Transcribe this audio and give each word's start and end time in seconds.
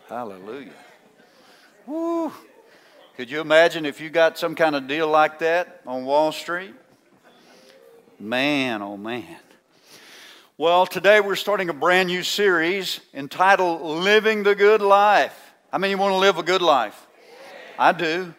Hallelujah. 0.06 0.70
Woo. 1.86 2.30
Could 3.16 3.30
you 3.30 3.40
imagine 3.40 3.86
if 3.86 3.98
you 3.98 4.10
got 4.10 4.38
some 4.38 4.54
kind 4.54 4.76
of 4.76 4.86
deal 4.86 5.08
like 5.08 5.38
that 5.38 5.80
on 5.86 6.04
Wall 6.04 6.30
Street? 6.30 6.74
Man, 8.20 8.82
oh 8.82 8.98
man. 8.98 9.38
Well, 10.58 10.84
today 10.84 11.20
we're 11.20 11.36
starting 11.36 11.70
a 11.70 11.72
brand 11.72 12.08
new 12.08 12.22
series 12.22 13.00
entitled 13.14 13.80
Living 13.80 14.42
the 14.42 14.54
Good 14.54 14.82
Life. 14.82 15.54
How 15.72 15.78
many 15.78 15.94
want 15.94 16.12
to 16.12 16.18
live 16.18 16.36
a 16.36 16.42
good 16.42 16.60
life? 16.60 17.06
I 17.78 17.92
do. 17.92 18.34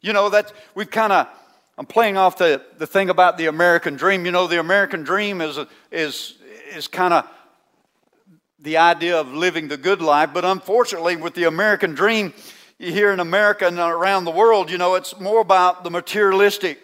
You 0.00 0.12
know, 0.12 0.28
that 0.28 0.52
we've 0.76 0.88
kind 0.88 1.12
of, 1.12 1.26
I'm 1.76 1.86
playing 1.86 2.16
off 2.16 2.38
the, 2.38 2.62
the 2.78 2.86
thing 2.86 3.10
about 3.10 3.36
the 3.36 3.46
American 3.46 3.96
dream. 3.96 4.24
You 4.24 4.30
know, 4.30 4.46
the 4.46 4.60
American 4.60 5.02
dream 5.02 5.40
is, 5.40 5.58
is, 5.90 6.38
is 6.72 6.88
kind 6.88 7.14
of 7.14 7.28
the 8.58 8.76
idea 8.76 9.18
of 9.18 9.32
living 9.32 9.68
the 9.68 9.76
good 9.76 10.00
life, 10.00 10.30
but 10.32 10.44
unfortunately, 10.44 11.16
with 11.16 11.34
the 11.34 11.44
American 11.44 11.94
dream, 11.94 12.32
here 12.78 13.12
in 13.12 13.20
America 13.20 13.66
and 13.66 13.78
around 13.78 14.24
the 14.24 14.30
world, 14.30 14.70
you 14.70 14.78
know, 14.78 14.94
it's 14.94 15.18
more 15.20 15.40
about 15.40 15.84
the 15.84 15.90
materialistic 15.90 16.80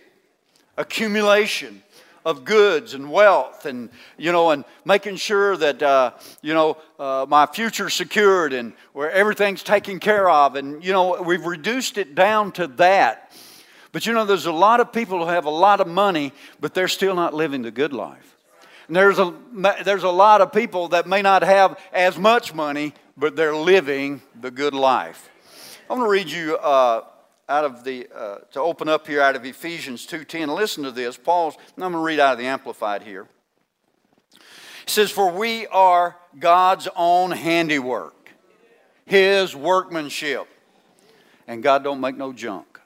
accumulation 0.77 1.83
of 2.25 2.45
goods 2.45 2.95
and 2.95 3.11
wealth 3.11 3.64
and 3.64 3.89
you 4.17 4.30
know 4.30 4.50
and 4.50 4.64
making 4.84 5.17
sure 5.17 5.56
that 5.56 5.83
uh, 5.83 6.11
you 6.42 6.52
know 6.52 6.77
uh, 6.98 7.25
my 7.28 7.47
future's 7.47 7.95
secured 7.95 8.52
and 8.52 8.75
where 8.92 9.11
everything's 9.11 9.62
taken 9.62 9.98
care 9.98 10.28
of 10.28 10.55
and 10.55 10.84
you 10.84 10.92
know 10.92 11.23
we've 11.23 11.47
reduced 11.47 11.97
it 11.98 12.14
down 12.14 12.52
to 12.52 12.67
that. 12.67 13.33
But 13.92 14.05
you 14.05 14.12
know 14.12 14.25
there's 14.25 14.47
a 14.47 14.52
lot 14.52 14.80
of 14.80 14.92
people 14.92 15.25
who 15.25 15.30
have 15.30 15.47
a 15.47 15.50
lot 15.50 15.80
of 15.80 15.89
money 15.89 16.33
but 16.61 16.75
they're 16.75 16.89
still 16.89 17.14
not 17.14 17.34
living 17.34 17.62
the 17.62 17.70
good 17.70 17.92
life 17.92 18.38
and 18.89 18.97
there's 18.97 19.19
a 19.19 19.34
there's 19.84 20.03
a 20.03 20.11
lot 20.11 20.41
of 20.41 20.53
people 20.53 20.89
that 20.89 21.06
may 21.06 21.23
not 21.23 21.42
have 21.42 21.79
as 21.92 22.18
much 22.18 22.55
money 22.55 22.92
but 23.17 23.36
they're 23.36 23.57
living 23.57 24.20
the 24.40 24.51
good 24.51 24.74
life 24.74 25.30
I'm 25.90 25.96
going 25.96 26.07
to 26.07 26.11
read 26.11 26.30
you 26.30 26.58
uh, 26.58 27.05
out 27.48 27.64
of 27.64 27.83
the 27.83 28.07
uh, 28.14 28.39
to 28.52 28.61
open 28.61 28.90
up 28.90 29.07
here 29.07 29.23
out 29.23 29.36
of 29.36 29.46
Ephesians 29.46 30.07
2:10. 30.07 30.55
Listen 30.55 30.85
to 30.85 30.90
this. 30.90 31.17
Paul's 31.17 31.57
I'm 31.77 31.80
going 31.80 31.92
to 31.92 31.98
read 31.98 32.20
out 32.20 32.33
of 32.33 32.39
the 32.39 32.45
amplified 32.45 33.02
here. 33.02 33.27
It 34.35 34.90
says 34.90 35.11
for 35.11 35.30
we 35.30 35.67
are 35.68 36.17
God's 36.39 36.89
own 36.95 37.30
handiwork, 37.30 38.30
his 39.07 39.57
workmanship. 39.57 40.46
And 41.46 41.63
God 41.63 41.83
don't 41.83 42.02
make 42.02 42.18
no 42.18 42.34
junk. 42.34 42.79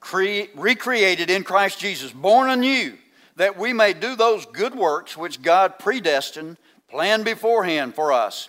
Cre- 0.00 0.48
recreated 0.54 1.28
in 1.28 1.44
Christ 1.44 1.78
Jesus, 1.78 2.10
born 2.12 2.48
anew, 2.48 2.96
that 3.36 3.58
we 3.58 3.72
may 3.72 3.92
do 3.92 4.16
those 4.16 4.46
good 4.46 4.74
works 4.74 5.16
which 5.16 5.42
God 5.42 5.78
predestined, 5.78 6.56
planned 6.88 7.24
beforehand 7.24 7.94
for 7.94 8.12
us, 8.12 8.48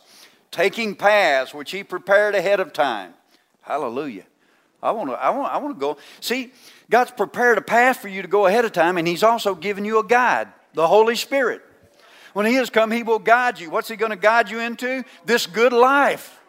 taking 0.52 0.96
paths 0.96 1.54
which 1.54 1.72
he 1.72 1.84
prepared 1.84 2.36
ahead 2.36 2.60
of 2.60 2.74
time 2.74 3.14
Hallelujah. 3.66 4.26
I 4.82 4.92
want 4.92 5.10
to 5.10 5.16
I 5.16 5.32
want 5.32 5.52
I 5.52 5.58
want 5.58 5.76
to 5.76 5.80
go. 5.80 5.98
See, 6.20 6.52
God's 6.90 7.10
prepared 7.12 7.58
a 7.58 7.62
path 7.62 7.98
for 7.98 8.08
you 8.08 8.22
to 8.22 8.28
go 8.28 8.46
ahead 8.46 8.64
of 8.64 8.72
time 8.72 8.98
and 8.98 9.08
he's 9.08 9.24
also 9.24 9.56
given 9.56 9.86
you 9.86 9.98
a 9.98 10.04
guide, 10.04 10.50
the 10.74 10.88
Holy 10.88 11.16
Spirit. 11.16 11.64
When 12.34 12.46
he 12.46 12.56
has 12.56 12.70
come, 12.70 12.92
he 12.92 13.02
will 13.02 13.18
guide 13.18 13.60
you. 13.60 13.72
What's 13.72 13.88
he 13.88 13.96
going 13.96 14.12
to 14.12 14.18
guide 14.18 14.52
you 14.52 14.60
into? 14.60 15.04
This 15.26 15.48
good 15.48 15.74
life. 15.74 16.40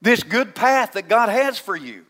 This 0.00 0.22
good 0.22 0.54
path 0.54 0.92
that 0.92 1.08
God 1.08 1.28
has 1.28 1.58
for 1.58 1.74
you. 1.74 2.04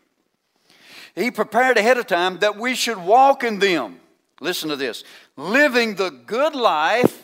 He 1.15 1.31
prepared 1.31 1.77
ahead 1.77 1.97
of 1.97 2.05
time 2.05 2.39
that 2.39 2.57
we 2.57 2.75
should 2.75 2.97
walk 2.97 3.43
in 3.43 3.57
them. 3.57 3.99
Listen 4.39 4.69
to 4.69 4.75
this. 4.75 5.03
Living 5.35 5.95
the 5.95 6.09
good 6.09 6.55
life 6.55 7.23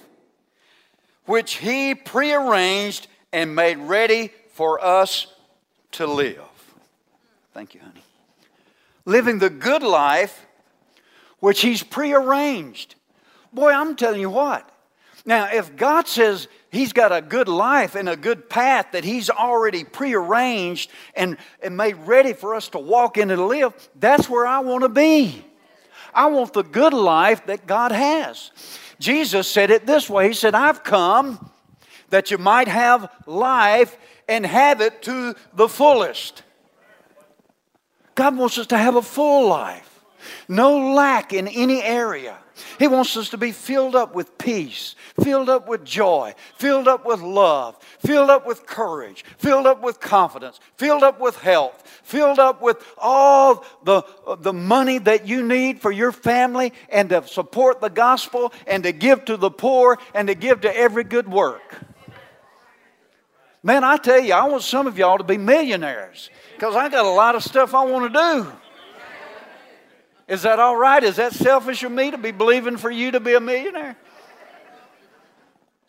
which 1.26 1.56
he 1.56 1.96
prearranged 1.96 3.08
and 3.32 3.56
made 3.56 3.78
ready 3.78 4.32
for 4.54 4.84
us 4.84 5.28
to 5.94 6.08
live. 6.08 6.40
Thank 7.54 7.76
you, 7.76 7.82
honey. 7.82 8.04
Living 9.06 9.40
the 9.40 9.50
good 9.50 9.84
life 9.84 10.46
which 11.40 11.62
He's 11.62 11.84
prearranged. 11.84 12.96
Boy, 13.52 13.72
I'm 13.72 13.96
telling 13.98 14.22
you 14.22 14.30
what. 14.30 14.70
Now, 15.26 15.50
if 15.52 15.76
God 15.76 16.08
says 16.08 16.48
He's 16.72 16.94
got 16.94 17.12
a 17.12 17.22
good 17.22 17.50
life 17.50 17.96
and 17.96 18.08
a 18.08 18.16
good 18.16 18.50
path 18.50 18.94
that 18.94 19.04
He's 19.04 19.30
already 19.30 19.84
prearranged 19.84 20.90
and, 21.16 21.38
and 21.62 21.76
made 21.76 21.96
ready 21.98 22.34
for 22.34 22.56
us 22.56 22.70
to 22.70 22.80
walk 22.80 23.18
in 23.18 23.30
and 23.30 23.48
live, 23.48 23.74
that's 24.00 24.30
where 24.30 24.48
I 24.48 24.60
want 24.60 24.84
to 24.84 24.90
be. 24.90 25.44
I 26.14 26.28
want 26.28 26.54
the 26.54 26.64
good 26.64 26.94
life 26.94 27.46
that 27.48 27.68
God 27.68 27.92
has. 27.92 28.52
Jesus 29.00 29.48
said 29.48 29.72
it 29.72 29.86
this 29.86 30.10
way 30.10 30.28
He 30.28 30.34
said, 30.34 30.56
I've 30.56 30.84
come 30.84 31.52
that 32.10 32.32
you 32.32 32.38
might 32.38 32.68
have 32.68 33.12
life 33.26 33.98
and 34.28 34.46
have 34.46 34.82
it 34.82 35.02
to 35.04 35.36
the 35.54 35.68
fullest. 35.68 36.44
God 38.16 38.38
wants 38.38 38.58
us 38.58 38.68
to 38.68 38.78
have 38.78 38.96
a 38.96 39.02
full 39.02 39.48
life, 39.48 40.04
no 40.48 40.94
lack 40.94 41.34
in 41.34 41.48
any 41.48 41.82
area. 41.82 42.38
He 42.78 42.88
wants 42.88 43.18
us 43.18 43.30
to 43.30 43.38
be 43.38 43.52
filled 43.52 43.96
up 43.96 44.14
with 44.14 44.38
peace, 44.38 44.96
filled 45.22 45.50
up 45.50 45.68
with 45.68 45.84
joy, 45.84 46.36
filled 46.58 46.88
up 46.88 47.06
with 47.06 47.22
love, 47.22 47.78
filled 48.00 48.30
up 48.30 48.46
with 48.46 48.66
courage, 48.66 49.26
filled 49.38 49.66
up 49.66 49.82
with 49.82 50.00
confidence, 50.00 50.60
filled 50.78 51.04
up 51.04 51.20
with 51.20 51.36
health, 51.38 51.84
filled 52.04 52.40
up 52.40 52.62
with 52.62 52.84
all 52.98 53.66
the, 53.84 54.04
the 54.40 54.54
money 54.54 55.00
that 55.00 55.28
you 55.28 55.44
need 55.44 55.82
for 55.82 55.92
your 55.92 56.12
family 56.12 56.74
and 56.90 57.10
to 57.10 57.26
support 57.28 57.82
the 57.82 57.90
gospel 57.90 58.54
and 58.68 58.84
to 58.84 58.92
give 58.92 59.26
to 59.26 59.38
the 59.38 59.52
poor 59.52 59.98
and 60.14 60.28
to 60.28 60.36
give 60.36 60.62
to 60.62 60.78
every 60.78 61.04
good 61.04 61.32
work. 61.32 61.82
Man, 63.64 63.84
I 63.84 63.96
tell 63.96 64.20
you, 64.20 64.34
I 64.34 64.46
want 64.46 64.62
some 64.62 64.88
of 64.88 64.98
y'all 64.98 65.18
to 65.18 65.24
be 65.24 65.38
millionaires 65.38 66.30
because 66.54 66.76
I 66.76 66.90
got 66.90 67.06
a 67.06 67.10
lot 67.10 67.36
of 67.36 67.44
stuff 67.44 67.74
I 67.74 67.86
want 67.86 68.14
to 68.14 68.20
do. 68.20 68.52
Is 70.28 70.44
that 70.44 70.60
all 70.60 70.76
right? 70.76 71.04
Is 71.04 71.18
that 71.18 71.34
selfish 71.34 71.84
of 71.84 71.92
me 71.92 72.12
to 72.12 72.18
be 72.18 72.32
believing 72.32 72.78
for 72.78 72.90
you 72.90 73.12
to 73.12 73.20
be 73.20 73.34
a 73.34 73.40
millionaire? 73.40 73.98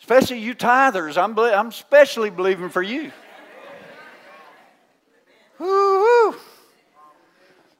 Especially 0.00 0.38
you 0.38 0.54
tithers, 0.54 1.16
I'm, 1.16 1.38
I'm 1.38 1.68
especially 1.68 2.30
believing 2.30 2.68
for 2.68 2.82
you. 2.82 3.10
Woo-hoo. 5.58 6.36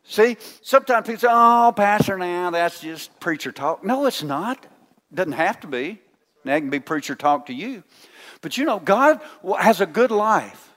See, 0.05 0.37
sometimes 0.63 1.07
people 1.07 1.21
say, 1.21 1.29
oh, 1.31 1.73
Pastor, 1.77 2.17
now 2.17 2.51
that's 2.51 2.81
just 2.81 3.19
preacher 3.21 3.53
talk. 3.53 3.85
No, 3.85 4.07
it's 4.07 4.23
not. 4.23 4.65
It 5.11 5.17
doesn't 5.17 5.33
have 5.33 5.61
to 5.61 5.67
be. 5.67 6.01
That 6.45 6.61
can 6.61 6.71
be 6.71 6.81
preacher 6.81 7.15
talk 7.15 7.47
to 7.47 7.53
you. 7.53 7.83
But 8.41 8.57
you 8.57 8.65
know, 8.65 8.79
God 8.79 9.21
has 9.59 9.81
a 9.81 9.87
good 9.87 10.11
life. 10.11 10.71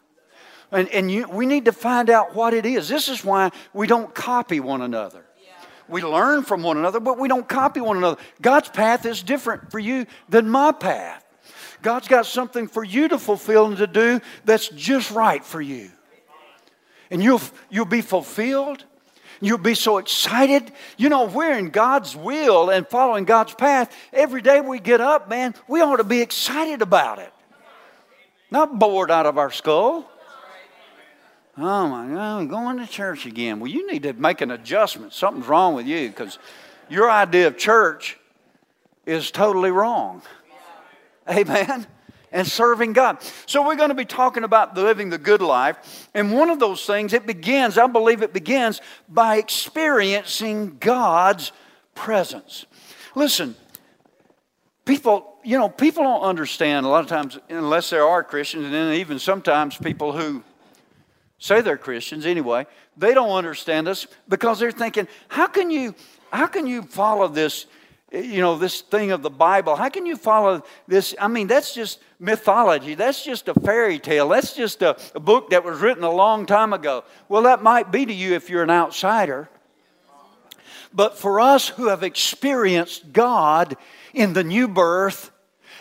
And, 0.71 0.89
and 0.89 1.11
you, 1.11 1.29
we 1.29 1.45
need 1.45 1.65
to 1.65 1.71
find 1.71 2.09
out 2.09 2.35
what 2.35 2.53
it 2.53 2.65
is. 2.65 2.89
This 2.89 3.07
is 3.07 3.23
why 3.23 3.51
we 3.73 3.87
don't 3.87 4.13
copy 4.13 4.59
one 4.59 4.81
another. 4.81 5.23
We 5.89 6.01
learn 6.01 6.43
from 6.43 6.63
one 6.63 6.77
another, 6.77 6.99
but 6.99 7.17
we 7.17 7.27
don't 7.27 7.47
copy 7.47 7.79
one 7.79 7.97
another. 7.97 8.21
God's 8.41 8.69
path 8.69 9.05
is 9.05 9.23
different 9.23 9.71
for 9.71 9.79
you 9.79 10.05
than 10.29 10.49
my 10.49 10.71
path. 10.71 11.23
God's 11.81 12.07
got 12.07 12.25
something 12.25 12.67
for 12.67 12.83
you 12.83 13.07
to 13.09 13.17
fulfill 13.17 13.67
and 13.67 13.77
to 13.77 13.87
do 13.87 14.19
that's 14.45 14.67
just 14.69 15.11
right 15.11 15.43
for 15.43 15.61
you. 15.61 15.91
And 17.09 17.23
you'll, 17.23 17.41
you'll 17.69 17.85
be 17.85 18.01
fulfilled. 18.01 18.83
You'll 19.39 19.59
be 19.59 19.75
so 19.75 19.97
excited. 19.97 20.71
You 20.97 21.09
know, 21.09 21.25
we're 21.25 21.57
in 21.57 21.69
God's 21.69 22.15
will 22.15 22.69
and 22.69 22.87
following 22.87 23.23
God's 23.23 23.53
path. 23.53 23.95
Every 24.11 24.41
day 24.41 24.61
we 24.61 24.79
get 24.79 24.99
up, 24.99 25.29
man, 25.29 25.53
we 25.67 25.81
ought 25.81 25.97
to 25.97 26.03
be 26.03 26.21
excited 26.21 26.81
about 26.81 27.19
it. 27.19 27.31
Not 28.49 28.79
bored 28.79 29.11
out 29.11 29.25
of 29.25 29.37
our 29.37 29.51
skull. 29.51 30.09
Oh 31.59 31.87
my 31.87 32.07
God, 32.07 32.39
I'm 32.39 32.47
going 32.47 32.77
to 32.77 32.85
church 32.85 33.25
again. 33.25 33.59
Well, 33.59 33.71
you 33.71 33.87
need 33.91 34.03
to 34.03 34.13
make 34.13 34.41
an 34.41 34.51
adjustment. 34.51 35.13
Something's 35.13 35.47
wrong 35.47 35.73
with 35.73 35.87
you 35.87 36.09
because 36.09 36.37
your 36.87 37.09
idea 37.09 37.47
of 37.47 37.57
church 37.57 38.17
is 39.07 39.31
totally 39.31 39.71
wrong. 39.71 40.21
Amen. 41.27 41.87
And 42.31 42.45
serving 42.45 42.93
God. 42.93 43.17
So, 43.45 43.65
we're 43.65 43.77
going 43.77 43.89
to 43.89 43.95
be 43.95 44.05
talking 44.05 44.43
about 44.43 44.75
living 44.75 45.09
the 45.09 45.17
good 45.17 45.41
life. 45.41 46.09
And 46.13 46.33
one 46.33 46.49
of 46.49 46.59
those 46.59 46.85
things, 46.85 47.13
it 47.13 47.25
begins, 47.25 47.77
I 47.77 47.87
believe 47.87 48.21
it 48.21 48.33
begins 48.33 48.81
by 49.07 49.37
experiencing 49.37 50.77
God's 50.79 51.53
presence. 51.95 52.65
Listen, 53.15 53.55
people, 54.85 55.37
you 55.43 55.57
know, 55.57 55.69
people 55.69 56.03
don't 56.03 56.21
understand 56.21 56.85
a 56.85 56.89
lot 56.89 57.01
of 57.01 57.07
times, 57.07 57.39
unless 57.49 57.89
there 57.89 58.05
are 58.05 58.23
Christians, 58.23 58.65
and 58.65 58.73
then 58.73 58.93
even 58.95 59.19
sometimes 59.19 59.77
people 59.77 60.11
who 60.11 60.43
say 61.39 61.61
they're 61.61 61.77
Christians 61.77 62.25
anyway, 62.25 62.65
they 62.95 63.13
don't 63.13 63.31
understand 63.31 63.87
us 63.87 64.07
because 64.27 64.59
they're 64.59 64.71
thinking, 64.71 65.07
how 65.27 65.47
can 65.47 65.69
you, 65.69 65.95
how 66.31 66.47
can 66.47 66.67
you 66.67 66.81
follow 66.81 67.27
this? 67.27 67.67
you 68.11 68.39
know, 68.39 68.57
this 68.57 68.81
thing 68.81 69.11
of 69.11 69.21
the 69.21 69.29
Bible. 69.29 69.75
How 69.75 69.89
can 69.89 70.05
you 70.05 70.15
follow 70.15 70.63
this? 70.87 71.13
I 71.19 71.27
mean, 71.27 71.47
that's 71.47 71.73
just 71.73 71.99
mythology. 72.19 72.95
That's 72.95 73.23
just 73.23 73.49
a 73.49 73.53
fairy 73.53 73.99
tale. 73.99 74.29
That's 74.29 74.53
just 74.53 74.81
a, 74.81 74.97
a, 75.13 75.19
book 75.19 75.49
that 75.49 75.65
was 75.65 75.81
written 75.81 76.03
a 76.03 76.11
long 76.11 76.45
time 76.45 76.71
ago. 76.71 77.03
Well, 77.27 77.43
that 77.43 77.63
might 77.63 77.91
be 77.91 78.05
to 78.05 78.13
you 78.13 78.33
if 78.33 78.49
you're 78.49 78.63
an 78.63 78.69
outsider. 78.69 79.49
But 80.93 81.17
for 81.17 81.41
us 81.41 81.67
who 81.67 81.89
have 81.89 82.01
experienced 82.01 83.11
God 83.11 83.75
in 84.13 84.31
the 84.31 84.43
new 84.43 84.69
birth 84.69 85.31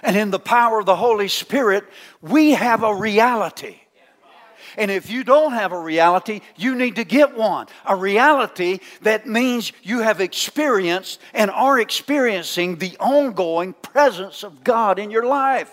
and 0.02 0.16
in 0.16 0.30
the 0.30 0.40
power 0.40 0.80
of 0.80 0.86
the 0.86 0.96
Holy 0.96 1.28
Spirit, 1.28 1.84
we 2.20 2.52
have 2.52 2.82
a 2.82 2.94
reality. 2.94 3.76
And 4.76 4.90
if 4.90 5.10
you 5.10 5.24
don't 5.24 5.52
have 5.52 5.72
a 5.72 5.80
reality, 5.80 6.40
you 6.56 6.74
need 6.74 6.96
to 6.96 7.04
get 7.04 7.36
one. 7.36 7.66
A 7.84 7.96
reality 7.96 8.80
that 9.02 9.26
means 9.26 9.72
you 9.82 10.00
have 10.00 10.20
experienced 10.20 11.20
and 11.32 11.50
are 11.50 11.78
experiencing 11.80 12.76
the 12.76 12.96
ongoing 12.98 13.72
presence 13.72 14.42
of 14.42 14.64
God 14.64 14.98
in 14.98 15.10
your 15.10 15.26
life. 15.26 15.70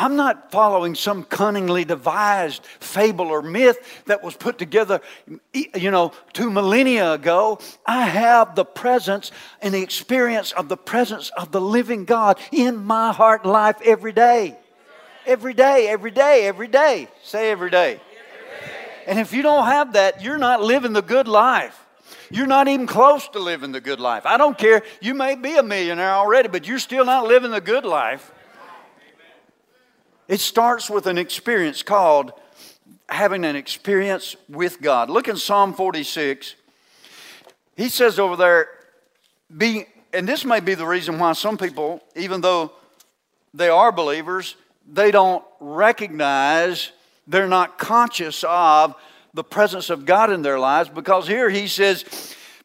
I'm 0.00 0.16
not 0.16 0.50
following 0.50 0.94
some 0.94 1.24
cunningly 1.24 1.84
devised 1.84 2.64
fable 2.64 3.26
or 3.26 3.42
myth 3.42 4.02
that 4.06 4.22
was 4.22 4.34
put 4.34 4.56
together, 4.56 5.02
you 5.52 5.90
know, 5.90 6.12
two 6.32 6.50
millennia 6.50 7.12
ago. 7.12 7.58
I 7.84 8.06
have 8.06 8.54
the 8.54 8.64
presence 8.64 9.30
and 9.60 9.74
the 9.74 9.82
experience 9.82 10.52
of 10.52 10.70
the 10.70 10.78
presence 10.78 11.30
of 11.36 11.52
the 11.52 11.60
living 11.60 12.06
God 12.06 12.38
in 12.50 12.82
my 12.82 13.12
heart 13.12 13.42
and 13.42 13.52
life 13.52 13.76
every 13.84 14.12
day. 14.12 14.56
Every 15.26 15.54
day, 15.54 15.88
every 15.88 16.10
day, 16.10 16.46
every 16.46 16.68
day. 16.68 17.08
Say 17.22 17.50
every 17.50 17.70
day. 17.70 18.00
And 19.06 19.18
if 19.18 19.32
you 19.32 19.42
don't 19.42 19.66
have 19.66 19.94
that, 19.94 20.22
you're 20.22 20.38
not 20.38 20.62
living 20.62 20.92
the 20.92 21.02
good 21.02 21.28
life. 21.28 21.86
You're 22.30 22.46
not 22.46 22.68
even 22.68 22.86
close 22.86 23.28
to 23.28 23.38
living 23.38 23.72
the 23.72 23.80
good 23.80 23.98
life. 23.98 24.24
I 24.24 24.36
don't 24.36 24.56
care. 24.56 24.82
You 25.00 25.14
may 25.14 25.34
be 25.34 25.56
a 25.56 25.62
millionaire 25.62 26.12
already, 26.12 26.48
but 26.48 26.66
you're 26.66 26.78
still 26.78 27.04
not 27.04 27.26
living 27.26 27.50
the 27.50 27.60
good 27.60 27.84
life. 27.84 28.32
It 30.28 30.38
starts 30.38 30.88
with 30.88 31.06
an 31.06 31.18
experience 31.18 31.82
called 31.82 32.32
having 33.08 33.44
an 33.44 33.56
experience 33.56 34.36
with 34.48 34.80
God. 34.80 35.10
Look 35.10 35.26
in 35.26 35.36
Psalm 35.36 35.74
46. 35.74 36.54
He 37.76 37.88
says 37.88 38.20
over 38.20 38.36
there, 38.36 38.68
be, 39.56 39.86
and 40.12 40.28
this 40.28 40.44
may 40.44 40.60
be 40.60 40.74
the 40.74 40.86
reason 40.86 41.18
why 41.18 41.32
some 41.32 41.58
people, 41.58 42.00
even 42.14 42.40
though 42.40 42.70
they 43.52 43.68
are 43.68 43.90
believers, 43.90 44.54
they 44.92 45.10
don't 45.10 45.44
recognize, 45.60 46.92
they're 47.26 47.48
not 47.48 47.78
conscious 47.78 48.44
of 48.46 48.94
the 49.34 49.44
presence 49.44 49.90
of 49.90 50.04
God 50.04 50.32
in 50.32 50.42
their 50.42 50.58
lives 50.58 50.88
because 50.88 51.26
here 51.26 51.48
he 51.48 51.68
says, 51.68 52.04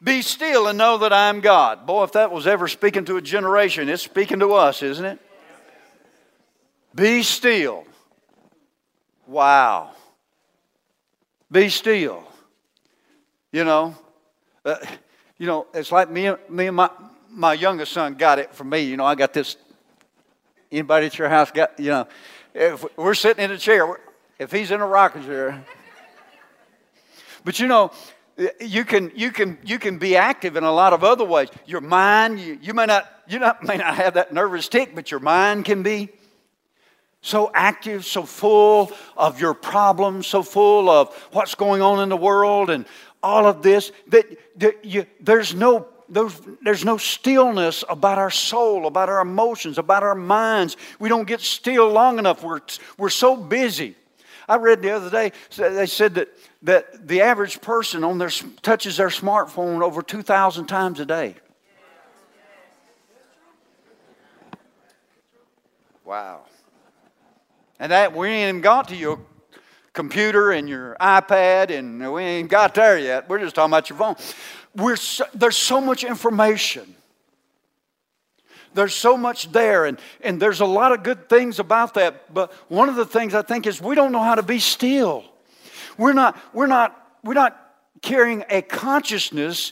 Be 0.04 0.22
still 0.22 0.68
and 0.68 0.78
know 0.78 0.98
that 1.00 1.14
I 1.14 1.30
am 1.30 1.42
God. 1.42 1.86
Boy, 1.86 2.04
if 2.04 2.14
that 2.14 2.32
was 2.32 2.48
ever 2.48 2.68
speaking 2.68 3.06
to 3.06 3.18
a 3.18 3.22
generation, 3.22 3.90
it's 3.90 4.04
speaking 4.04 4.40
to 4.40 4.54
us, 4.54 4.82
isn't 4.82 5.06
it? 5.06 5.20
Be 6.96 7.24
still. 7.24 7.86
Wow. 9.28 9.92
Be 11.52 11.70
still. 11.70 12.24
You 13.52 13.64
know, 13.64 13.96
uh, 14.66 14.78
you 15.38 15.46
know, 15.46 15.68
it's 15.74 15.92
like 15.92 16.10
me, 16.10 16.32
me 16.50 16.68
and 16.68 16.76
my, 16.76 16.90
my 17.30 17.54
youngest 17.54 17.92
son 17.92 18.16
got 18.16 18.40
it 18.40 18.54
from 18.54 18.70
me. 18.70 18.82
You 18.82 18.98
know, 18.98 19.06
I 19.06 19.16
got 19.16 19.34
this 19.34 19.58
Anybody 20.72 21.08
at 21.08 21.18
your 21.18 21.30
house 21.30 21.52
got, 21.52 21.80
you 21.80 21.90
know, 21.90 22.08
if 22.54 22.86
we're 22.98 23.14
sitting 23.14 23.44
in 23.44 23.52
a 23.52 23.58
chair, 23.58 24.00
if 24.40 24.52
he's 24.52 24.72
in 24.72 24.82
a 24.82 24.88
rocking 24.88 25.24
chair. 25.24 25.64
But 27.44 27.60
you 27.60 27.68
know, 27.68 27.92
you 28.60 28.84
can, 28.84 29.12
you 29.16 29.32
can, 29.32 29.58
you 29.64 29.80
can 29.80 29.98
be 29.98 30.16
active 30.16 30.56
in 30.56 30.64
a 30.64 30.72
lot 30.72 30.94
of 30.94 31.04
other 31.04 31.24
ways. 31.24 31.50
Your 31.66 31.82
mind, 31.82 32.40
you, 32.40 32.58
you 32.62 32.74
may, 32.74 32.86
not, 32.86 33.10
you 33.28 33.40
not, 33.40 33.64
may 33.64 33.78
not 33.78 33.96
have 33.96 34.16
that 34.16 34.34
nervous 34.34 34.68
tic, 34.68 34.96
but 34.96 35.12
your 35.12 35.20
mind 35.20 35.66
can 35.66 35.84
be 35.84 36.10
so 37.22 37.50
active, 37.54 38.06
so 38.06 38.24
full 38.24 38.92
of 39.18 39.40
your 39.40 39.54
problems, 39.54 40.28
so 40.28 40.44
full 40.44 40.90
of 40.90 41.14
what's 41.32 41.56
going 41.56 41.82
on 41.82 42.02
in 42.02 42.10
the 42.10 42.18
world 42.18 42.70
and 42.70 42.86
all 43.24 43.48
of 43.48 43.64
this 43.64 43.92
that, 44.10 44.26
that 44.60 44.86
you, 44.86 45.06
there's 45.20 45.56
no 45.56 45.88
there's, 46.10 46.86
no 46.86 46.98
stillness 46.98 47.84
about 47.90 48.18
our 48.18 48.30
soul, 48.30 48.86
about 48.86 49.10
our 49.10 49.22
emotions, 49.22 49.78
about 49.78 50.04
our 50.04 50.16
minds. 50.16 50.78
We 51.00 51.10
don't 51.10 51.26
get 51.26 51.42
still 51.42 51.90
long 51.90 52.20
enough. 52.20 52.44
We're, 52.44 52.62
we're 52.98 53.10
so 53.10 53.36
busy. 53.36 53.96
I 54.48 54.58
read 54.58 54.82
the 54.82 54.92
other 54.92 55.10
day, 55.10 55.32
they 55.56 55.88
said 55.88 56.16
that, 56.16 56.30
that 56.64 57.08
the 57.08 57.22
average 57.22 57.62
person 57.62 58.04
on 58.04 58.20
their, 58.20 58.30
touches 58.62 58.98
their 58.98 59.10
smartphone 59.10 59.82
over 59.82 60.02
2,000 60.02 60.68
times 60.68 61.00
a 61.00 61.06
day. 61.06 61.36
Wow. 66.04 66.42
And 67.80 67.92
that 67.92 68.16
we 68.16 68.30
ain't 68.30 68.50
even 68.50 68.62
got 68.62 68.90
to 68.90 68.96
your 68.96 69.20
computer 69.94 70.52
and 70.52 70.70
your 70.70 70.96
iPad, 71.02 71.72
and 71.72 72.14
we 72.14 72.22
ain't 72.22 72.50
got 72.50 72.76
there 72.76 73.00
yet. 73.00 73.28
We're 73.28 73.40
just 73.40 73.56
talking 73.56 73.72
about 73.72 73.90
your 73.90 73.98
phone 73.98 74.16
we're 74.76 74.96
so, 74.96 75.26
there's 75.34 75.58
so 75.58 75.80
much 75.82 76.04
information. 76.04 76.96
There's 78.74 78.94
so 78.94 79.16
much 79.16 79.52
there, 79.54 79.86
and, 79.86 79.98
and 80.22 80.42
there's 80.42 80.60
a 80.60 80.66
lot 80.66 80.92
of 80.92 81.02
good 81.02 81.30
things 81.30 81.60
about 81.60 81.94
that. 81.94 82.34
But 82.34 82.52
one 82.70 82.90
of 82.90 82.96
the 82.96 83.06
things 83.06 83.34
I 83.34 83.42
think 83.42 83.68
is 83.68 83.82
we 83.82 83.96
don't 83.96 84.12
know 84.12 84.24
how 84.24 84.36
to 84.36 84.44
be 84.44 84.60
still. 84.60 85.24
We're 85.98 86.14
not, 86.14 86.38
we're 86.54 86.68
not, 86.68 87.20
we're 87.24 87.36
not 87.36 87.58
carrying 88.02 88.44
a 88.50 88.62
consciousness 88.62 89.72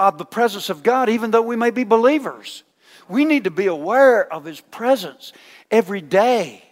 of 0.00 0.18
the 0.18 0.24
presence 0.24 0.68
of 0.68 0.82
God, 0.82 1.08
even 1.08 1.30
though 1.30 1.42
we 1.42 1.54
may 1.54 1.70
be 1.70 1.84
believers. 1.84 2.64
We 3.08 3.24
need 3.24 3.44
to 3.44 3.50
be 3.50 3.66
aware 3.66 4.30
of 4.32 4.44
His 4.44 4.60
presence 4.60 5.32
every 5.70 6.00
day. 6.00 6.64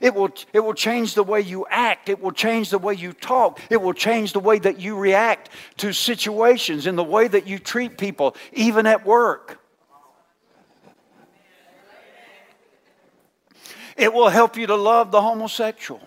It 0.00 0.14
will, 0.14 0.30
it 0.52 0.60
will 0.60 0.74
change 0.74 1.14
the 1.14 1.22
way 1.22 1.40
you 1.40 1.66
act. 1.68 2.08
It 2.08 2.20
will 2.20 2.32
change 2.32 2.70
the 2.70 2.78
way 2.78 2.94
you 2.94 3.12
talk. 3.12 3.60
It 3.68 3.80
will 3.80 3.92
change 3.92 4.32
the 4.32 4.40
way 4.40 4.58
that 4.58 4.80
you 4.80 4.96
react 4.96 5.50
to 5.78 5.92
situations 5.92 6.86
and 6.86 6.96
the 6.96 7.04
way 7.04 7.28
that 7.28 7.46
you 7.46 7.58
treat 7.58 7.98
people, 7.98 8.34
even 8.52 8.86
at 8.86 9.04
work. 9.04 9.60
It 13.96 14.14
will 14.14 14.30
help 14.30 14.56
you 14.56 14.66
to 14.66 14.76
love 14.76 15.10
the 15.10 15.20
homosexual. 15.20 16.00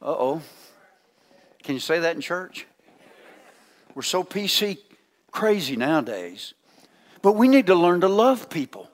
Uh 0.00 0.06
oh. 0.06 0.42
Can 1.62 1.74
you 1.74 1.80
say 1.80 1.98
that 1.98 2.16
in 2.16 2.22
church? 2.22 2.66
We're 3.94 4.02
so 4.02 4.24
PC 4.24 4.78
crazy 5.30 5.76
nowadays. 5.76 6.54
But 7.20 7.32
we 7.32 7.46
need 7.46 7.66
to 7.66 7.74
learn 7.74 8.00
to 8.00 8.08
love 8.08 8.48
people. 8.48 8.90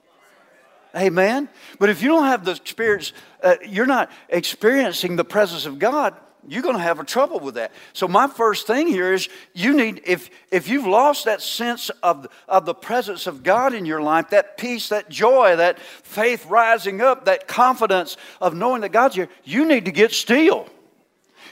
Amen. 0.95 1.49
But 1.77 1.89
if 1.89 2.01
you 2.01 2.09
don't 2.09 2.25
have 2.25 2.45
the 2.45 2.51
experience, 2.51 3.13
uh, 3.43 3.55
you're 3.67 3.85
not 3.85 4.11
experiencing 4.29 5.15
the 5.15 5.25
presence 5.25 5.65
of 5.65 5.77
God, 5.77 6.15
you're 6.47 6.63
going 6.63 6.77
to 6.77 6.81
have 6.81 6.99
a 6.99 7.03
trouble 7.03 7.39
with 7.39 7.55
that. 7.55 7.71
So 7.93 8.07
my 8.07 8.27
first 8.27 8.65
thing 8.65 8.87
here 8.87 9.13
is 9.13 9.29
you 9.53 9.75
need 9.75 10.01
if 10.05 10.29
if 10.51 10.67
you've 10.67 10.87
lost 10.87 11.25
that 11.25 11.41
sense 11.41 11.89
of 12.01 12.27
of 12.47 12.65
the 12.65 12.73
presence 12.73 13.27
of 13.27 13.43
God 13.43 13.73
in 13.73 13.85
your 13.85 14.01
life, 14.01 14.29
that 14.29 14.57
peace, 14.57 14.89
that 14.89 15.09
joy, 15.09 15.57
that 15.57 15.79
faith 15.79 16.45
rising 16.47 17.01
up, 17.01 17.25
that 17.25 17.47
confidence 17.47 18.17
of 18.41 18.55
knowing 18.55 18.81
that 18.81 18.91
God's 18.91 19.15
here, 19.15 19.29
you 19.43 19.65
need 19.65 19.85
to 19.85 19.91
get 19.91 20.11
still. 20.11 20.67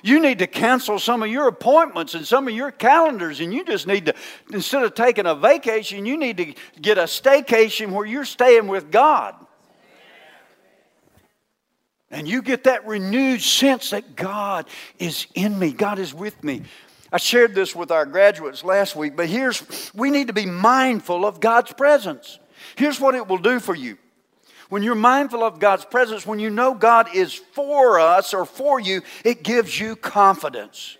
You 0.03 0.19
need 0.19 0.39
to 0.39 0.47
cancel 0.47 0.99
some 0.99 1.23
of 1.23 1.29
your 1.29 1.47
appointments 1.47 2.13
and 2.13 2.25
some 2.25 2.47
of 2.47 2.53
your 2.53 2.71
calendars, 2.71 3.39
and 3.39 3.53
you 3.53 3.65
just 3.65 3.87
need 3.87 4.07
to, 4.07 4.13
instead 4.51 4.83
of 4.83 4.93
taking 4.93 5.25
a 5.25 5.35
vacation, 5.35 6.05
you 6.05 6.17
need 6.17 6.37
to 6.37 6.53
get 6.81 6.97
a 6.97 7.03
staycation 7.03 7.91
where 7.91 8.05
you're 8.05 8.25
staying 8.25 8.67
with 8.67 8.91
God. 8.91 9.35
And 12.09 12.27
you 12.27 12.41
get 12.41 12.63
that 12.63 12.87
renewed 12.87 13.41
sense 13.41 13.89
that 13.89 14.15
God 14.15 14.67
is 14.97 15.27
in 15.35 15.57
me, 15.59 15.73
God 15.73 15.99
is 15.99 16.13
with 16.13 16.41
me. 16.43 16.63
I 17.11 17.17
shared 17.17 17.55
this 17.55 17.75
with 17.75 17.91
our 17.91 18.05
graduates 18.05 18.63
last 18.63 18.95
week, 18.95 19.15
but 19.15 19.27
here's 19.27 19.91
we 19.93 20.09
need 20.09 20.27
to 20.27 20.33
be 20.33 20.45
mindful 20.45 21.25
of 21.25 21.39
God's 21.39 21.73
presence. 21.73 22.39
Here's 22.75 22.99
what 22.99 23.15
it 23.15 23.27
will 23.27 23.37
do 23.37 23.59
for 23.59 23.75
you 23.75 23.97
when 24.69 24.83
you're 24.83 24.95
mindful 24.95 25.43
of 25.43 25.59
God's 25.59 25.85
presence, 25.85 26.25
when 26.25 26.39
you 26.39 26.49
know 26.49 26.73
God 26.73 27.15
is 27.15 27.33
for 27.33 27.99
us 27.99 28.33
or 28.33 28.45
for 28.45 28.79
you, 28.79 29.01
it 29.23 29.43
gives 29.43 29.79
you 29.79 29.95
confidence. 29.95 30.97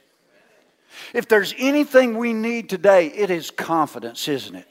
If 1.13 1.27
there's 1.27 1.53
anything 1.57 2.17
we 2.17 2.33
need 2.33 2.69
today, 2.69 3.07
it 3.07 3.29
is 3.29 3.51
confidence, 3.51 4.27
isn't 4.27 4.55
it? 4.55 4.67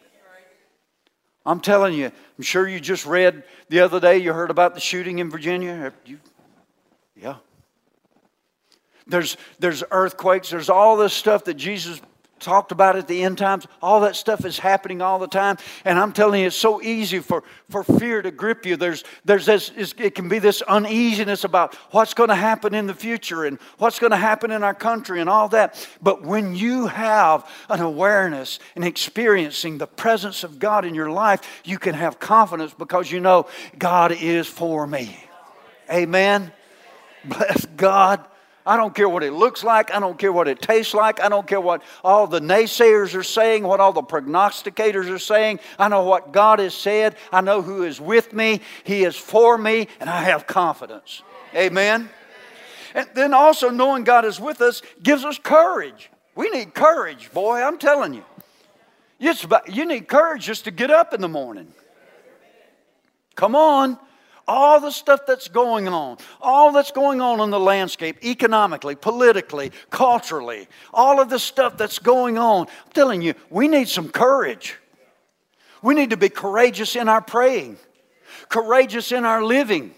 I'm 1.44 1.60
telling 1.60 1.94
you, 1.94 2.06
I'm 2.06 2.42
sure 2.42 2.66
you 2.66 2.80
just 2.80 3.06
read 3.06 3.44
the 3.68 3.80
other 3.80 4.00
day, 4.00 4.18
you 4.18 4.32
heard 4.32 4.50
about 4.50 4.74
the 4.74 4.80
shooting 4.80 5.20
in 5.20 5.30
Virginia. 5.30 5.92
You, 6.04 6.18
yeah. 7.14 7.36
There's, 9.06 9.36
there's 9.60 9.84
earthquakes, 9.92 10.50
there's 10.50 10.68
all 10.68 10.96
this 10.96 11.12
stuff 11.12 11.44
that 11.44 11.54
Jesus 11.54 12.00
talked 12.38 12.72
about 12.72 12.96
at 12.96 13.08
the 13.08 13.22
end 13.22 13.38
times. 13.38 13.66
All 13.80 14.00
that 14.00 14.16
stuff 14.16 14.44
is 14.44 14.58
happening 14.58 15.00
all 15.00 15.18
the 15.18 15.26
time. 15.26 15.56
And 15.84 15.98
I'm 15.98 16.12
telling 16.12 16.40
you, 16.40 16.48
it's 16.48 16.56
so 16.56 16.82
easy 16.82 17.18
for, 17.20 17.42
for 17.70 17.82
fear 17.82 18.22
to 18.22 18.30
grip 18.30 18.66
you. 18.66 18.76
There's, 18.76 19.04
there's 19.24 19.46
this, 19.46 19.72
it 19.76 20.14
can 20.14 20.28
be 20.28 20.38
this 20.38 20.62
uneasiness 20.62 21.44
about 21.44 21.74
what's 21.90 22.14
going 22.14 22.28
to 22.28 22.34
happen 22.34 22.74
in 22.74 22.86
the 22.86 22.94
future 22.94 23.44
and 23.44 23.58
what's 23.78 23.98
going 23.98 24.10
to 24.10 24.16
happen 24.16 24.50
in 24.50 24.62
our 24.62 24.74
country 24.74 25.20
and 25.20 25.30
all 25.30 25.48
that. 25.48 25.88
But 26.02 26.22
when 26.22 26.54
you 26.54 26.86
have 26.86 27.48
an 27.68 27.80
awareness 27.80 28.58
and 28.74 28.84
experiencing 28.84 29.78
the 29.78 29.86
presence 29.86 30.44
of 30.44 30.58
God 30.58 30.84
in 30.84 30.94
your 30.94 31.10
life, 31.10 31.62
you 31.64 31.78
can 31.78 31.94
have 31.94 32.18
confidence 32.18 32.74
because 32.74 33.10
you 33.10 33.20
know 33.20 33.46
God 33.78 34.12
is 34.12 34.46
for 34.46 34.86
me. 34.86 35.18
Amen. 35.90 36.52
Bless 37.24 37.64
God. 37.76 38.24
I 38.66 38.76
don't 38.76 38.94
care 38.94 39.08
what 39.08 39.22
it 39.22 39.32
looks 39.32 39.62
like. 39.62 39.94
I 39.94 40.00
don't 40.00 40.18
care 40.18 40.32
what 40.32 40.48
it 40.48 40.60
tastes 40.60 40.92
like. 40.92 41.20
I 41.20 41.28
don't 41.28 41.46
care 41.46 41.60
what 41.60 41.82
all 42.02 42.26
the 42.26 42.40
naysayers 42.40 43.14
are 43.14 43.22
saying, 43.22 43.62
what 43.62 43.78
all 43.78 43.92
the 43.92 44.02
prognosticators 44.02 45.08
are 45.08 45.20
saying. 45.20 45.60
I 45.78 45.88
know 45.88 46.02
what 46.02 46.32
God 46.32 46.58
has 46.58 46.74
said. 46.74 47.16
I 47.32 47.40
know 47.42 47.62
who 47.62 47.84
is 47.84 48.00
with 48.00 48.32
me. 48.32 48.60
He 48.82 49.04
is 49.04 49.14
for 49.14 49.56
me, 49.56 49.86
and 50.00 50.10
I 50.10 50.22
have 50.24 50.46
confidence. 50.48 51.22
Amen. 51.54 52.10
And 52.94 53.08
then 53.14 53.32
also 53.32 53.70
knowing 53.70 54.04
God 54.04 54.24
is 54.24 54.40
with 54.40 54.60
us 54.60 54.82
gives 55.02 55.24
us 55.24 55.38
courage. 55.38 56.10
We 56.34 56.50
need 56.50 56.74
courage, 56.74 57.32
boy, 57.32 57.62
I'm 57.62 57.78
telling 57.78 58.14
you. 58.14 58.24
You 59.18 59.84
need 59.86 60.08
courage 60.08 60.44
just 60.44 60.64
to 60.64 60.70
get 60.70 60.90
up 60.90 61.14
in 61.14 61.20
the 61.20 61.28
morning. 61.28 61.72
Come 63.36 63.54
on 63.54 63.98
all 64.48 64.80
the 64.80 64.90
stuff 64.90 65.20
that's 65.26 65.48
going 65.48 65.88
on, 65.88 66.18
all 66.40 66.72
that's 66.72 66.92
going 66.92 67.20
on 67.20 67.40
in 67.40 67.50
the 67.50 67.60
landscape, 67.60 68.24
economically, 68.24 68.94
politically, 68.94 69.72
culturally, 69.90 70.68
all 70.92 71.20
of 71.20 71.28
the 71.28 71.38
stuff 71.38 71.76
that's 71.76 71.98
going 71.98 72.38
on. 72.38 72.66
I'm 72.66 72.92
telling 72.92 73.22
you, 73.22 73.34
we 73.50 73.68
need 73.68 73.88
some 73.88 74.08
courage. 74.08 74.76
We 75.82 75.94
need 75.94 76.10
to 76.10 76.16
be 76.16 76.28
courageous 76.28 76.96
in 76.96 77.08
our 77.08 77.20
praying, 77.20 77.76
courageous 78.48 79.12
in 79.12 79.24
our 79.24 79.44
living. 79.44 79.94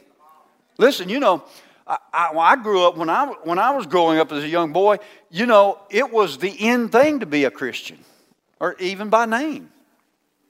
Listen, 0.78 1.08
you 1.08 1.20
know, 1.20 1.44
I, 1.86 1.98
I, 2.12 2.36
I, 2.36 2.56
grew 2.56 2.86
up 2.86 2.96
when 2.96 3.10
I, 3.10 3.26
when 3.44 3.58
I 3.58 3.70
was 3.70 3.86
growing 3.86 4.18
up 4.18 4.30
as 4.32 4.44
a 4.44 4.48
young 4.48 4.72
boy, 4.72 4.98
you 5.30 5.46
know, 5.46 5.78
it 5.90 6.12
was 6.12 6.38
the 6.38 6.54
end 6.60 6.92
thing 6.92 7.20
to 7.20 7.26
be 7.26 7.44
a 7.44 7.50
Christian, 7.50 7.98
or 8.60 8.76
even 8.78 9.08
by 9.08 9.26
name. 9.26 9.70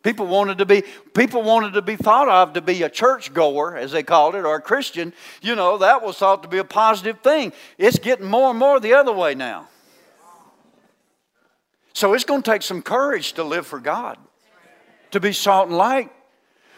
People 0.09 0.27
wanted 0.27 0.57
to 0.57 0.65
be 0.65 0.85
people 1.13 1.43
wanted 1.43 1.75
to 1.75 1.83
be 1.83 1.95
thought 1.95 2.31
of 2.31 2.55
to 2.55 2.63
be 2.63 2.83
a 2.83 2.89
church 2.89 3.35
goer, 3.35 3.77
as 3.77 3.93
they 3.93 4.03
called 4.03 4.35
it, 4.35 4.47
or 4.47 4.55
a 4.55 4.61
Christian. 4.63 5.13
You 5.43 5.55
know, 5.55 5.77
that 5.77 6.03
was 6.03 6.17
thought 6.17 6.43
to 6.45 6.49
be 6.49 6.57
a 6.57 6.65
positive 6.65 7.21
thing. 7.21 7.53
It's 7.77 7.99
getting 7.99 8.25
more 8.25 8.49
and 8.49 8.59
more 8.59 8.81
the 8.81 8.95
other 8.95 9.13
way 9.13 9.35
now. 9.35 9.69
So 11.93 12.15
it's 12.15 12.25
going 12.25 12.43
to 12.43 12.51
take 12.51 12.63
some 12.63 12.81
courage 12.81 13.35
to 13.35 13.45
live 13.45 13.67
for 13.67 13.81
God, 13.81 14.17
to 15.11 15.21
be 15.21 15.35
salt 15.35 15.69
and 15.69 15.77
light. 15.77 16.11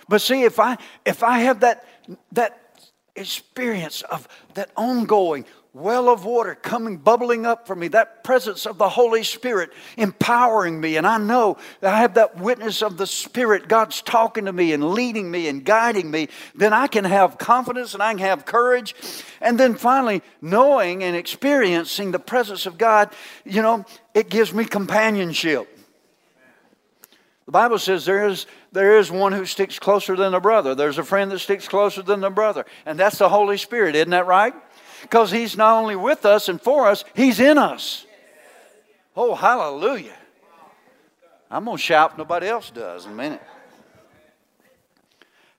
But 0.09 0.23
see, 0.23 0.43
if 0.43 0.59
I 0.59 0.77
if 1.07 1.23
I 1.23 1.39
have 1.39 1.61
that 1.61 1.85
that 2.33 2.83
experience 3.15 4.03
of 4.03 4.27
that 4.55 4.73
ongoing 4.77 5.45
well 5.73 6.09
of 6.09 6.25
water 6.25 6.55
coming 6.55 6.97
bubbling 6.97 7.47
up 7.47 7.67
for 7.67 7.77
me, 7.77 7.89
that 7.89 8.25
presence 8.25 8.67
of 8.67 8.77
the 8.79 8.89
Holy 8.89 9.23
Spirit 9.23 9.71
empowering 9.97 10.81
me. 10.81 10.97
And 10.97 11.07
I 11.07 11.19
know 11.19 11.59
that 11.81 11.95
I 11.95 11.99
have 11.99 12.15
that 12.15 12.39
witness 12.39 12.83
of 12.83 12.97
the 12.97 13.07
Spirit, 13.07 13.69
God's 13.69 14.03
talking 14.03 14.47
to 14.47 14.53
me 14.53 14.73
and 14.73 14.93
leading 14.93 15.31
me 15.31 15.49
and 15.49 15.65
guiding 15.65 16.11
me. 16.11 16.29
Then 16.55 16.73
I 16.73 16.89
can 16.89 17.05
have 17.05 17.39
confidence 17.39 17.95
and 17.95 18.03
I 18.03 18.11
can 18.13 18.21
have 18.21 18.45
courage. 18.45 18.95
And 19.41 19.59
then 19.59 19.75
finally, 19.75 20.23
knowing 20.41 21.05
and 21.05 21.15
experiencing 21.15 22.11
the 22.11 22.19
presence 22.19 22.67
of 22.67 22.77
God, 22.77 23.13
you 23.45 23.63
know, 23.63 23.85
it 24.13 24.29
gives 24.29 24.53
me 24.53 24.65
companionship. 24.65 25.77
The 27.51 27.53
Bible 27.53 27.81
says 27.81 28.05
there 28.05 28.29
is, 28.29 28.47
there 28.71 28.99
is 28.99 29.11
one 29.11 29.33
who 29.33 29.45
sticks 29.45 29.79
closer 29.79 30.15
than 30.15 30.35
a 30.35 30.41
brother. 30.41 30.77
There's 30.77 30.99
a 30.99 31.03
friend 31.03 31.33
that 31.33 31.41
sticks 31.41 31.67
closer 31.67 32.01
than 32.01 32.23
a 32.23 32.31
brother. 32.31 32.65
And 32.87 32.97
that's 32.97 33.19
the 33.19 33.29
Holy 33.29 33.57
Spirit, 33.57 33.97
isn't 33.97 34.11
that 34.11 34.29
right? 34.29 34.55
Because 35.03 35.31
He's 35.31 35.57
not 35.57 35.81
only 35.81 35.97
with 35.97 36.25
us 36.25 36.49
and 36.49 36.61
for 36.61 36.87
us, 36.87 37.05
He's 37.15 37.41
in 37.41 37.59
us. 37.59 38.07
Oh, 39.17 39.35
hallelujah. 39.35 40.17
I'm 41.51 41.65
going 41.65 41.77
to 41.77 41.83
shout 41.83 42.13
if 42.13 42.19
nobody 42.19 42.47
else 42.47 42.71
does 42.71 43.07
in 43.07 43.13
a 43.13 43.15
minute. 43.15 43.43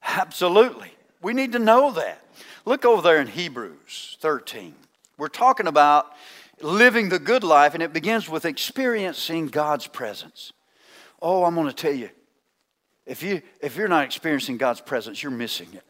Absolutely. 0.04 0.92
We 1.22 1.34
need 1.34 1.52
to 1.52 1.60
know 1.60 1.92
that. 1.92 2.24
Look 2.66 2.86
over 2.86 3.02
there 3.02 3.20
in 3.20 3.28
Hebrews 3.28 4.18
13. 4.22 4.74
We're 5.18 5.28
talking 5.28 5.68
about 5.68 6.08
living 6.62 7.10
the 7.10 7.20
good 7.20 7.44
life, 7.44 7.74
and 7.74 7.84
it 7.84 7.94
begins 7.94 8.30
with 8.30 8.46
experiencing 8.46 9.48
God's 9.48 9.88
presence. 9.88 10.54
Oh, 11.22 11.44
I'm 11.44 11.56
going 11.56 11.68
to 11.68 11.74
tell 11.74 11.94
you, 11.94 12.10
if, 13.06 13.22
you, 13.22 13.42
if 13.62 13.76
you're 13.76 13.88
not 13.88 14.06
experiencing 14.06 14.58
God's 14.58 14.82
presence, 14.82 15.22
you're 15.22 15.32
missing 15.32 15.68
it 15.74 15.84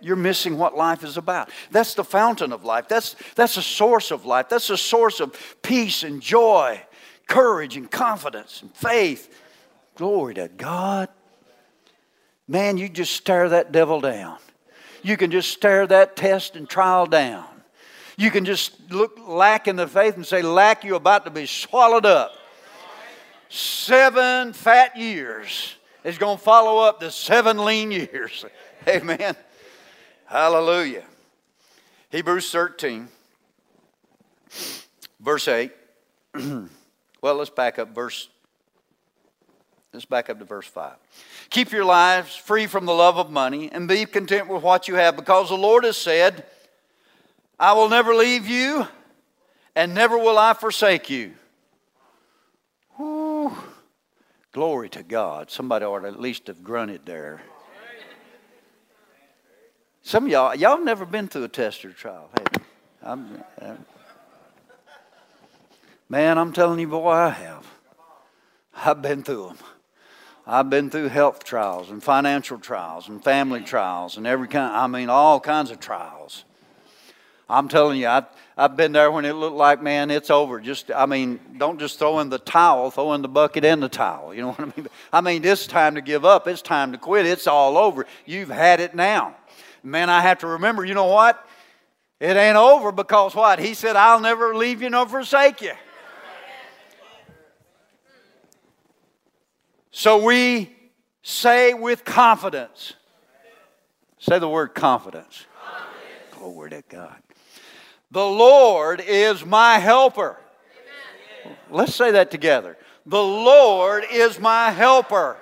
you're 0.00 0.16
missing 0.16 0.58
what 0.58 0.76
life 0.76 1.04
is 1.04 1.16
about. 1.16 1.50
That's 1.70 1.94
the 1.94 2.04
fountain 2.04 2.52
of 2.52 2.64
life. 2.64 2.88
That's, 2.88 3.16
that's 3.34 3.56
the 3.56 3.62
source 3.62 4.10
of 4.10 4.24
life. 4.26 4.48
That's 4.48 4.68
the 4.68 4.76
source 4.76 5.20
of 5.20 5.34
peace 5.62 6.02
and 6.02 6.20
joy, 6.20 6.80
courage 7.26 7.76
and 7.76 7.90
confidence 7.90 8.62
and 8.62 8.74
faith. 8.74 9.34
Glory 9.96 10.34
to 10.34 10.48
God. 10.48 11.08
Man, 12.46 12.78
you 12.78 12.88
just 12.88 13.12
stare 13.12 13.48
that 13.50 13.72
devil 13.72 14.00
down. 14.00 14.38
You 15.02 15.16
can 15.16 15.30
just 15.30 15.50
stare 15.50 15.86
that 15.86 16.16
test 16.16 16.56
and 16.56 16.68
trial 16.68 17.06
down. 17.06 17.44
You 18.16 18.30
can 18.30 18.44
just 18.44 18.90
look 18.90 19.18
lack 19.26 19.68
in 19.68 19.76
the 19.76 19.86
faith 19.86 20.16
and 20.16 20.26
say, 20.26 20.42
Lack, 20.42 20.82
you're 20.82 20.96
about 20.96 21.24
to 21.26 21.30
be 21.30 21.46
swallowed 21.46 22.06
up. 22.06 22.32
Seven 23.48 24.52
fat 24.52 24.96
years 24.96 25.76
is 26.04 26.18
going 26.18 26.36
to 26.36 26.42
follow 26.42 26.78
up 26.78 27.00
the 27.00 27.10
seven 27.10 27.64
lean 27.64 27.90
years. 27.90 28.44
Amen. 28.88 29.36
Hallelujah. 30.28 31.04
Hebrews 32.10 32.50
13, 32.50 33.08
verse 35.20 35.48
8. 35.48 35.72
well, 37.22 37.34
let's 37.34 37.50
back 37.50 37.78
up 37.78 37.94
verse 37.94 38.28
Let's 39.92 40.04
back 40.04 40.28
up 40.28 40.38
to 40.38 40.44
verse 40.44 40.66
5. 40.66 40.92
Keep 41.48 41.72
your 41.72 41.84
lives 41.84 42.36
free 42.36 42.66
from 42.66 42.84
the 42.84 42.92
love 42.92 43.16
of 43.16 43.30
money 43.30 43.72
and 43.72 43.88
be 43.88 44.04
content 44.04 44.48
with 44.48 44.62
what 44.62 44.86
you 44.86 44.96
have 44.96 45.16
because 45.16 45.48
the 45.48 45.56
Lord 45.56 45.84
has 45.84 45.96
said, 45.96 46.44
I 47.58 47.72
will 47.72 47.88
never 47.88 48.14
leave 48.14 48.46
you 48.46 48.86
and 49.74 49.94
never 49.94 50.18
will 50.18 50.38
I 50.38 50.52
forsake 50.52 51.08
you. 51.08 51.32
Whew. 52.96 53.56
Glory 54.52 54.90
to 54.90 55.02
God. 55.02 55.50
Somebody 55.50 55.86
ought 55.86 56.00
to 56.00 56.08
at 56.08 56.20
least 56.20 56.48
have 56.48 56.62
grunted 56.62 57.06
there. 57.06 57.40
Some 60.08 60.24
of 60.24 60.30
y'all, 60.30 60.54
y'all 60.54 60.82
never 60.82 61.04
been 61.04 61.28
through 61.28 61.44
a 61.44 61.48
test 61.48 61.84
or 61.84 61.92
trial, 61.92 62.30
have 62.32 62.48
you? 62.54 62.64
I'm, 63.02 63.44
uh, 63.60 63.74
man, 66.08 66.38
I'm 66.38 66.54
telling 66.54 66.80
you, 66.80 66.88
boy, 66.88 67.10
I 67.10 67.28
have. 67.28 67.66
I've 68.74 69.02
been 69.02 69.22
through 69.22 69.48
them. 69.48 69.58
I've 70.46 70.70
been 70.70 70.88
through 70.88 71.08
health 71.08 71.44
trials 71.44 71.90
and 71.90 72.02
financial 72.02 72.58
trials 72.58 73.10
and 73.10 73.22
family 73.22 73.60
trials 73.60 74.16
and 74.16 74.26
every 74.26 74.48
kind, 74.48 74.74
I 74.74 74.86
mean, 74.86 75.10
all 75.10 75.40
kinds 75.40 75.70
of 75.70 75.78
trials. 75.78 76.46
I'm 77.46 77.68
telling 77.68 78.00
you, 78.00 78.06
I, 78.06 78.24
I've 78.56 78.78
been 78.78 78.92
there 78.92 79.10
when 79.10 79.26
it 79.26 79.34
looked 79.34 79.56
like, 79.56 79.82
man, 79.82 80.10
it's 80.10 80.30
over. 80.30 80.58
Just, 80.58 80.90
I 80.90 81.04
mean, 81.04 81.38
don't 81.58 81.78
just 81.78 81.98
throw 81.98 82.20
in 82.20 82.30
the 82.30 82.38
towel, 82.38 82.90
throw 82.90 83.12
in 83.12 83.20
the 83.20 83.28
bucket 83.28 83.62
and 83.62 83.82
the 83.82 83.90
towel. 83.90 84.32
You 84.32 84.40
know 84.40 84.52
what 84.52 84.60
I 84.60 84.72
mean? 84.74 84.88
I 85.12 85.20
mean, 85.20 85.44
it's 85.44 85.66
time 85.66 85.96
to 85.96 86.00
give 86.00 86.24
up. 86.24 86.48
It's 86.48 86.62
time 86.62 86.92
to 86.92 86.98
quit. 86.98 87.26
It's 87.26 87.46
all 87.46 87.76
over. 87.76 88.06
You've 88.24 88.48
had 88.48 88.80
it 88.80 88.94
now 88.94 89.36
man, 89.82 90.10
I 90.10 90.20
have 90.20 90.38
to 90.38 90.46
remember, 90.46 90.84
you 90.84 90.94
know 90.94 91.06
what? 91.06 91.44
It 92.20 92.36
ain't 92.36 92.56
over 92.56 92.90
because 92.90 93.34
what? 93.34 93.58
He 93.58 93.74
said, 93.74 93.96
I'll 93.96 94.20
never 94.20 94.54
leave 94.54 94.82
you 94.82 94.90
nor 94.90 95.06
forsake 95.06 95.62
you. 95.62 95.72
So 99.90 100.24
we 100.24 100.70
say 101.22 101.74
with 101.74 102.04
confidence. 102.04 102.94
Say 104.18 104.38
the 104.38 104.48
word 104.48 104.68
confidence. 104.68 105.46
Glory 106.32 106.70
to 106.70 106.82
God. 106.88 107.16
The 108.10 108.24
Lord 108.24 109.00
is 109.00 109.44
my 109.44 109.78
helper. 109.78 110.38
Amen. 111.44 111.56
Let's 111.70 111.94
say 111.94 112.12
that 112.12 112.30
together. 112.30 112.76
The 113.06 113.22
Lord 113.22 114.04
is 114.10 114.38
my 114.38 114.70
helper. 114.70 115.36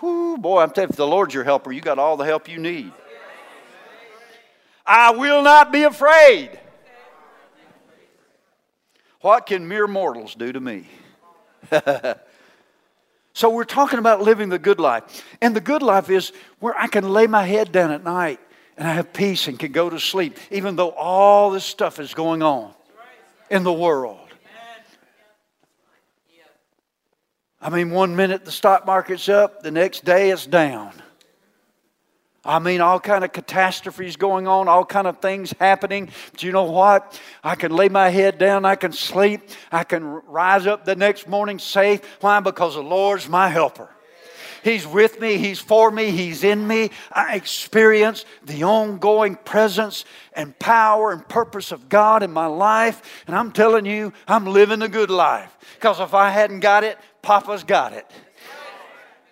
Whoo, 0.00 0.36
boy, 0.36 0.60
I'm 0.62 0.70
telling 0.70 0.88
you, 0.88 0.92
if 0.92 0.96
the 0.96 1.06
Lord's 1.06 1.32
your 1.32 1.44
helper, 1.44 1.72
you 1.72 1.80
got 1.80 1.98
all 1.98 2.16
the 2.16 2.24
help 2.24 2.48
you 2.48 2.58
need. 2.58 2.92
I 4.86 5.12
will 5.12 5.42
not 5.42 5.72
be 5.72 5.84
afraid. 5.84 6.58
What 9.20 9.46
can 9.46 9.68
mere 9.68 9.86
mortals 9.86 10.34
do 10.34 10.52
to 10.52 10.60
me? 10.60 10.88
so, 13.32 13.50
we're 13.50 13.64
talking 13.64 14.00
about 14.00 14.20
living 14.20 14.48
the 14.48 14.58
good 14.58 14.80
life. 14.80 15.24
And 15.40 15.54
the 15.54 15.60
good 15.60 15.82
life 15.82 16.10
is 16.10 16.32
where 16.58 16.76
I 16.76 16.88
can 16.88 17.08
lay 17.08 17.28
my 17.28 17.44
head 17.44 17.70
down 17.70 17.92
at 17.92 18.02
night 18.02 18.40
and 18.76 18.88
I 18.88 18.94
have 18.94 19.12
peace 19.12 19.48
and 19.48 19.58
can 19.58 19.72
go 19.72 19.90
to 19.90 20.00
sleep, 20.00 20.38
even 20.50 20.76
though 20.76 20.90
all 20.90 21.50
this 21.50 21.64
stuff 21.64 22.00
is 22.00 22.14
going 22.14 22.42
on 22.42 22.72
in 23.50 23.62
the 23.62 23.72
world. 23.72 24.18
I 27.60 27.70
mean, 27.70 27.90
one 27.90 28.16
minute 28.16 28.44
the 28.44 28.50
stock 28.50 28.86
market's 28.86 29.28
up, 29.28 29.62
the 29.62 29.70
next 29.70 30.04
day 30.04 30.30
it's 30.30 30.46
down. 30.46 30.92
I 32.44 32.58
mean, 32.58 32.80
all 32.80 32.98
kind 32.98 33.22
of 33.22 33.32
catastrophes 33.32 34.16
going 34.16 34.48
on, 34.48 34.66
all 34.66 34.84
kind 34.84 35.06
of 35.06 35.18
things 35.18 35.54
happening. 35.60 36.10
But 36.32 36.42
you 36.42 36.50
know 36.50 36.64
what? 36.64 37.20
I 37.44 37.54
can 37.54 37.70
lay 37.70 37.88
my 37.88 38.08
head 38.08 38.38
down, 38.38 38.64
I 38.64 38.74
can 38.74 38.92
sleep, 38.92 39.42
I 39.70 39.84
can 39.84 40.04
rise 40.04 40.66
up 40.66 40.84
the 40.84 40.96
next 40.96 41.28
morning 41.28 41.60
safe. 41.60 42.00
Why? 42.20 42.40
Because 42.40 42.74
the 42.74 42.82
Lord's 42.82 43.28
my 43.28 43.48
helper. 43.48 43.88
He's 44.64 44.86
with 44.86 45.20
me, 45.20 45.38
He's 45.38 45.60
for 45.60 45.90
me, 45.90 46.10
He's 46.10 46.44
in 46.44 46.66
me. 46.66 46.90
I 47.12 47.36
experience 47.36 48.24
the 48.44 48.64
ongoing 48.64 49.36
presence 49.36 50.04
and 50.32 50.56
power 50.58 51.12
and 51.12 51.26
purpose 51.28 51.72
of 51.72 51.88
God 51.88 52.22
in 52.22 52.32
my 52.32 52.46
life. 52.46 53.24
And 53.26 53.36
I'm 53.36 53.52
telling 53.52 53.86
you, 53.86 54.12
I'm 54.26 54.46
living 54.46 54.82
a 54.82 54.88
good 54.88 55.10
life. 55.10 55.56
Because 55.74 56.00
if 56.00 56.14
I 56.14 56.30
hadn't 56.30 56.60
got 56.60 56.84
it, 56.84 56.98
Papa's 57.22 57.64
got 57.64 57.92
it. 57.92 58.06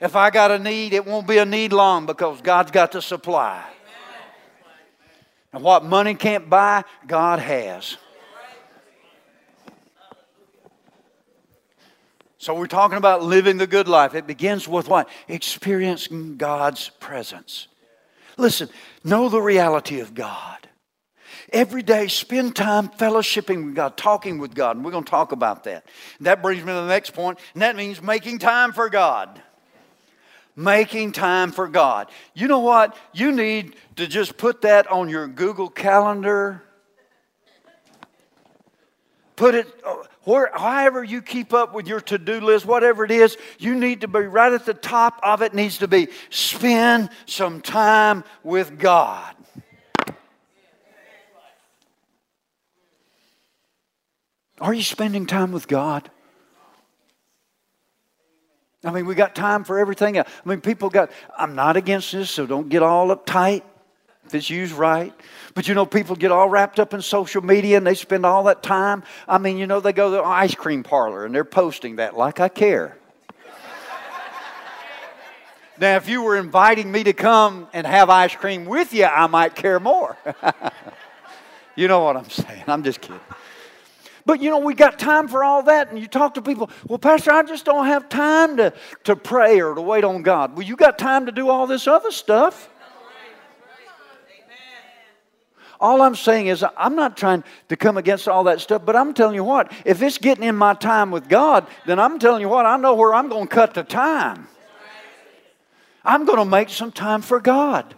If 0.00 0.16
I 0.16 0.30
got 0.30 0.50
a 0.50 0.59
need, 0.59 0.95
it 0.95 1.04
won't 1.04 1.26
be 1.26 1.38
a 1.38 1.45
need 1.45 1.73
long 1.73 2.07
because 2.07 2.40
God's 2.40 2.71
got 2.71 2.92
the 2.92 3.02
supply. 3.02 3.62
And 5.52 5.62
what 5.62 5.85
money 5.85 6.14
can't 6.14 6.49
buy, 6.49 6.85
God 7.07 7.38
has. 7.38 7.97
So 12.38 12.54
we're 12.54 12.66
talking 12.66 12.97
about 12.97 13.23
living 13.23 13.59
the 13.59 13.66
good 13.66 13.88
life. 13.88 14.14
It 14.14 14.26
begins 14.26 14.66
with 14.66 14.88
what? 14.88 15.09
Experiencing 15.28 16.38
God's 16.38 16.88
presence. 16.88 17.69
Listen, 18.38 18.71
know 19.04 19.28
the 19.28 19.42
reality 19.42 20.00
of 20.00 20.14
God. 20.14 20.57
Every 21.52 21.83
day, 21.83 22.07
spend 22.07 22.57
time 22.57 22.88
fellowshipping 22.88 23.66
with 23.66 23.75
God, 23.75 23.97
talking 23.99 24.38
with 24.38 24.54
God, 24.54 24.76
and 24.76 24.85
we're 24.85 24.92
going 24.92 25.04
to 25.04 25.11
talk 25.11 25.33
about 25.33 25.64
that. 25.64 25.85
That 26.21 26.40
brings 26.40 26.62
me 26.62 26.69
to 26.69 26.80
the 26.80 26.87
next 26.87 27.11
point, 27.11 27.38
and 27.52 27.62
that 27.62 27.76
means 27.76 28.00
making 28.00 28.38
time 28.38 28.73
for 28.73 28.88
God 28.88 29.42
making 30.60 31.12
time 31.12 31.52
for 31.52 31.66
God. 31.66 32.10
You 32.34 32.48
know 32.48 32.60
what? 32.60 32.96
You 33.12 33.32
need 33.32 33.76
to 33.96 34.06
just 34.06 34.36
put 34.36 34.62
that 34.62 34.86
on 34.90 35.08
your 35.08 35.26
Google 35.26 35.70
Calendar. 35.70 36.62
Put 39.36 39.54
it 39.54 39.66
uh, 39.86 39.96
where, 40.24 40.50
however 40.54 41.02
you 41.02 41.22
keep 41.22 41.54
up 41.54 41.72
with 41.72 41.88
your 41.88 42.00
to 42.02 42.18
do 42.18 42.40
list, 42.40 42.66
whatever 42.66 43.04
it 43.04 43.10
is, 43.10 43.38
you 43.58 43.74
need 43.74 44.02
to 44.02 44.08
be 44.08 44.20
right 44.20 44.52
at 44.52 44.66
the 44.66 44.74
top 44.74 45.18
of 45.22 45.40
it, 45.40 45.54
needs 45.54 45.78
to 45.78 45.88
be 45.88 46.08
spend 46.28 47.08
some 47.24 47.62
time 47.62 48.22
with 48.42 48.78
God. 48.78 49.34
Are 54.60 54.74
you 54.74 54.82
spending 54.82 55.24
time 55.24 55.52
with 55.52 55.66
God? 55.66 56.10
I 58.82 58.90
mean, 58.90 59.04
we 59.04 59.14
got 59.14 59.34
time 59.34 59.64
for 59.64 59.78
everything. 59.78 60.19
I 60.19 60.25
mean, 60.45 60.60
people 60.60 60.88
got, 60.88 61.10
I'm 61.36 61.54
not 61.54 61.76
against 61.76 62.12
this, 62.12 62.30
so 62.30 62.47
don't 62.47 62.69
get 62.69 62.82
all 62.82 63.14
uptight 63.14 63.62
if 64.25 64.34
it's 64.34 64.49
used 64.49 64.73
right. 64.73 65.12
But 65.54 65.69
you 65.69 65.75
know, 65.75 65.84
people 65.84 66.16
get 66.16 66.30
all 66.30 66.49
wrapped 66.49 66.80
up 66.80 66.95
in 66.95 67.02
social 67.02 67.43
media 67.43 67.76
and 67.76 67.86
they 67.86 67.95
spend 67.95 68.25
all 68.25 68.45
that 68.45 68.62
time. 68.62 69.02
I 69.28 69.38
mean, 69.38 69.58
you 69.58 69.66
know, 69.66 69.80
they 69.80 69.93
go 69.93 70.10
to 70.10 70.16
the 70.16 70.23
ice 70.23 70.54
cream 70.54 70.82
parlor 70.82 71.26
and 71.26 71.34
they're 71.34 71.45
posting 71.45 71.97
that 71.97 72.16
like 72.16 72.40
I 72.40 72.49
care. 72.49 72.97
now, 75.78 75.97
if 75.97 76.08
you 76.08 76.23
were 76.23 76.36
inviting 76.36 76.90
me 76.90 77.04
to 77.04 77.12
come 77.12 77.69
and 77.73 77.86
have 77.86 78.08
ice 78.08 78.34
cream 78.34 78.64
with 78.64 78.95
you, 78.95 79.04
I 79.04 79.26
might 79.26 79.56
care 79.56 79.80
more. 79.80 80.16
you 81.76 81.88
know 81.88 82.04
what 82.04 82.16
I'm 82.16 82.30
saying? 82.30 82.64
I'm 82.66 82.82
just 82.82 83.00
kidding. 83.00 83.21
But 84.30 84.40
you 84.40 84.49
know, 84.49 84.60
we 84.60 84.75
got 84.75 84.97
time 84.97 85.26
for 85.26 85.43
all 85.43 85.64
that. 85.64 85.90
And 85.90 85.99
you 85.99 86.06
talk 86.06 86.34
to 86.34 86.40
people, 86.40 86.71
well, 86.86 87.00
Pastor, 87.00 87.32
I 87.32 87.43
just 87.43 87.64
don't 87.64 87.86
have 87.86 88.08
time 88.08 88.58
to, 88.58 88.73
to 89.02 89.16
pray 89.16 89.60
or 89.60 89.75
to 89.75 89.80
wait 89.80 90.04
on 90.04 90.23
God. 90.23 90.54
Well, 90.54 90.64
you 90.64 90.76
got 90.76 91.00
time 91.00 91.26
to 91.26 91.32
do 91.32 91.49
all 91.49 91.66
this 91.66 91.88
other 91.88 92.12
stuff. 92.12 92.71
All 95.80 96.00
I'm 96.00 96.14
saying 96.14 96.47
is, 96.47 96.64
I'm 96.76 96.95
not 96.95 97.16
trying 97.16 97.43
to 97.71 97.76
come 97.76 97.97
against 97.97 98.28
all 98.28 98.45
that 98.45 98.60
stuff, 98.60 98.86
but 98.86 98.95
I'm 98.95 99.14
telling 99.14 99.34
you 99.34 99.43
what, 99.43 99.73
if 99.84 100.00
it's 100.00 100.19
getting 100.19 100.45
in 100.45 100.54
my 100.54 100.75
time 100.75 101.10
with 101.10 101.28
God, 101.28 101.66
then 101.84 101.99
I'm 101.99 102.21
telling 102.21 102.40
you 102.40 102.49
what, 102.49 102.66
I 102.66 102.76
know 102.76 102.95
where 102.95 103.12
I'm 103.12 103.28
going 103.28 103.49
to 103.49 103.52
cut 103.52 103.75
the 103.75 103.82
time. 103.82 104.47
I'm 106.04 106.25
going 106.25 106.38
to 106.38 106.45
make 106.45 106.69
some 106.69 106.93
time 106.93 107.23
for 107.23 107.40
God. 107.40 107.97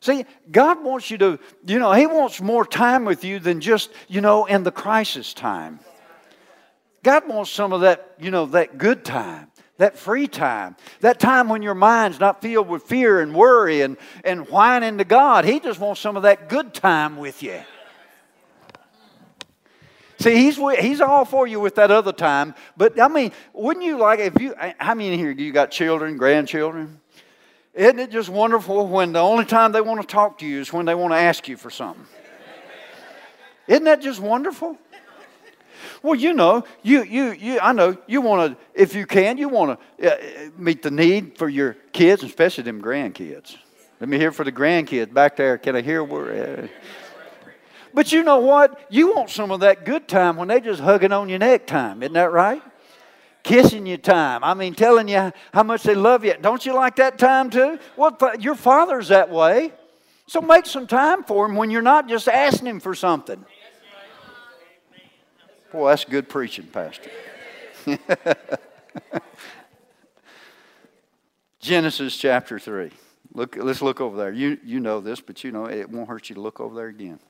See, 0.00 0.24
God 0.50 0.82
wants 0.82 1.10
you 1.10 1.18
to, 1.18 1.38
you 1.66 1.78
know, 1.78 1.92
He 1.92 2.06
wants 2.06 2.40
more 2.40 2.64
time 2.64 3.04
with 3.04 3.22
you 3.22 3.38
than 3.38 3.60
just, 3.60 3.90
you 4.08 4.20
know, 4.20 4.46
in 4.46 4.62
the 4.62 4.72
crisis 4.72 5.34
time. 5.34 5.80
God 7.02 7.28
wants 7.28 7.50
some 7.50 7.72
of 7.72 7.82
that, 7.82 8.14
you 8.18 8.30
know, 8.30 8.46
that 8.46 8.78
good 8.78 9.04
time, 9.04 9.50
that 9.76 9.98
free 9.98 10.26
time, 10.26 10.76
that 11.00 11.20
time 11.20 11.48
when 11.48 11.62
your 11.62 11.74
mind's 11.74 12.18
not 12.18 12.40
filled 12.40 12.68
with 12.68 12.82
fear 12.84 13.20
and 13.20 13.34
worry 13.34 13.82
and, 13.82 13.96
and 14.24 14.48
whining 14.48 14.98
to 14.98 15.04
God. 15.04 15.44
He 15.44 15.60
just 15.60 15.78
wants 15.78 16.00
some 16.00 16.16
of 16.16 16.22
that 16.22 16.48
good 16.48 16.72
time 16.72 17.16
with 17.16 17.42
you. 17.42 17.60
See, 20.18 20.36
he's, 20.36 20.56
he's 20.78 21.00
all 21.00 21.24
for 21.24 21.46
you 21.46 21.60
with 21.60 21.76
that 21.76 21.90
other 21.90 22.12
time. 22.12 22.54
But 22.76 23.00
I 23.00 23.08
mean, 23.08 23.32
wouldn't 23.54 23.84
you 23.84 23.96
like 23.96 24.20
if 24.20 24.40
you, 24.40 24.54
how 24.78 24.94
many 24.94 25.12
in 25.12 25.18
here 25.18 25.30
you 25.30 25.50
got 25.50 25.70
children, 25.70 26.18
grandchildren? 26.18 27.00
Isn't 27.74 27.98
it 28.00 28.10
just 28.10 28.28
wonderful 28.28 28.86
when 28.86 29.12
the 29.12 29.20
only 29.20 29.44
time 29.44 29.72
they 29.72 29.80
want 29.80 30.00
to 30.00 30.06
talk 30.06 30.38
to 30.38 30.46
you 30.46 30.60
is 30.60 30.72
when 30.72 30.86
they 30.86 30.94
want 30.94 31.12
to 31.12 31.18
ask 31.18 31.48
you 31.48 31.56
for 31.56 31.70
something? 31.70 32.04
Isn't 33.68 33.84
that 33.84 34.00
just 34.00 34.20
wonderful? 34.20 34.76
Well, 36.02 36.14
you 36.14 36.32
know, 36.32 36.64
you, 36.82 37.04
you, 37.04 37.32
you, 37.32 37.60
I 37.60 37.72
know 37.72 37.96
you 38.06 38.20
want 38.20 38.52
to, 38.52 38.64
if 38.74 38.94
you 38.94 39.06
can, 39.06 39.38
you 39.38 39.48
want 39.48 39.78
to 39.98 40.12
uh, 40.12 40.50
meet 40.56 40.82
the 40.82 40.90
need 40.90 41.38
for 41.38 41.48
your 41.48 41.74
kids, 41.92 42.22
especially 42.22 42.64
them 42.64 42.82
grandkids. 42.82 43.56
Let 44.00 44.08
me 44.08 44.18
hear 44.18 44.32
for 44.32 44.44
the 44.44 44.52
grandkids 44.52 45.12
back 45.12 45.36
there. 45.36 45.58
Can 45.58 45.76
I 45.76 45.82
hear 45.82 46.02
where? 46.02 46.64
Uh, 46.64 46.68
but 47.92 48.12
you 48.12 48.22
know 48.22 48.38
what? 48.38 48.86
You 48.90 49.14
want 49.14 49.30
some 49.30 49.50
of 49.50 49.60
that 49.60 49.84
good 49.84 50.08
time 50.08 50.36
when 50.36 50.48
they 50.48 50.60
just 50.60 50.80
hugging 50.80 51.12
on 51.12 51.28
your 51.28 51.38
neck 51.38 51.66
time. 51.66 52.02
Isn't 52.02 52.14
that 52.14 52.32
right? 52.32 52.62
Kissing 53.42 53.86
you 53.86 53.96
time. 53.96 54.44
I 54.44 54.54
mean, 54.54 54.74
telling 54.74 55.08
you 55.08 55.32
how 55.52 55.62
much 55.62 55.82
they 55.82 55.94
love 55.94 56.24
you. 56.24 56.34
Don't 56.40 56.64
you 56.64 56.74
like 56.74 56.96
that 56.96 57.18
time 57.18 57.50
too? 57.50 57.78
Well, 57.96 58.16
your 58.38 58.54
father's 58.54 59.08
that 59.08 59.30
way. 59.30 59.72
So 60.26 60.40
make 60.40 60.66
some 60.66 60.86
time 60.86 61.24
for 61.24 61.46
him 61.46 61.56
when 61.56 61.70
you're 61.70 61.82
not 61.82 62.08
just 62.08 62.28
asking 62.28 62.68
him 62.68 62.80
for 62.80 62.94
something. 62.94 63.44
Boy, 65.72 65.90
that's 65.90 66.04
good 66.04 66.28
preaching, 66.28 66.66
Pastor. 66.66 67.10
Genesis 71.60 72.16
chapter 72.16 72.58
3. 72.58 72.90
Look, 73.32 73.56
let's 73.56 73.82
look 73.82 74.00
over 74.00 74.16
there. 74.16 74.32
You, 74.32 74.58
you 74.64 74.80
know 74.80 75.00
this, 75.00 75.20
but 75.20 75.44
you 75.44 75.52
know 75.52 75.66
it 75.66 75.88
won't 75.88 76.08
hurt 76.08 76.28
you 76.28 76.34
to 76.34 76.40
look 76.40 76.58
over 76.60 76.74
there 76.74 76.88
again. 76.88 77.20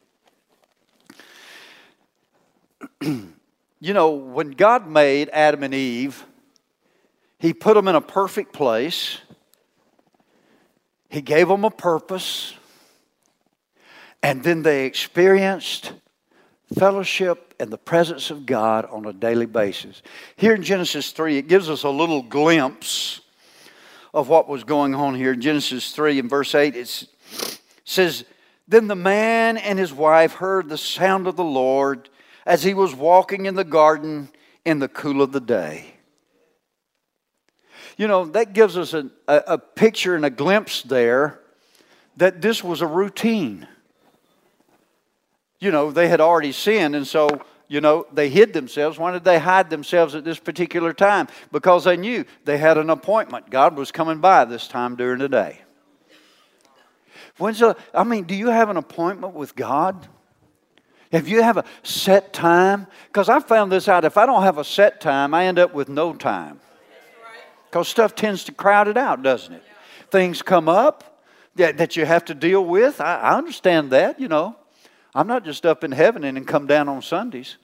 You 3.81 3.95
know, 3.95 4.11
when 4.11 4.51
God 4.51 4.87
made 4.87 5.31
Adam 5.31 5.62
and 5.62 5.73
Eve, 5.73 6.25
He 7.38 7.55
put 7.55 7.75
them 7.75 7.88
in 7.88 7.95
a 7.95 8.01
perfect 8.01 8.53
place, 8.53 9.19
He 11.09 11.23
gave 11.23 11.49
them 11.49 11.64
a 11.64 11.71
purpose, 11.71 12.55
and 14.23 14.43
then 14.45 14.62
they 14.62 14.85
experienced 14.85 15.93
fellowship 16.79 17.55
and 17.59 17.71
the 17.71 17.79
presence 17.79 18.31
of 18.31 18.45
God 18.45 18.85
on 18.85 19.07
a 19.07 19.14
daily 19.14 19.47
basis. 19.47 20.03
Here 20.37 20.55
in 20.55 20.62
Genesis 20.62 21.11
3, 21.12 21.38
it 21.38 21.49
gives 21.49 21.71
us 21.71 21.83
a 21.83 21.88
little 21.88 22.23
glimpse 22.23 23.23
of 24.12 24.29
what 24.29 24.47
was 24.47 24.62
going 24.62 24.95
on 24.95 25.14
here. 25.14 25.35
Genesis 25.35 25.93
3 25.93 26.19
and 26.19 26.31
verse 26.31 26.55
8, 26.55 26.77
it 26.77 27.07
says, 27.85 28.25
Then 28.69 28.88
the 28.88 28.95
man 28.95 29.57
and 29.57 29.79
his 29.79 29.93
wife 29.93 30.35
heard 30.35 30.69
the 30.69 30.79
sound 30.79 31.27
of 31.27 31.37
the 31.37 31.45
Lord 31.45 32.11
as 32.46 32.62
he 32.62 32.74
was 32.74 32.94
walking 32.94 33.46
in 33.46 33.55
the 33.55 33.64
garden 33.64 34.29
in 34.64 34.79
the 34.79 34.88
cool 34.88 35.22
of 35.22 35.33
the 35.33 35.40
day. 35.40 35.94
You 37.96 38.09
know, 38.09 38.24
that 38.26 38.53
gives 38.53 38.76
us 38.79 38.94
a, 38.94 39.11
a, 39.29 39.42
a 39.48 39.59
picture 39.59 40.14
and 40.14 40.24
a 40.24 40.31
glimpse 40.31 40.83
there 40.83 41.40
that 42.16 42.40
this 42.40 42.64
was 42.64 42.81
a 42.81 42.87
routine. 42.87 43.66
You 45.59 45.70
know, 45.70 45.90
they 45.90 46.09
had 46.09 46.20
already 46.20 46.53
sinned, 46.53 46.96
and 46.96 47.07
so 47.07 47.29
you 47.70 47.81
know, 47.81 48.05
they 48.12 48.29
hid 48.29 48.53
themselves. 48.53 48.98
Why 48.98 49.12
did 49.12 49.22
they 49.22 49.38
hide 49.38 49.70
themselves 49.70 50.16
at 50.16 50.24
this 50.24 50.40
particular 50.40 50.92
time? 50.92 51.29
Because 51.53 51.85
they 51.85 51.96
knew 51.96 52.24
they 52.44 52.59
had 52.59 52.76
an 52.76 52.90
appointment. 52.90 53.48
God 53.48 53.76
was 53.76 53.92
coming 53.92 54.18
by 54.18 54.44
this 54.44 54.66
time 54.66 54.96
during 54.96 55.20
the 55.20 55.29
day. 55.29 55.61
When's 57.38 57.61
the, 57.61 57.76
I 57.94 58.03
mean, 58.03 58.24
do 58.24 58.35
you 58.35 58.48
have 58.48 58.70
an 58.70 58.76
appointment 58.76 59.35
with 59.35 59.55
God? 59.55 60.09
If 61.12 61.29
you 61.29 61.42
have 61.42 61.57
a 61.57 61.64
set 61.83 62.33
time, 62.33 62.87
because 63.09 63.29
I 63.29 63.40
found 63.40 63.73
this 63.73 63.88
out, 63.88 64.05
if 64.05 64.16
I 64.16 64.27
don't 64.27 64.42
have 64.42 64.59
a 64.59 64.64
set 64.64 65.01
time, 65.01 65.35
I 65.35 65.46
end 65.46 65.59
up 65.59 65.75
with 65.75 65.88
no 65.88 66.14
time. 66.14 66.61
Because 67.68 67.88
stuff 67.88 68.14
tends 68.14 68.44
to 68.44 68.53
crowd 68.53 68.88
it 68.88 68.96
out, 68.96 69.23
doesn't 69.23 69.55
it? 69.55 69.62
Things 70.11 70.42
come 70.42 70.68
up 70.68 71.25
that, 71.57 71.79
that 71.79 71.96
you 71.96 72.05
have 72.05 72.25
to 72.27 72.35
deal 72.35 72.64
with. 72.64 73.01
I, 73.01 73.16
I 73.16 73.38
understand 73.38 73.90
that, 73.90 74.20
you 74.20 74.29
know. 74.29 74.57
I'm 75.14 75.27
not 75.27 75.44
just 75.44 75.66
up 75.66 75.83
in 75.83 75.90
heaven 75.90 76.23
and 76.23 76.37
then 76.37 76.44
come 76.44 76.66
down 76.66 76.88
on 76.88 77.03
Sundays. 77.03 77.57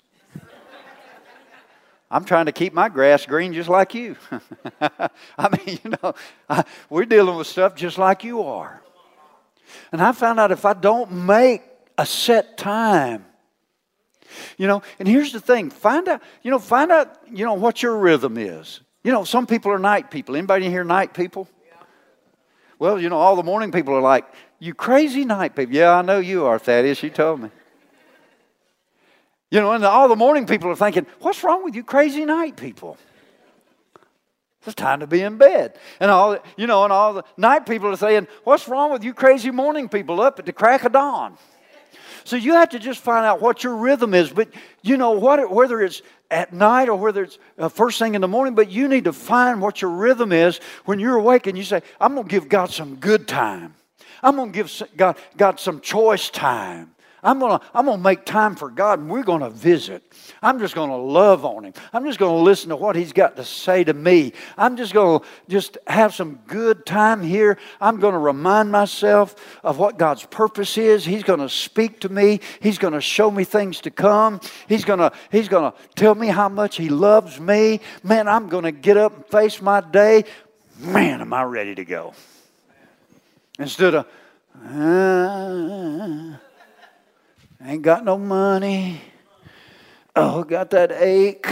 I'm 2.10 2.24
trying 2.24 2.46
to 2.46 2.52
keep 2.52 2.72
my 2.72 2.88
grass 2.88 3.26
green 3.26 3.52
just 3.52 3.68
like 3.68 3.94
you. 3.94 4.16
I 4.80 5.48
mean, 5.50 5.78
you 5.84 5.90
know, 6.02 6.14
I, 6.48 6.64
we're 6.88 7.04
dealing 7.04 7.36
with 7.36 7.46
stuff 7.46 7.74
just 7.74 7.98
like 7.98 8.22
you 8.22 8.42
are. 8.42 8.80
And 9.90 10.00
I 10.00 10.12
found 10.12 10.38
out 10.38 10.52
if 10.52 10.64
I 10.64 10.72
don't 10.72 11.10
make 11.10 11.62
a 11.98 12.06
set 12.06 12.56
time, 12.56 13.24
you 14.56 14.66
know, 14.66 14.82
and 14.98 15.06
here's 15.08 15.32
the 15.32 15.40
thing 15.40 15.70
find 15.70 16.08
out, 16.08 16.22
you 16.42 16.50
know, 16.50 16.58
find 16.58 16.90
out, 16.90 17.16
you 17.30 17.44
know, 17.44 17.54
what 17.54 17.82
your 17.82 17.98
rhythm 17.98 18.36
is. 18.36 18.80
You 19.04 19.12
know, 19.12 19.24
some 19.24 19.46
people 19.46 19.70
are 19.70 19.78
night 19.78 20.10
people. 20.10 20.36
Anybody 20.36 20.68
here 20.68 20.84
night 20.84 21.14
people? 21.14 21.48
Well, 22.78 23.00
you 23.00 23.08
know, 23.08 23.18
all 23.18 23.36
the 23.36 23.42
morning 23.42 23.72
people 23.72 23.94
are 23.94 24.00
like, 24.00 24.26
you 24.58 24.74
crazy 24.74 25.24
night 25.24 25.54
people. 25.54 25.74
Yeah, 25.74 25.92
I 25.92 26.02
know 26.02 26.18
you 26.18 26.46
are, 26.46 26.58
Thaddeus. 26.58 27.02
You 27.02 27.10
told 27.10 27.40
me. 27.40 27.50
You 29.50 29.60
know, 29.60 29.72
and 29.72 29.84
all 29.84 30.08
the 30.08 30.16
morning 30.16 30.46
people 30.46 30.70
are 30.70 30.76
thinking, 30.76 31.06
what's 31.20 31.44
wrong 31.44 31.62
with 31.62 31.74
you 31.74 31.84
crazy 31.84 32.24
night 32.24 32.56
people? 32.56 32.98
It's 34.66 34.74
time 34.74 34.98
to 35.00 35.06
be 35.06 35.22
in 35.22 35.38
bed. 35.38 35.78
And 36.00 36.10
all, 36.10 36.38
you 36.56 36.66
know, 36.66 36.82
and 36.82 36.92
all 36.92 37.14
the 37.14 37.24
night 37.36 37.66
people 37.66 37.88
are 37.88 37.96
saying, 37.96 38.26
what's 38.42 38.66
wrong 38.66 38.92
with 38.92 39.04
you 39.04 39.14
crazy 39.14 39.52
morning 39.52 39.88
people 39.88 40.20
up 40.20 40.40
at 40.40 40.46
the 40.46 40.52
crack 40.52 40.84
of 40.84 40.92
dawn? 40.92 41.38
So 42.26 42.34
you 42.34 42.54
have 42.54 42.70
to 42.70 42.80
just 42.80 42.98
find 42.98 43.24
out 43.24 43.40
what 43.40 43.62
your 43.62 43.76
rhythm 43.76 44.12
is. 44.12 44.30
But 44.30 44.48
you 44.82 44.96
know 44.96 45.12
what, 45.12 45.48
whether 45.48 45.80
it's 45.80 46.02
at 46.28 46.52
night 46.52 46.88
or 46.88 46.96
whether 46.96 47.22
it's 47.22 47.38
uh, 47.56 47.68
first 47.68 48.00
thing 48.00 48.16
in 48.16 48.20
the 48.20 48.26
morning, 48.26 48.56
but 48.56 48.68
you 48.68 48.88
need 48.88 49.04
to 49.04 49.12
find 49.12 49.62
what 49.62 49.80
your 49.80 49.92
rhythm 49.92 50.32
is 50.32 50.58
when 50.86 50.98
you're 50.98 51.14
awake 51.14 51.46
and 51.46 51.56
you 51.56 51.62
say, 51.62 51.82
I'm 52.00 52.14
going 52.14 52.26
to 52.26 52.30
give 52.30 52.48
God 52.48 52.70
some 52.70 52.96
good 52.96 53.28
time. 53.28 53.76
I'm 54.24 54.34
going 54.34 54.50
to 54.50 54.56
give 54.56 54.82
God, 54.96 55.18
God 55.36 55.60
some 55.60 55.80
choice 55.80 56.28
time. 56.28 56.95
I'm 57.22 57.38
going 57.38 57.58
to 57.58 57.64
I'm 57.74 57.86
to 57.86 57.96
make 57.96 58.24
time 58.24 58.54
for 58.54 58.70
God 58.70 58.98
and 58.98 59.10
we're 59.10 59.22
going 59.22 59.40
to 59.40 59.50
visit. 59.50 60.02
I'm 60.42 60.58
just 60.58 60.74
going 60.74 60.90
to 60.90 60.96
love 60.96 61.44
on 61.44 61.64
him. 61.64 61.74
I'm 61.92 62.04
just 62.04 62.18
going 62.18 62.36
to 62.36 62.42
listen 62.42 62.68
to 62.70 62.76
what 62.76 62.96
he's 62.96 63.12
got 63.12 63.36
to 63.36 63.44
say 63.44 63.84
to 63.84 63.94
me. 63.94 64.32
I'm 64.56 64.76
just 64.76 64.92
going 64.92 65.20
to 65.20 65.26
just 65.48 65.78
have 65.86 66.14
some 66.14 66.40
good 66.46 66.86
time 66.86 67.22
here. 67.22 67.58
I'm 67.80 67.98
going 68.00 68.12
to 68.12 68.18
remind 68.18 68.70
myself 68.70 69.34
of 69.64 69.78
what 69.78 69.98
God's 69.98 70.24
purpose 70.26 70.78
is. 70.78 71.04
He's 71.04 71.22
going 71.22 71.40
to 71.40 71.48
speak 71.48 72.00
to 72.00 72.08
me. 72.08 72.40
He's 72.60 72.78
going 72.78 72.94
to 72.94 73.00
show 73.00 73.30
me 73.30 73.44
things 73.44 73.80
to 73.82 73.90
come. 73.90 74.40
He's 74.68 74.84
going 74.84 75.00
to 75.00 75.12
he's 75.30 75.48
going 75.48 75.70
to 75.70 75.78
tell 75.94 76.14
me 76.14 76.28
how 76.28 76.48
much 76.48 76.76
he 76.76 76.88
loves 76.88 77.40
me. 77.40 77.80
Man, 78.02 78.28
I'm 78.28 78.48
going 78.48 78.64
to 78.64 78.72
get 78.72 78.96
up 78.96 79.14
and 79.14 79.26
face 79.26 79.60
my 79.60 79.80
day. 79.80 80.24
Man, 80.78 81.20
am 81.20 81.32
I 81.32 81.42
ready 81.44 81.74
to 81.74 81.84
go. 81.84 82.12
Instead 83.58 83.94
of 83.94 84.06
uh, 84.64 86.36
Ain't 87.64 87.82
got 87.82 88.04
no 88.04 88.18
money. 88.18 89.00
Oh, 90.14 90.44
got 90.44 90.70
that 90.70 90.92
ache. 90.92 91.46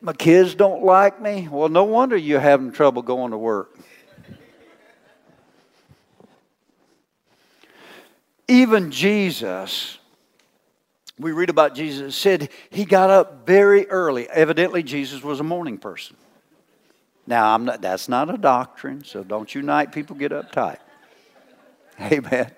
My 0.00 0.12
kids 0.12 0.54
don't 0.54 0.84
like 0.84 1.20
me. 1.20 1.48
Well, 1.50 1.68
no 1.68 1.84
wonder 1.84 2.16
you're 2.16 2.40
having 2.40 2.72
trouble 2.72 3.02
going 3.02 3.32
to 3.32 3.38
work. 3.38 3.76
Even 8.48 8.90
Jesus, 8.90 9.98
we 11.18 11.30
read 11.30 11.50
about 11.50 11.74
Jesus, 11.74 12.16
said 12.16 12.48
he 12.70 12.84
got 12.84 13.10
up 13.10 13.46
very 13.46 13.88
early. 13.88 14.28
Evidently, 14.28 14.82
Jesus 14.82 15.22
was 15.22 15.38
a 15.38 15.44
morning 15.44 15.78
person. 15.78 16.16
Now, 17.26 17.54
I'm 17.54 17.64
not, 17.64 17.80
that's 17.80 18.08
not 18.08 18.32
a 18.32 18.36
doctrine, 18.36 19.04
so 19.04 19.22
don't 19.22 19.54
you 19.54 19.62
night 19.62 19.92
people 19.92 20.16
get 20.16 20.32
uptight. 20.32 20.78
Amen. 22.00 22.50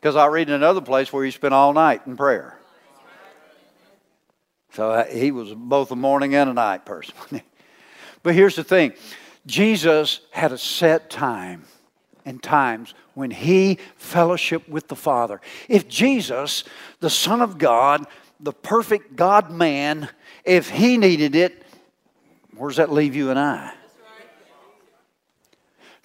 Because 0.00 0.16
I 0.16 0.26
read 0.26 0.48
in 0.48 0.54
another 0.54 0.80
place 0.80 1.12
where 1.12 1.24
he 1.24 1.30
spent 1.30 1.52
all 1.52 1.74
night 1.74 2.02
in 2.06 2.16
prayer. 2.16 2.58
So 4.72 4.90
uh, 4.90 5.04
he 5.04 5.30
was 5.30 5.52
both 5.52 5.90
a 5.90 5.96
morning 5.96 6.34
and 6.34 6.48
a 6.48 6.54
night 6.54 6.86
person. 6.86 7.14
but 8.22 8.34
here's 8.34 8.56
the 8.56 8.64
thing 8.64 8.94
Jesus 9.46 10.20
had 10.30 10.52
a 10.52 10.58
set 10.58 11.10
time 11.10 11.64
and 12.24 12.42
times 12.42 12.94
when 13.14 13.30
he 13.30 13.78
fellowshiped 13.98 14.68
with 14.68 14.88
the 14.88 14.96
Father. 14.96 15.40
If 15.68 15.88
Jesus, 15.88 16.64
the 17.00 17.10
Son 17.10 17.42
of 17.42 17.58
God, 17.58 18.06
the 18.38 18.52
perfect 18.52 19.16
God 19.16 19.50
man, 19.50 20.08
if 20.44 20.70
he 20.70 20.96
needed 20.96 21.34
it, 21.34 21.62
where 22.56 22.68
does 22.68 22.78
that 22.78 22.92
leave 22.92 23.14
you 23.14 23.30
and 23.30 23.38
I? 23.38 23.74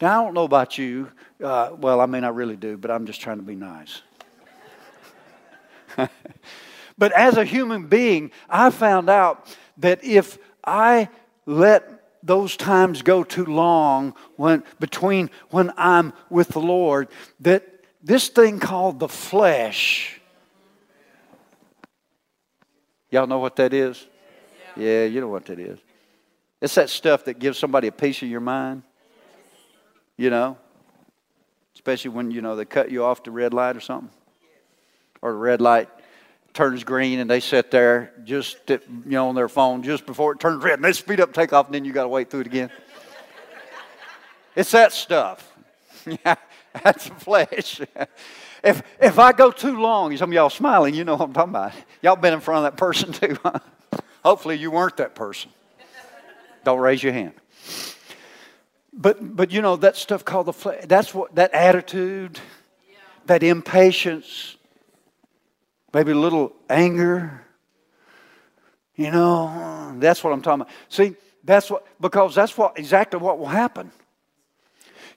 Now, 0.01 0.21
I 0.21 0.25
don't 0.25 0.33
know 0.33 0.43
about 0.43 0.77
you, 0.77 1.11
uh, 1.43 1.71
well, 1.77 2.01
I 2.01 2.05
mean, 2.05 2.23
I 2.23 2.29
really 2.29 2.55
do, 2.55 2.77
but 2.77 2.91
I'm 2.91 3.05
just 3.05 3.21
trying 3.21 3.37
to 3.37 3.43
be 3.43 3.55
nice. 3.55 4.01
but 6.97 7.11
as 7.11 7.37
a 7.37 7.45
human 7.45 7.87
being, 7.87 8.31
I 8.49 8.69
found 8.69 9.09
out 9.09 9.55
that 9.77 10.03
if 10.03 10.37
I 10.63 11.09
let 11.45 11.91
those 12.23 12.57
times 12.57 13.01
go 13.01 13.23
too 13.23 13.45
long 13.45 14.15
when 14.35 14.63
between 14.79 15.29
when 15.49 15.71
I'm 15.77 16.13
with 16.29 16.49
the 16.49 16.59
Lord, 16.59 17.09
that 17.41 17.67
this 18.01 18.29
thing 18.29 18.59
called 18.59 18.99
the 18.99 19.07
flesh. 19.07 20.19
Y'all 23.11 23.27
know 23.27 23.39
what 23.39 23.55
that 23.57 23.73
is? 23.73 24.05
Yeah, 24.75 25.05
you 25.05 25.21
know 25.21 25.27
what 25.27 25.45
that 25.45 25.59
is. 25.59 25.79
It's 26.61 26.75
that 26.75 26.89
stuff 26.89 27.25
that 27.25 27.39
gives 27.39 27.57
somebody 27.57 27.87
a 27.87 27.91
piece 27.91 28.21
of 28.21 28.27
your 28.27 28.41
mind. 28.41 28.83
You 30.17 30.29
know? 30.29 30.57
Especially 31.85 32.09
when 32.09 32.31
you 32.31 32.41
know 32.41 32.55
they 32.55 32.65
cut 32.65 32.89
you 32.89 33.03
off 33.03 33.23
the 33.23 33.29
red 33.29 33.53
light 33.53 33.77
or 33.77 33.79
something, 33.79 34.09
or 35.21 35.33
the 35.33 35.37
red 35.37 35.61
light 35.61 35.87
turns 36.51 36.83
green 36.83 37.19
and 37.19 37.29
they 37.29 37.39
sit 37.39 37.69
there 37.69 38.11
just 38.23 38.57
you 38.67 38.79
know 39.05 39.29
on 39.29 39.35
their 39.35 39.47
phone 39.47 39.83
just 39.83 40.07
before 40.07 40.31
it 40.31 40.39
turns 40.39 40.63
red 40.63 40.73
and 40.79 40.83
they 40.83 40.93
speed 40.93 41.19
up, 41.19 41.31
take 41.31 41.53
off, 41.53 41.67
and 41.67 41.75
then 41.75 41.85
you 41.85 41.93
got 41.93 42.01
to 42.01 42.09
wait 42.09 42.31
through 42.31 42.39
it 42.39 42.47
again. 42.47 42.71
it's 44.55 44.71
that 44.71 44.93
stuff. 44.93 45.55
Yeah, 46.07 46.33
that's 46.83 47.07
the 47.07 47.15
flesh. 47.15 47.79
if 48.63 48.81
if 48.99 49.19
I 49.19 49.31
go 49.31 49.51
too 49.51 49.79
long, 49.79 50.17
some 50.17 50.31
of 50.31 50.33
y'all 50.33 50.49
smiling, 50.49 50.95
you 50.95 51.03
know 51.03 51.17
what 51.17 51.25
I'm 51.25 51.33
talking 51.33 51.51
about. 51.51 51.73
Y'all 52.01 52.15
been 52.15 52.33
in 52.33 52.39
front 52.39 52.65
of 52.65 52.73
that 52.73 52.77
person 52.77 53.11
too. 53.11 53.37
Huh? 53.43 53.59
Hopefully 54.23 54.55
you 54.55 54.71
weren't 54.71 54.97
that 54.97 55.13
person. 55.13 55.51
Don't 56.63 56.79
raise 56.79 57.03
your 57.03 57.13
hand. 57.13 57.33
But, 58.97 59.35
but 59.35 59.51
you 59.51 59.61
know, 59.61 59.75
that 59.77 59.97
stuff 59.97 60.23
called 60.23 60.47
the 60.47 60.53
flesh, 60.53 60.85
that's 60.87 61.13
what, 61.13 61.35
that 61.35 61.53
attitude, 61.53 62.39
yeah. 62.89 62.97
that 63.25 63.43
impatience, 63.43 64.55
maybe 65.93 66.11
a 66.11 66.15
little 66.15 66.53
anger, 66.69 67.41
you 68.95 69.11
know, 69.11 69.93
that's 69.99 70.23
what 70.23 70.31
I'm 70.31 70.41
talking 70.41 70.61
about. 70.61 70.73
See, 70.87 71.15
that's 71.43 71.69
what, 71.69 71.85
because 71.99 72.33
that's 72.35 72.57
what, 72.57 72.79
exactly 72.79 73.19
what 73.19 73.37
will 73.37 73.47
happen. 73.47 73.91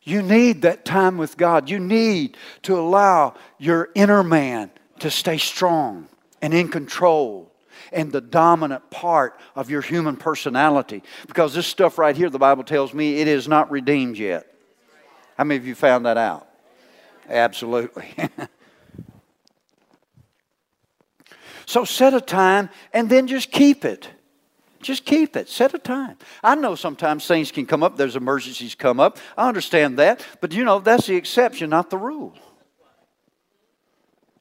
You 0.02 0.22
need 0.22 0.62
that 0.62 0.84
time 0.84 1.16
with 1.16 1.36
God. 1.36 1.70
You 1.70 1.78
need 1.78 2.36
to 2.62 2.78
allow 2.78 3.34
your 3.58 3.90
inner 3.94 4.24
man 4.24 4.70
to 5.00 5.10
stay 5.10 5.38
strong 5.38 6.08
and 6.42 6.52
in 6.52 6.68
control 6.68 7.47
and 7.92 8.12
the 8.12 8.20
dominant 8.20 8.90
part 8.90 9.38
of 9.54 9.70
your 9.70 9.80
human 9.80 10.16
personality. 10.16 11.02
Because 11.26 11.54
this 11.54 11.66
stuff 11.66 11.98
right 11.98 12.16
here, 12.16 12.30
the 12.30 12.38
Bible 12.38 12.64
tells 12.64 12.94
me, 12.94 13.20
it 13.20 13.28
is 13.28 13.48
not 13.48 13.70
redeemed 13.70 14.18
yet. 14.18 14.46
How 15.36 15.44
many 15.44 15.58
of 15.58 15.66
you 15.66 15.74
found 15.74 16.06
that 16.06 16.16
out? 16.16 16.48
Absolutely. 17.28 18.08
so 21.66 21.84
set 21.84 22.14
a 22.14 22.20
time 22.20 22.70
and 22.92 23.08
then 23.08 23.26
just 23.26 23.50
keep 23.50 23.84
it. 23.84 24.08
Just 24.80 25.04
keep 25.04 25.36
it. 25.36 25.48
Set 25.48 25.74
a 25.74 25.78
time. 25.78 26.16
I 26.42 26.54
know 26.54 26.74
sometimes 26.74 27.26
things 27.26 27.50
can 27.50 27.66
come 27.66 27.82
up, 27.82 27.96
there's 27.96 28.16
emergencies 28.16 28.74
come 28.74 29.00
up. 29.00 29.18
I 29.36 29.48
understand 29.48 29.98
that. 29.98 30.24
But 30.40 30.52
you 30.52 30.64
know, 30.64 30.78
that's 30.78 31.06
the 31.06 31.16
exception, 31.16 31.70
not 31.70 31.90
the 31.90 31.98
rule. 31.98 32.34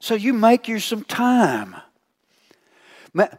So 0.00 0.14
you 0.14 0.32
make 0.32 0.68
you 0.68 0.78
some 0.78 1.02
time. 1.02 1.76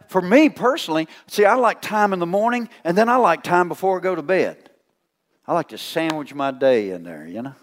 For 0.08 0.20
me 0.20 0.48
personally, 0.48 1.08
see, 1.26 1.44
I 1.44 1.54
like 1.54 1.80
time 1.80 2.12
in 2.12 2.18
the 2.18 2.26
morning 2.26 2.68
and 2.84 2.96
then 2.96 3.08
I 3.08 3.16
like 3.16 3.42
time 3.42 3.68
before 3.68 3.98
I 3.98 4.02
go 4.02 4.14
to 4.14 4.22
bed. 4.22 4.70
I 5.46 5.54
like 5.54 5.68
to 5.68 5.78
sandwich 5.78 6.34
my 6.34 6.50
day 6.50 6.90
in 6.90 7.02
there, 7.02 7.26
you 7.26 7.42
know, 7.42 7.54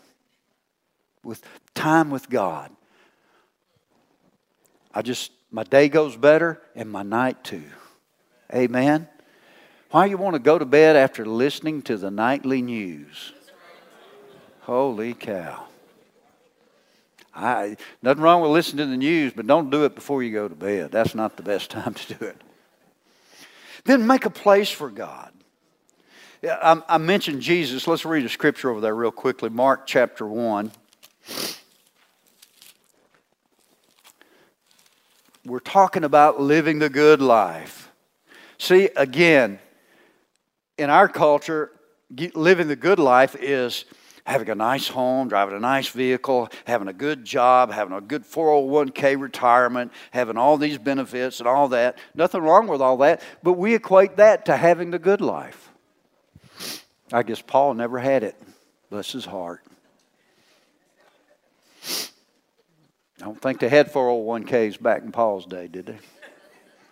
with 1.23 1.41
time 1.73 2.09
with 2.09 2.29
God. 2.29 2.71
I 4.93 5.01
just, 5.01 5.31
my 5.51 5.63
day 5.63 5.89
goes 5.89 6.17
better 6.17 6.61
and 6.75 6.89
my 6.89 7.03
night 7.03 7.43
too. 7.43 7.63
Amen. 8.53 9.07
Why 9.91 10.05
you 10.05 10.17
want 10.17 10.33
to 10.33 10.39
go 10.39 10.57
to 10.57 10.65
bed 10.65 10.95
after 10.95 11.25
listening 11.25 11.81
to 11.83 11.97
the 11.97 12.11
nightly 12.11 12.61
news? 12.61 13.33
Holy 14.61 15.13
cow. 15.13 15.67
I, 17.37 17.77
nothing 18.01 18.23
wrong 18.23 18.41
with 18.41 18.49
listening 18.49 18.87
to 18.87 18.89
the 18.89 18.97
news, 18.97 19.31
but 19.35 19.45
don't 19.45 19.69
do 19.69 19.85
it 19.85 19.93
before 19.93 20.23
you 20.23 20.33
go 20.33 20.47
to 20.47 20.55
bed. 20.55 20.91
That's 20.91 21.13
not 21.13 21.37
the 21.37 21.43
best 21.43 21.69
time 21.71 21.93
to 21.93 22.13
do 22.15 22.25
it. 22.25 22.41
Then 23.85 24.07
make 24.07 24.25
a 24.25 24.29
place 24.29 24.69
for 24.69 24.89
God. 24.89 25.31
I, 26.43 26.81
I 26.87 26.97
mentioned 26.97 27.41
Jesus. 27.41 27.87
Let's 27.87 28.05
read 28.05 28.25
a 28.25 28.29
scripture 28.29 28.69
over 28.69 28.81
there 28.81 28.95
real 28.95 29.11
quickly. 29.11 29.49
Mark 29.49 29.85
chapter 29.85 30.25
1. 30.25 30.71
We're 35.45 35.59
talking 35.59 36.03
about 36.03 36.41
living 36.41 36.79
the 36.79 36.89
good 36.89 37.21
life. 37.21 37.91
See, 38.57 38.89
again, 38.97 39.59
in 40.77 40.89
our 40.89 41.07
culture, 41.07 41.71
living 42.33 42.67
the 42.67 42.75
good 42.75 42.99
life 42.99 43.35
is 43.39 43.85
having 44.27 44.49
a 44.49 44.55
nice 44.55 44.89
home, 44.89 45.29
driving 45.29 45.55
a 45.55 45.59
nice 45.59 45.87
vehicle, 45.87 46.49
having 46.65 46.89
a 46.89 46.93
good 46.93 47.23
job, 47.23 47.71
having 47.71 47.93
a 47.93 48.01
good 48.01 48.23
401k 48.23 49.19
retirement, 49.19 49.91
having 50.11 50.35
all 50.35 50.57
these 50.57 50.77
benefits 50.77 51.39
and 51.39 51.47
all 51.47 51.69
that. 51.69 51.97
Nothing 52.13 52.41
wrong 52.41 52.67
with 52.67 52.81
all 52.81 52.97
that, 52.97 53.21
but 53.41 53.53
we 53.53 53.73
equate 53.73 54.17
that 54.17 54.45
to 54.45 54.57
having 54.57 54.91
the 54.91 54.99
good 54.99 55.21
life. 55.21 55.71
I 57.13 57.23
guess 57.23 57.41
Paul 57.41 57.73
never 57.75 57.99
had 57.99 58.23
it. 58.23 58.35
Bless 58.89 59.13
his 59.13 59.23
heart. 59.23 59.63
I 63.21 63.25
don't 63.25 63.41
think 63.41 63.61
they 63.61 63.69
had 63.69 63.91
401ks 63.93 64.81
back 64.81 65.03
in 65.03 65.13
Paul's 65.13 65.45
day, 65.45 65.67
did 65.67 65.85
they? 65.85 65.99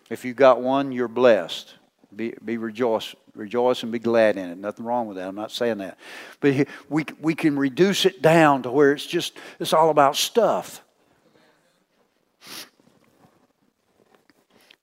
If 0.10 0.24
you 0.24 0.34
got 0.34 0.62
one, 0.62 0.94
you're 0.94 1.10
blessed. 1.10 1.76
Be, 2.16 2.34
be 2.44 2.58
rejoice, 2.58 3.14
rejoice 3.36 3.84
and 3.84 3.92
be 3.92 4.00
glad 4.00 4.38
in 4.38 4.50
it. 4.50 4.58
Nothing 4.58 4.86
wrong 4.86 5.08
with 5.08 5.18
that. 5.18 5.28
I'm 5.28 5.36
not 5.36 5.52
saying 5.52 5.80
that. 5.80 5.98
But 6.40 6.68
we, 6.90 7.06
we 7.20 7.36
can 7.36 7.58
reduce 7.58 8.06
it 8.06 8.22
down 8.22 8.64
to 8.64 8.72
where 8.72 8.94
it's 8.94 9.06
just, 9.06 9.38
it's 9.60 9.74
all 9.74 9.90
about 9.90 10.16
stuff. 10.16 10.82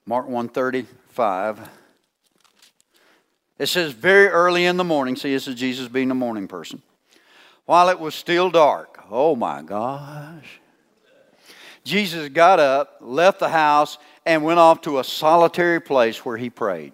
Mark 0.07 0.27
135. 0.27 1.69
It 3.59 3.67
says, 3.67 3.93
very 3.93 4.27
early 4.29 4.67
in 4.67 4.77
the 4.77 4.85
morning. 4.85 5.17
See, 5.17 5.33
this 5.33 5.47
is 5.47 5.55
Jesus 5.55 5.89
being 5.89 6.11
a 6.11 6.15
morning 6.15 6.49
person. 6.49 6.83
While 7.65 7.89
it 7.89 8.01
was 8.01 8.15
still 8.15 8.51
dark. 8.51 9.05
Oh 9.11 9.37
my 9.37 9.63
gosh. 9.63 10.61
Jesus 11.85 12.29
got 12.29 12.61
up, 12.61 12.99
left 13.01 13.41
the 13.41 13.49
house, 13.49 13.99
and 14.25 14.45
went 14.45 14.59
off 14.59 14.81
to 14.83 14.99
a 14.99 15.05
solitary 15.05 15.81
place 15.81 16.25
where 16.25 16.37
he 16.37 16.51
prayed. 16.51 16.93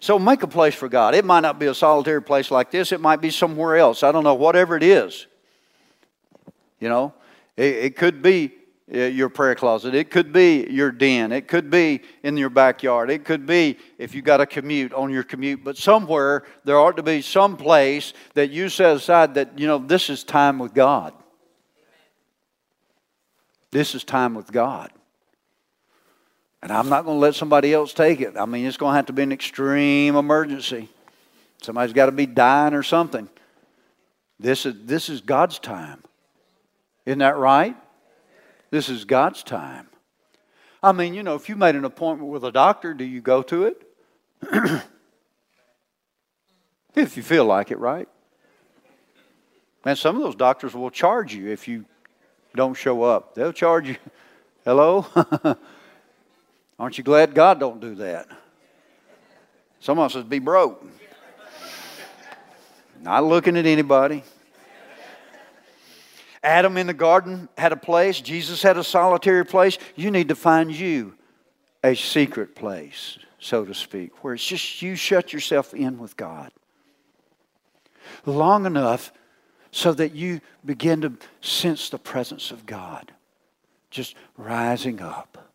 So 0.00 0.18
make 0.18 0.42
a 0.42 0.46
place 0.46 0.74
for 0.74 0.88
God. 0.88 1.14
It 1.14 1.24
might 1.24 1.40
not 1.40 1.58
be 1.58 1.66
a 1.66 1.74
solitary 1.74 2.22
place 2.22 2.50
like 2.50 2.70
this, 2.70 2.92
it 2.92 3.00
might 3.00 3.20
be 3.20 3.30
somewhere 3.30 3.76
else. 3.76 4.02
I 4.02 4.12
don't 4.12 4.24
know, 4.24 4.34
whatever 4.34 4.76
it 4.76 4.82
is. 4.82 5.26
You 6.80 6.88
know, 6.88 7.14
it, 7.56 7.74
it 7.74 7.96
could 7.96 8.22
be 8.22 8.52
uh, 8.92 9.00
your 9.00 9.28
prayer 9.28 9.54
closet. 9.54 9.94
It 9.94 10.10
could 10.10 10.32
be 10.32 10.66
your 10.70 10.90
den. 10.90 11.30
It 11.32 11.46
could 11.46 11.70
be 11.70 12.00
in 12.22 12.36
your 12.36 12.48
backyard. 12.48 13.10
It 13.10 13.24
could 13.24 13.44
be 13.44 13.76
if 13.98 14.14
you 14.14 14.22
got 14.22 14.40
a 14.40 14.46
commute 14.46 14.94
on 14.94 15.10
your 15.10 15.24
commute. 15.24 15.62
But 15.62 15.76
somewhere 15.76 16.44
there 16.64 16.78
ought 16.78 16.96
to 16.96 17.02
be 17.02 17.20
some 17.20 17.56
place 17.56 18.14
that 18.34 18.50
you 18.50 18.68
set 18.68 18.96
aside 18.96 19.34
that, 19.34 19.58
you 19.58 19.66
know, 19.66 19.78
this 19.78 20.08
is 20.08 20.24
time 20.24 20.58
with 20.58 20.72
God. 20.72 21.12
This 23.70 23.94
is 23.94 24.04
time 24.04 24.34
with 24.34 24.50
God. 24.50 24.90
And 26.62 26.72
I'm 26.72 26.88
not 26.88 27.04
going 27.04 27.16
to 27.16 27.20
let 27.20 27.34
somebody 27.34 27.72
else 27.72 27.92
take 27.92 28.20
it. 28.20 28.36
I 28.36 28.44
mean, 28.44 28.66
it's 28.66 28.76
going 28.76 28.92
to 28.92 28.96
have 28.96 29.06
to 29.06 29.12
be 29.12 29.22
an 29.22 29.32
extreme 29.32 30.16
emergency. 30.16 30.88
Somebody's 31.62 31.92
got 31.92 32.06
to 32.06 32.12
be 32.12 32.26
dying 32.26 32.74
or 32.74 32.82
something. 32.82 33.28
This 34.40 34.66
is, 34.66 34.74
this 34.84 35.08
is 35.08 35.20
God's 35.20 35.58
time. 35.58 36.02
Isn't 37.06 37.20
that 37.20 37.36
right? 37.36 37.76
This 38.70 38.88
is 38.88 39.04
God's 39.04 39.42
time. 39.42 39.88
I 40.82 40.92
mean, 40.92 41.14
you 41.14 41.22
know, 41.22 41.34
if 41.34 41.48
you 41.48 41.56
made 41.56 41.74
an 41.74 41.84
appointment 41.84 42.30
with 42.30 42.44
a 42.44 42.52
doctor, 42.52 42.94
do 42.94 43.04
you 43.04 43.20
go 43.20 43.42
to 43.42 43.64
it? 43.64 43.82
if 46.94 47.16
you 47.16 47.22
feel 47.22 47.44
like 47.44 47.70
it, 47.70 47.78
right? 47.78 48.08
And 49.84 49.98
some 49.98 50.16
of 50.16 50.22
those 50.22 50.36
doctors 50.36 50.74
will 50.74 50.90
charge 50.90 51.34
you 51.34 51.50
if 51.50 51.66
you 51.66 51.84
don't 52.54 52.74
show 52.74 53.02
up. 53.02 53.34
They'll 53.34 53.52
charge 53.52 53.88
you. 53.88 53.96
Hello? 54.64 55.06
Aren't 56.78 56.98
you 56.98 57.04
glad 57.04 57.34
God 57.34 57.58
don't 57.58 57.80
do 57.80 57.96
that? 57.96 58.28
Some 59.80 59.98
of 59.98 60.06
us 60.06 60.14
would 60.14 60.28
be 60.28 60.38
broke. 60.38 60.84
Not 63.00 63.24
looking 63.24 63.56
at 63.56 63.66
anybody. 63.66 64.24
Adam 66.42 66.76
in 66.76 66.86
the 66.86 66.94
garden 66.94 67.48
had 67.56 67.72
a 67.72 67.76
place. 67.76 68.20
Jesus 68.20 68.62
had 68.62 68.76
a 68.76 68.84
solitary 68.84 69.44
place. 69.44 69.78
You 69.96 70.10
need 70.10 70.28
to 70.28 70.34
find 70.34 70.72
you 70.72 71.14
a 71.82 71.94
secret 71.94 72.54
place, 72.54 73.18
so 73.38 73.64
to 73.64 73.74
speak, 73.74 74.22
where 74.22 74.34
it's 74.34 74.46
just 74.46 74.82
you 74.82 74.96
shut 74.96 75.32
yourself 75.32 75.74
in 75.74 75.98
with 75.98 76.16
God 76.16 76.52
long 78.24 78.66
enough 78.66 79.12
so 79.70 79.92
that 79.92 80.14
you 80.14 80.40
begin 80.64 81.00
to 81.02 81.12
sense 81.40 81.90
the 81.90 81.98
presence 81.98 82.50
of 82.50 82.66
God 82.66 83.12
just 83.90 84.14
rising 84.36 85.00
up 85.00 85.47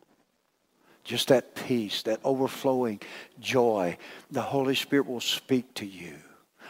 just 1.04 1.28
that 1.28 1.54
peace, 1.54 2.02
that 2.02 2.18
overflowing 2.24 3.00
joy, 3.38 3.96
the 4.30 4.40
Holy 4.40 4.74
Spirit 4.74 5.06
will 5.06 5.20
speak 5.20 5.72
to 5.74 5.86
you. 5.86 6.14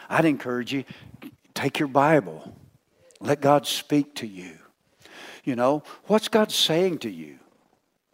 I'd 0.09 0.25
encourage 0.25 0.73
you, 0.73 0.83
take 1.53 1.79
your 1.79 1.87
Bible, 1.87 2.55
let 3.19 3.41
God 3.41 3.65
speak 3.65 4.13
to 4.15 4.27
you. 4.27 4.57
You 5.43 5.55
know, 5.55 5.83
what's 6.05 6.27
God 6.27 6.51
saying 6.51 6.99
to 6.99 7.09
you? 7.09 7.39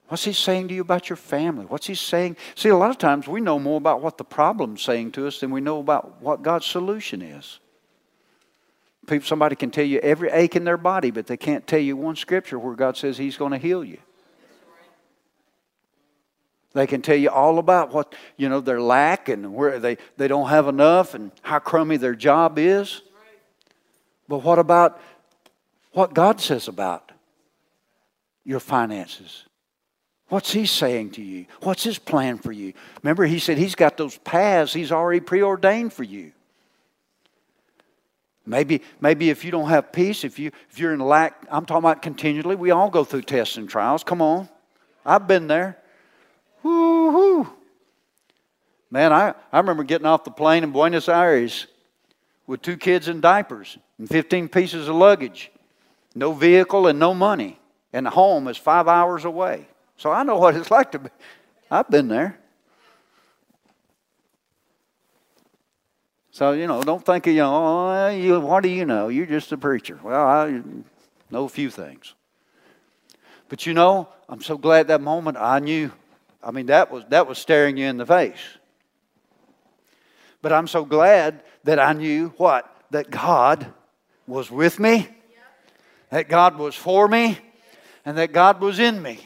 What's 0.09 0.25
He 0.25 0.33
saying 0.33 0.67
to 0.67 0.73
you 0.73 0.81
about 0.81 1.09
your 1.09 1.17
family? 1.17 1.65
What's 1.65 1.87
He 1.87 1.95
saying? 1.95 2.37
See, 2.55 2.69
a 2.69 2.77
lot 2.77 2.89
of 2.91 2.97
times 2.97 3.27
we 3.27 3.41
know 3.41 3.57
more 3.57 3.77
about 3.77 4.01
what 4.01 4.17
the 4.17 4.23
problem's 4.23 4.81
saying 4.81 5.13
to 5.13 5.25
us 5.25 5.39
than 5.39 5.51
we 5.51 5.61
know 5.61 5.79
about 5.79 6.21
what 6.21 6.41
God's 6.41 6.65
solution 6.65 7.21
is. 7.21 7.59
People, 9.07 9.25
somebody 9.25 9.55
can 9.55 9.71
tell 9.71 9.85
you 9.85 9.99
every 9.99 10.29
ache 10.29 10.55
in 10.55 10.65
their 10.65 10.77
body, 10.77 11.09
but 11.09 11.27
they 11.27 11.37
can't 11.37 11.65
tell 11.65 11.79
you 11.79 11.97
one 11.97 12.15
scripture 12.15 12.59
where 12.59 12.75
God 12.75 12.97
says 12.97 13.17
He's 13.17 13.37
going 13.37 13.53
to 13.53 13.57
heal 13.57 13.83
you. 13.83 13.97
They 16.73 16.87
can 16.87 17.01
tell 17.01 17.15
you 17.15 17.29
all 17.29 17.59
about 17.59 17.93
what, 17.93 18.15
you 18.37 18.47
know, 18.47 18.61
their 18.61 18.81
lack 18.81 19.27
and 19.27 19.53
where 19.53 19.79
they, 19.79 19.97
they 20.17 20.27
don't 20.27 20.49
have 20.49 20.67
enough 20.67 21.13
and 21.13 21.31
how 21.41 21.59
crummy 21.59 21.97
their 21.97 22.15
job 22.15 22.57
is. 22.57 23.01
But 24.27 24.39
what 24.39 24.59
about 24.59 25.01
what 25.91 26.13
God 26.13 26.39
says 26.39 26.69
about 26.69 27.11
your 28.45 28.61
finances? 28.61 29.43
What's 30.29 30.53
He 30.53 30.65
saying 30.65 31.11
to 31.11 31.21
you? 31.21 31.45
What's 31.61 31.83
His 31.83 31.99
plan 31.99 32.37
for 32.37 32.53
you? 32.53 32.71
Remember, 33.03 33.25
He 33.25 33.39
said 33.39 33.57
He's 33.57 33.75
got 33.75 33.97
those 33.97 34.17
paths 34.19 34.71
He's 34.71 34.93
already 34.93 35.19
preordained 35.19 35.91
for 35.91 36.03
you. 36.03 36.31
Maybe, 38.45 38.81
maybe 39.01 39.29
if 39.29 39.43
you 39.45 39.51
don't 39.51 39.69
have 39.69 39.91
peace, 39.91 40.23
if, 40.23 40.39
you, 40.39 40.51
if 40.69 40.79
you're 40.79 40.93
in 40.93 40.99
lack, 40.99 41.45
I'm 41.51 41.65
talking 41.65 41.83
about 41.83 42.01
continually. 42.01 42.55
We 42.55 42.71
all 42.71 42.89
go 42.89 43.03
through 43.03 43.21
tests 43.23 43.57
and 43.57 43.69
trials. 43.69 44.03
Come 44.03 44.21
on. 44.21 44.49
I've 45.05 45.27
been 45.27 45.47
there. 45.47 45.77
Woo-hoo. 46.63 47.49
Man, 48.89 49.13
I, 49.13 49.33
I 49.51 49.57
remember 49.57 49.83
getting 49.83 50.05
off 50.05 50.23
the 50.23 50.31
plane 50.31 50.63
in 50.63 50.71
Buenos 50.71 51.07
Aires 51.07 51.67
with 52.45 52.61
two 52.61 52.77
kids 52.77 53.07
in 53.07 53.21
diapers 53.21 53.77
and 53.97 54.07
15 54.09 54.49
pieces 54.49 54.87
of 54.87 54.95
luggage, 54.95 55.51
no 56.13 56.33
vehicle 56.33 56.87
and 56.87 56.99
no 56.99 57.13
money, 57.13 57.57
and 57.93 58.05
the 58.05 58.09
home 58.09 58.47
is 58.47 58.57
five 58.57 58.87
hours 58.87 59.23
away. 59.23 59.67
So 59.97 60.11
I 60.11 60.23
know 60.23 60.37
what 60.37 60.55
it's 60.55 60.71
like 60.71 60.91
to 60.91 60.99
be. 60.99 61.09
I've 61.69 61.89
been 61.89 62.09
there. 62.09 62.37
So, 66.31 66.53
you 66.53 66.67
know, 66.67 66.81
don't 66.81 67.05
think, 67.05 67.27
you 67.27 67.35
know, 67.35 67.53
oh, 67.53 68.09
you, 68.09 68.39
what 68.39 68.63
do 68.63 68.69
you 68.69 68.85
know? 68.85 69.09
You're 69.09 69.25
just 69.25 69.51
a 69.51 69.57
preacher. 69.57 69.99
Well, 70.01 70.25
I 70.25 70.61
know 71.29 71.45
a 71.45 71.49
few 71.49 71.69
things. 71.69 72.13
But 73.49 73.65
you 73.65 73.73
know, 73.73 74.07
I'm 74.29 74.41
so 74.41 74.57
glad 74.57 74.87
that 74.87 75.01
moment 75.01 75.37
I 75.37 75.59
knew 75.59 75.91
I 76.43 76.51
mean, 76.51 76.67
that 76.67 76.91
was, 76.91 77.03
that 77.09 77.27
was 77.27 77.37
staring 77.37 77.77
you 77.77 77.85
in 77.85 77.97
the 77.97 78.05
face. 78.05 78.39
But 80.41 80.51
I'm 80.51 80.67
so 80.67 80.83
glad 80.83 81.43
that 81.63 81.79
I 81.79 81.93
knew 81.93 82.29
what? 82.37 82.67
That 82.89 83.11
God 83.11 83.71
was 84.27 84.49
with 84.49 84.79
me, 84.79 85.07
that 86.09 86.29
God 86.29 86.57
was 86.57 86.75
for 86.75 87.07
me, 87.07 87.37
and 88.05 88.17
that 88.17 88.33
God 88.33 88.59
was 88.59 88.79
in 88.79 89.01
me. 89.01 89.19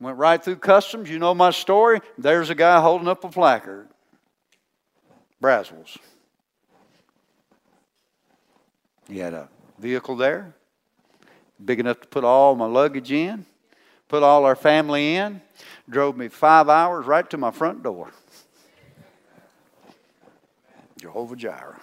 Went 0.00 0.18
right 0.18 0.42
through 0.42 0.56
customs. 0.56 1.08
You 1.08 1.20
know 1.20 1.32
my 1.32 1.50
story. 1.50 2.00
There's 2.18 2.50
a 2.50 2.56
guy 2.56 2.80
holding 2.80 3.06
up 3.06 3.22
a 3.22 3.28
placard. 3.28 3.88
Braswell's. 5.40 5.96
He 9.08 9.18
had 9.18 9.34
a 9.34 9.48
vehicle 9.78 10.16
there, 10.16 10.54
big 11.64 11.78
enough 11.78 12.00
to 12.00 12.08
put 12.08 12.24
all 12.24 12.56
my 12.56 12.66
luggage 12.66 13.12
in, 13.12 13.46
put 14.08 14.22
all 14.22 14.44
our 14.44 14.56
family 14.56 15.14
in 15.16 15.40
drove 15.92 16.16
me 16.16 16.28
five 16.28 16.68
hours 16.68 17.06
right 17.06 17.28
to 17.30 17.36
my 17.36 17.50
front 17.50 17.82
door. 17.82 18.10
Jehovah 20.98 21.36
Jireh. 21.36 21.80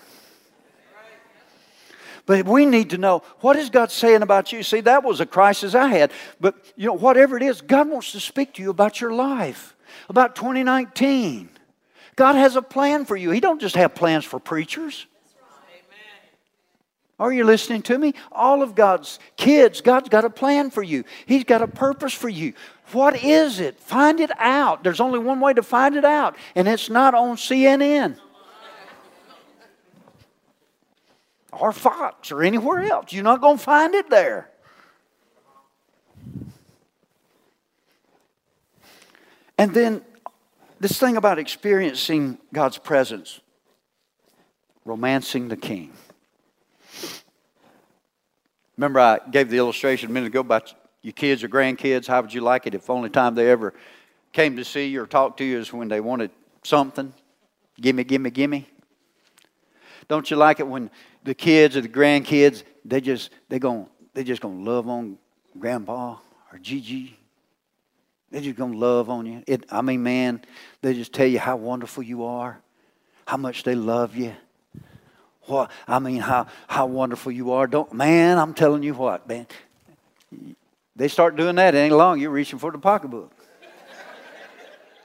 But 2.25 2.45
we 2.45 2.65
need 2.65 2.91
to 2.91 2.97
know 2.97 3.23
what 3.39 3.55
is 3.55 3.71
God 3.71 3.91
saying 3.91 4.21
about 4.21 4.51
you? 4.51 4.61
See, 4.61 4.81
that 4.81 5.03
was 5.03 5.19
a 5.19 5.25
crisis 5.25 5.73
I 5.73 5.87
had. 5.87 6.11
But 6.39 6.55
you 6.75 6.85
know, 6.85 6.93
whatever 6.93 7.35
it 7.37 7.43
is, 7.43 7.61
God 7.61 7.89
wants 7.89 8.11
to 8.11 8.19
speak 8.19 8.53
to 8.53 8.61
you 8.61 8.69
about 8.69 9.01
your 9.01 9.11
life, 9.11 9.75
about 10.07 10.35
2019. 10.35 11.49
God 12.15 12.35
has 12.35 12.55
a 12.55 12.61
plan 12.61 13.05
for 13.05 13.15
you. 13.15 13.31
He 13.31 13.39
don't 13.39 13.59
just 13.59 13.75
have 13.75 13.95
plans 13.95 14.25
for 14.25 14.39
preachers. 14.39 15.07
Are 17.19 17.33
you 17.33 17.43
listening 17.43 17.81
to 17.83 17.97
me? 17.97 18.13
All 18.31 18.61
of 18.61 18.75
God's 18.75 19.19
kids, 19.35 19.81
God's 19.81 20.07
got 20.07 20.23
a 20.23 20.29
plan 20.29 20.69
for 20.69 20.81
you. 20.81 21.03
He's 21.25 21.43
got 21.43 21.61
a 21.61 21.67
purpose 21.67 22.13
for 22.13 22.29
you. 22.29 22.53
What 22.91 23.23
is 23.23 23.59
it? 23.59 23.79
Find 23.79 24.19
it 24.19 24.31
out. 24.39 24.83
There's 24.83 24.99
only 24.99 25.19
one 25.19 25.39
way 25.39 25.53
to 25.53 25.63
find 25.63 25.95
it 25.95 26.05
out, 26.05 26.35
and 26.55 26.67
it's 26.67 26.89
not 26.89 27.13
on 27.13 27.35
CNN 27.35 28.17
or 31.51 31.71
Fox 31.71 32.31
or 32.31 32.43
anywhere 32.43 32.83
else. 32.83 33.11
You're 33.11 33.23
not 33.23 33.41
going 33.41 33.57
to 33.57 33.63
find 33.63 33.93
it 33.93 34.09
there. 34.09 34.49
And 39.57 39.73
then 39.73 40.01
this 40.79 40.97
thing 40.97 41.17
about 41.17 41.37
experiencing 41.37 42.37
God's 42.53 42.77
presence, 42.77 43.41
romancing 44.85 45.49
the 45.49 45.57
king. 45.57 45.91
Remember, 48.77 49.01
I 49.01 49.19
gave 49.29 49.49
the 49.49 49.57
illustration 49.57 50.09
a 50.09 50.13
minute 50.13 50.27
ago 50.27 50.39
about 50.39 50.73
your 51.01 51.13
kids 51.13 51.43
or 51.43 51.49
grandkids. 51.49 52.07
How 52.07 52.21
would 52.21 52.33
you 52.33 52.41
like 52.41 52.67
it 52.67 52.75
if 52.75 52.85
the 52.85 52.93
only 52.93 53.09
time 53.09 53.35
they 53.35 53.49
ever 53.49 53.73
came 54.33 54.57
to 54.57 54.65
see 54.65 54.87
you 54.87 55.01
or 55.01 55.07
talk 55.07 55.37
to 55.37 55.43
you 55.43 55.59
is 55.59 55.71
when 55.71 55.87
they 55.87 56.01
wanted 56.01 56.31
something? 56.63 57.13
Gimme, 57.79 58.03
gimme, 58.03 58.29
gimme. 58.29 58.67
Don't 60.07 60.29
you 60.29 60.37
like 60.37 60.59
it 60.59 60.67
when 60.67 60.89
the 61.23 61.33
kids 61.33 61.77
or 61.77 61.81
the 61.81 61.89
grandkids 61.89 62.63
they 62.83 62.99
just 62.99 63.29
they 63.47 63.59
going 63.59 63.87
they 64.13 64.23
just 64.23 64.41
gonna 64.41 64.63
love 64.63 64.89
on 64.89 65.17
grandpa 65.57 66.17
or 66.51 66.59
Gigi? 66.59 67.15
They're 68.31 68.41
just 68.41 68.57
gonna 68.57 68.77
love 68.77 69.09
on 69.09 69.25
you. 69.25 69.43
It, 69.47 69.65
I 69.71 69.81
mean, 69.81 70.03
man, 70.03 70.41
they 70.81 70.93
just 70.93 71.13
tell 71.13 71.27
you 71.27 71.39
how 71.39 71.55
wonderful 71.57 72.03
you 72.03 72.25
are, 72.25 72.59
how 73.25 73.37
much 73.37 73.63
they 73.63 73.75
love 73.75 74.15
you. 74.15 74.33
What 75.43 75.71
I 75.87 75.99
mean, 75.99 76.21
how 76.21 76.47
how 76.67 76.87
wonderful 76.87 77.31
you 77.31 77.51
are. 77.53 77.67
Don't 77.67 77.93
man, 77.93 78.37
I'm 78.37 78.53
telling 78.53 78.83
you 78.83 78.93
what, 78.93 79.27
man. 79.27 79.47
They 80.99 81.07
start 81.07 81.37
doing 81.37 81.55
that, 81.55 81.73
it 81.73 81.77
ain't 81.77 81.95
long, 81.95 82.19
you're 82.19 82.29
reaching 82.29 82.59
for 82.59 82.71
the 82.71 82.77
pocketbook. 82.77 83.31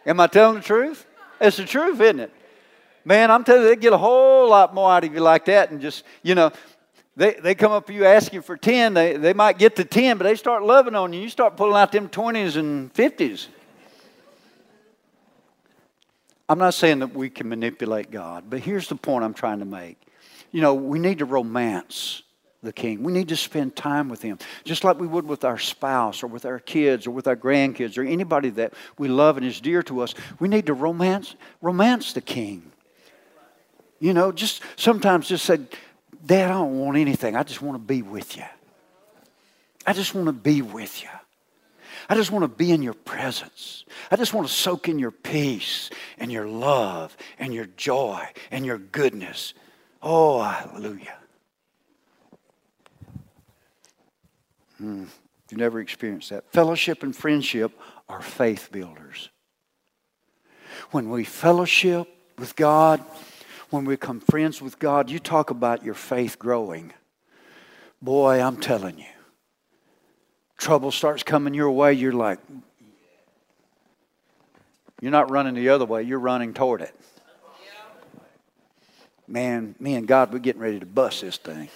Am 0.04 0.18
I 0.18 0.26
telling 0.26 0.56
the 0.56 0.60
truth? 0.60 1.06
It's 1.40 1.56
the 1.56 1.64
truth, 1.64 2.00
isn't 2.00 2.18
it? 2.18 2.32
Man, 3.04 3.30
I'm 3.30 3.44
telling 3.44 3.62
you, 3.62 3.68
they 3.68 3.76
get 3.76 3.92
a 3.92 3.98
whole 3.98 4.50
lot 4.50 4.74
more 4.74 4.92
out 4.92 5.04
of 5.04 5.14
you 5.14 5.20
like 5.20 5.44
that 5.44 5.70
and 5.70 5.80
just, 5.80 6.02
you 6.22 6.34
know, 6.34 6.50
they, 7.16 7.34
they 7.34 7.54
come 7.54 7.70
up 7.70 7.86
to 7.86 7.92
you 7.92 8.04
asking 8.04 8.42
for 8.42 8.56
10. 8.56 8.92
They, 8.92 9.16
they 9.16 9.32
might 9.32 9.56
get 9.56 9.76
to 9.76 9.84
10, 9.84 10.18
but 10.18 10.24
they 10.24 10.34
start 10.34 10.64
loving 10.64 10.96
on 10.96 11.12
you. 11.12 11.20
You 11.20 11.28
start 11.28 11.56
pulling 11.56 11.76
out 11.76 11.92
them 11.92 12.08
20s 12.08 12.56
and 12.56 12.92
50s. 12.92 13.46
I'm 16.48 16.58
not 16.58 16.74
saying 16.74 16.98
that 16.98 17.14
we 17.14 17.30
can 17.30 17.48
manipulate 17.48 18.10
God, 18.10 18.44
but 18.50 18.58
here's 18.58 18.88
the 18.88 18.96
point 18.96 19.24
I'm 19.24 19.32
trying 19.32 19.60
to 19.60 19.64
make 19.64 20.04
you 20.50 20.60
know, 20.60 20.74
we 20.74 20.98
need 21.00 21.18
to 21.18 21.24
romance 21.24 22.23
the 22.64 22.72
king. 22.72 23.02
We 23.02 23.12
need 23.12 23.28
to 23.28 23.36
spend 23.36 23.76
time 23.76 24.08
with 24.08 24.22
him, 24.22 24.38
just 24.64 24.84
like 24.84 24.98
we 24.98 25.06
would 25.06 25.26
with 25.26 25.44
our 25.44 25.58
spouse 25.58 26.22
or 26.22 26.26
with 26.26 26.44
our 26.44 26.58
kids 26.58 27.06
or 27.06 27.10
with 27.10 27.28
our 27.28 27.36
grandkids 27.36 27.96
or 27.96 28.02
anybody 28.02 28.50
that 28.50 28.74
we 28.98 29.08
love 29.08 29.36
and 29.36 29.46
is 29.46 29.60
dear 29.60 29.82
to 29.84 30.00
us. 30.00 30.14
We 30.40 30.48
need 30.48 30.66
to 30.66 30.74
romance, 30.74 31.34
romance 31.62 32.12
the 32.12 32.20
king. 32.20 32.70
You 34.00 34.12
know, 34.12 34.32
just 34.32 34.62
sometimes 34.76 35.28
just 35.28 35.44
say, 35.44 35.60
Dad, 36.26 36.50
I 36.50 36.54
don't 36.54 36.78
want 36.78 36.96
anything. 36.98 37.36
I 37.36 37.42
just 37.42 37.62
want 37.62 37.76
to 37.76 37.86
be 37.86 38.02
with 38.02 38.36
you. 38.36 38.44
I 39.86 39.92
just 39.92 40.14
want 40.14 40.26
to 40.26 40.32
be 40.32 40.62
with 40.62 41.02
you. 41.02 41.08
I 42.08 42.14
just 42.16 42.30
want 42.30 42.42
to 42.42 42.48
be 42.48 42.70
in 42.70 42.82
your 42.82 42.94
presence. 42.94 43.84
I 44.10 44.16
just 44.16 44.34
want 44.34 44.46
to 44.46 44.52
soak 44.52 44.88
in 44.88 44.98
your 44.98 45.10
peace 45.10 45.90
and 46.18 46.30
your 46.30 46.46
love 46.46 47.16
and 47.38 47.54
your 47.54 47.66
joy 47.76 48.22
and 48.50 48.66
your 48.66 48.78
goodness 48.78 49.54
Oh, 50.04 50.42
hallelujah. 50.42 51.16
Hmm. 54.78 55.04
You 55.50 55.56
never 55.56 55.80
experienced 55.80 56.30
that. 56.30 56.50
Fellowship 56.52 57.02
and 57.02 57.14
friendship 57.14 57.72
are 58.08 58.22
faith 58.22 58.70
builders. 58.72 59.28
When 60.90 61.10
we 61.10 61.24
fellowship 61.24 62.08
with 62.38 62.56
God, 62.56 63.00
when 63.70 63.84
we 63.84 63.94
become 63.94 64.20
friends 64.20 64.60
with 64.60 64.78
God, 64.78 65.10
you 65.10 65.18
talk 65.18 65.50
about 65.50 65.84
your 65.84 65.94
faith 65.94 66.38
growing. 66.38 66.92
Boy, 68.02 68.40
I'm 68.40 68.56
telling 68.56 68.98
you, 68.98 69.04
trouble 70.56 70.90
starts 70.90 71.22
coming 71.22 71.54
your 71.54 71.70
way, 71.70 71.92
you're 71.92 72.12
like, 72.12 72.38
you're 75.00 75.12
not 75.12 75.30
running 75.30 75.54
the 75.54 75.68
other 75.68 75.84
way, 75.84 76.02
you're 76.02 76.18
running 76.18 76.54
toward 76.54 76.80
it 76.80 76.94
man, 79.26 79.74
me 79.78 79.94
and 79.94 80.06
God, 80.06 80.32
we're 80.32 80.38
getting 80.38 80.60
ready 80.60 80.80
to 80.80 80.86
bust 80.86 81.20
this 81.20 81.36
thing. 81.36 81.68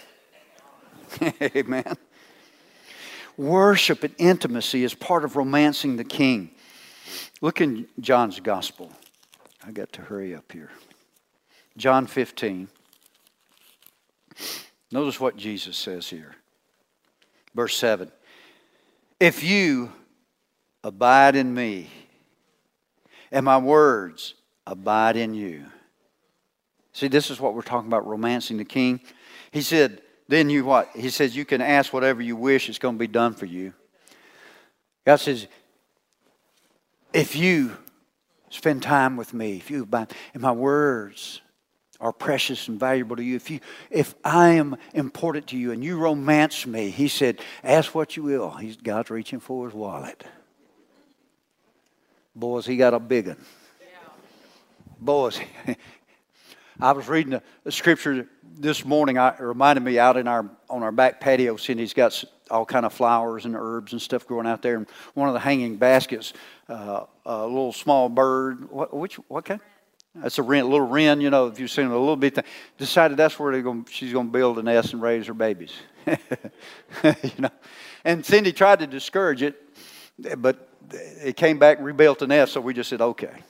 Amen. 1.56 1.96
Worship 3.38 4.04
and 4.04 4.14
intimacy 4.18 4.84
is 4.84 4.92
part 4.92 5.24
of 5.24 5.36
romancing 5.36 5.96
the 5.96 6.04
king. 6.04 6.50
Look 7.40 7.62
in 7.62 7.88
John's 7.98 8.40
gospel. 8.40 8.92
I 9.66 9.70
got 9.70 9.90
to 9.94 10.02
hurry 10.02 10.34
up 10.34 10.52
here. 10.52 10.70
John 11.78 12.06
15. 12.06 12.68
Notice 14.92 15.18
what 15.18 15.36
Jesus 15.36 15.78
says 15.78 16.08
here. 16.08 16.34
Verse 17.54 17.74
7. 17.76 18.12
If 19.18 19.42
you 19.42 19.92
abide 20.84 21.34
in 21.34 21.54
me, 21.54 21.88
and 23.32 23.46
my 23.46 23.58
words 23.58 24.34
abide 24.66 25.16
in 25.16 25.32
you, 25.32 25.64
See, 26.98 27.06
this 27.06 27.30
is 27.30 27.38
what 27.38 27.54
we're 27.54 27.62
talking 27.62 27.86
about 27.86 28.08
romancing 28.08 28.56
the 28.56 28.64
king. 28.64 29.00
He 29.52 29.62
said, 29.62 30.02
then 30.28 30.50
you 30.50 30.64
what? 30.64 30.90
He 30.94 31.08
says, 31.08 31.34
you 31.34 31.44
can 31.44 31.60
ask 31.60 31.92
whatever 31.92 32.22
you 32.22 32.36
wish, 32.36 32.68
it's 32.68 32.78
going 32.78 32.94
to 32.94 32.98
be 32.98 33.06
done 33.06 33.34
for 33.34 33.46
you. 33.46 33.72
God 35.06 35.16
says, 35.16 35.46
if 37.14 37.34
you 37.34 37.76
spend 38.50 38.82
time 38.82 39.16
with 39.16 39.32
me, 39.32 39.56
if 39.56 39.70
you 39.70 39.84
abide, 39.84 40.12
and 40.34 40.42
my 40.42 40.52
words 40.52 41.40
are 41.98 42.12
precious 42.12 42.68
and 42.68 42.78
valuable 42.78 43.16
to 43.16 43.22
you, 43.22 43.36
if 43.36 43.50
you 43.50 43.60
if 43.90 44.14
I 44.22 44.50
am 44.50 44.76
important 44.92 45.46
to 45.48 45.56
you 45.56 45.72
and 45.72 45.82
you 45.82 45.98
romance 45.98 46.66
me, 46.66 46.90
he 46.90 47.08
said, 47.08 47.40
ask 47.64 47.94
what 47.94 48.16
you 48.16 48.22
will. 48.22 48.50
He's 48.50 48.76
God's 48.76 49.10
reaching 49.10 49.40
for 49.40 49.64
his 49.64 49.74
wallet. 49.74 50.22
Boys, 52.36 52.66
he 52.66 52.76
got 52.76 52.94
a 52.94 53.00
big 53.00 53.28
one. 53.28 53.44
Boys, 55.00 55.40
I 56.80 56.92
was 56.92 57.08
reading 57.08 57.40
a 57.64 57.72
scripture 57.72 58.28
this 58.56 58.84
morning. 58.84 59.18
I, 59.18 59.30
it 59.30 59.40
reminded 59.40 59.82
me 59.82 59.98
out 59.98 60.16
in 60.16 60.28
our 60.28 60.48
on 60.70 60.84
our 60.84 60.92
back 60.92 61.20
patio. 61.20 61.56
Cindy's 61.56 61.92
got 61.92 62.22
all 62.52 62.64
kind 62.64 62.86
of 62.86 62.92
flowers 62.92 63.46
and 63.46 63.56
herbs 63.56 63.92
and 63.92 64.00
stuff 64.00 64.28
growing 64.28 64.46
out 64.46 64.62
there. 64.62 64.76
And 64.76 64.86
one 65.14 65.28
of 65.28 65.34
the 65.34 65.40
hanging 65.40 65.76
baskets, 65.76 66.34
uh, 66.68 67.06
a 67.26 67.46
little 67.46 67.72
small 67.72 68.08
bird. 68.08 68.70
What, 68.70 68.94
which 68.94 69.16
what 69.28 69.44
kind? 69.44 69.60
That's 70.14 70.38
a 70.38 70.42
wren, 70.42 70.70
little 70.70 70.86
wren. 70.86 71.20
You 71.20 71.30
know, 71.30 71.48
if 71.48 71.58
you've 71.58 71.70
seen 71.70 71.86
a 71.86 71.98
little 71.98 72.14
bit, 72.14 72.38
decided 72.76 73.16
that's 73.16 73.36
where 73.40 73.60
going, 73.60 73.86
she's 73.90 74.12
going 74.12 74.26
to 74.26 74.32
build 74.32 74.60
a 74.60 74.62
nest 74.62 74.92
and 74.92 75.02
raise 75.02 75.26
her 75.26 75.34
babies. 75.34 75.72
you 76.06 77.32
know, 77.38 77.50
and 78.04 78.24
Cindy 78.24 78.52
tried 78.52 78.78
to 78.78 78.86
discourage 78.86 79.42
it, 79.42 79.60
but 80.38 80.68
it 80.92 81.36
came 81.36 81.58
back 81.58 81.78
and 81.78 81.86
rebuilt 81.86 82.20
the 82.20 82.28
nest. 82.28 82.52
So 82.52 82.60
we 82.60 82.72
just 82.72 82.88
said, 82.88 83.00
okay. 83.00 83.42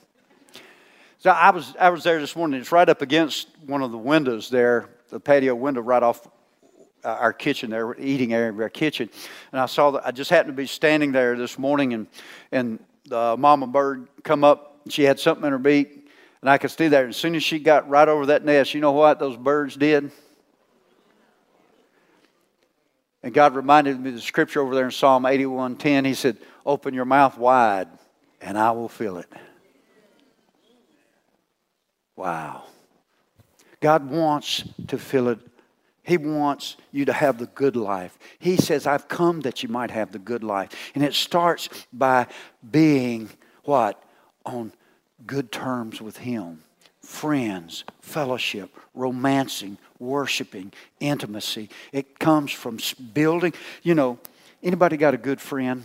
So 1.21 1.31
I 1.31 1.51
was, 1.51 1.75
I 1.81 1.91
was 1.91 2.05
there 2.05 2.21
this 2.21 2.37
morning. 2.37 2.61
It's 2.61 2.71
right 2.71 2.89
up 2.89 3.03
against 3.03 3.49
one 3.67 3.83
of 3.83 3.91
the 3.91 3.99
windows 3.99 4.49
there, 4.49 4.89
the 5.09 5.19
patio 5.19 5.53
window 5.57 5.81
right 5.81 6.03
off 6.03 6.25
uh, 7.05 7.09
our 7.09 7.33
kitchen 7.33 7.71
there, 7.71 7.99
eating 7.99 8.33
area 8.33 8.51
of 8.51 8.61
our 8.61 8.69
kitchen. 8.69 9.11
And 9.51 9.61
I 9.61 9.67
saw 9.67 9.91
that 9.93 10.07
I 10.07 10.13
just 10.13 10.31
happened 10.31 10.55
to 10.55 10.63
be 10.63 10.69
standing 10.69 11.11
there 11.11 11.37
this 11.37 11.59
morning, 11.59 11.93
and 11.93 12.07
and 12.53 12.79
the 13.05 13.37
mama 13.37 13.67
bird 13.67 14.09
come 14.23 14.45
up. 14.45 14.81
She 14.89 15.03
had 15.03 15.19
something 15.19 15.45
in 15.45 15.51
her 15.51 15.59
beak, 15.59 16.09
and 16.41 16.49
I 16.49 16.57
could 16.57 16.71
see 16.71 16.87
that. 16.87 17.07
As 17.07 17.17
soon 17.17 17.35
as 17.35 17.43
she 17.43 17.59
got 17.59 17.89
right 17.89 18.09
over 18.09 18.27
that 18.27 18.45
nest, 18.45 18.73
you 18.73 18.81
know 18.81 18.93
what 18.93 19.19
those 19.19 19.37
birds 19.37 19.75
did? 19.75 20.13
And 23.25 23.35
God 23.35 23.57
reminded 23.57 23.99
me 23.99 24.11
of 24.11 24.15
the 24.15 24.21
scripture 24.21 24.61
over 24.61 24.75
there 24.77 24.85
in 24.85 24.93
Psalm 24.93 25.25
81:10. 25.25 26.05
He 26.05 26.15
said, 26.15 26.37
"Open 26.65 26.95
your 26.95 27.07
mouth 27.07 27.37
wide, 27.37 27.89
and 28.41 28.57
I 28.57 28.71
will 28.71 28.89
fill 28.89 29.19
it." 29.19 29.27
Wow. 32.19 32.65
God 33.79 34.11
wants 34.11 34.65
to 34.89 34.99
fill 34.99 35.29
it. 35.29 35.39
He 36.03 36.17
wants 36.17 36.77
you 36.91 37.05
to 37.05 37.13
have 37.13 37.39
the 37.39 37.47
good 37.47 37.77
life. 37.77 38.19
He 38.41 38.57
says, 38.57 38.89
I've 38.89 39.07
come 39.07 39.43
that 39.43 39.63
you 39.63 39.69
might 39.69 39.93
have 39.93 40.11
the 40.11 40.19
good 40.19 40.43
life. 40.43 40.71
And 40.97 41.05
it 41.05 41.15
starts 41.15 41.69
by 41.93 42.27
being 42.69 43.31
what? 43.63 44.03
On 44.45 44.73
good 45.27 45.53
terms 45.53 46.03
with 46.03 46.17
Him, 46.17 46.65
friends, 47.03 47.85
fellowship, 48.01 48.75
romancing, 48.95 49.79
worshiping, 50.01 50.73
intimacy. 50.99 51.71
It 51.93 52.19
comes 52.19 52.51
from 52.51 52.81
building. 53.13 53.53
You 53.85 53.95
know, 53.95 54.19
anybody 54.61 54.97
got 54.97 55.15
a 55.15 55.19
good 55.19 55.41
friend? 55.41 55.85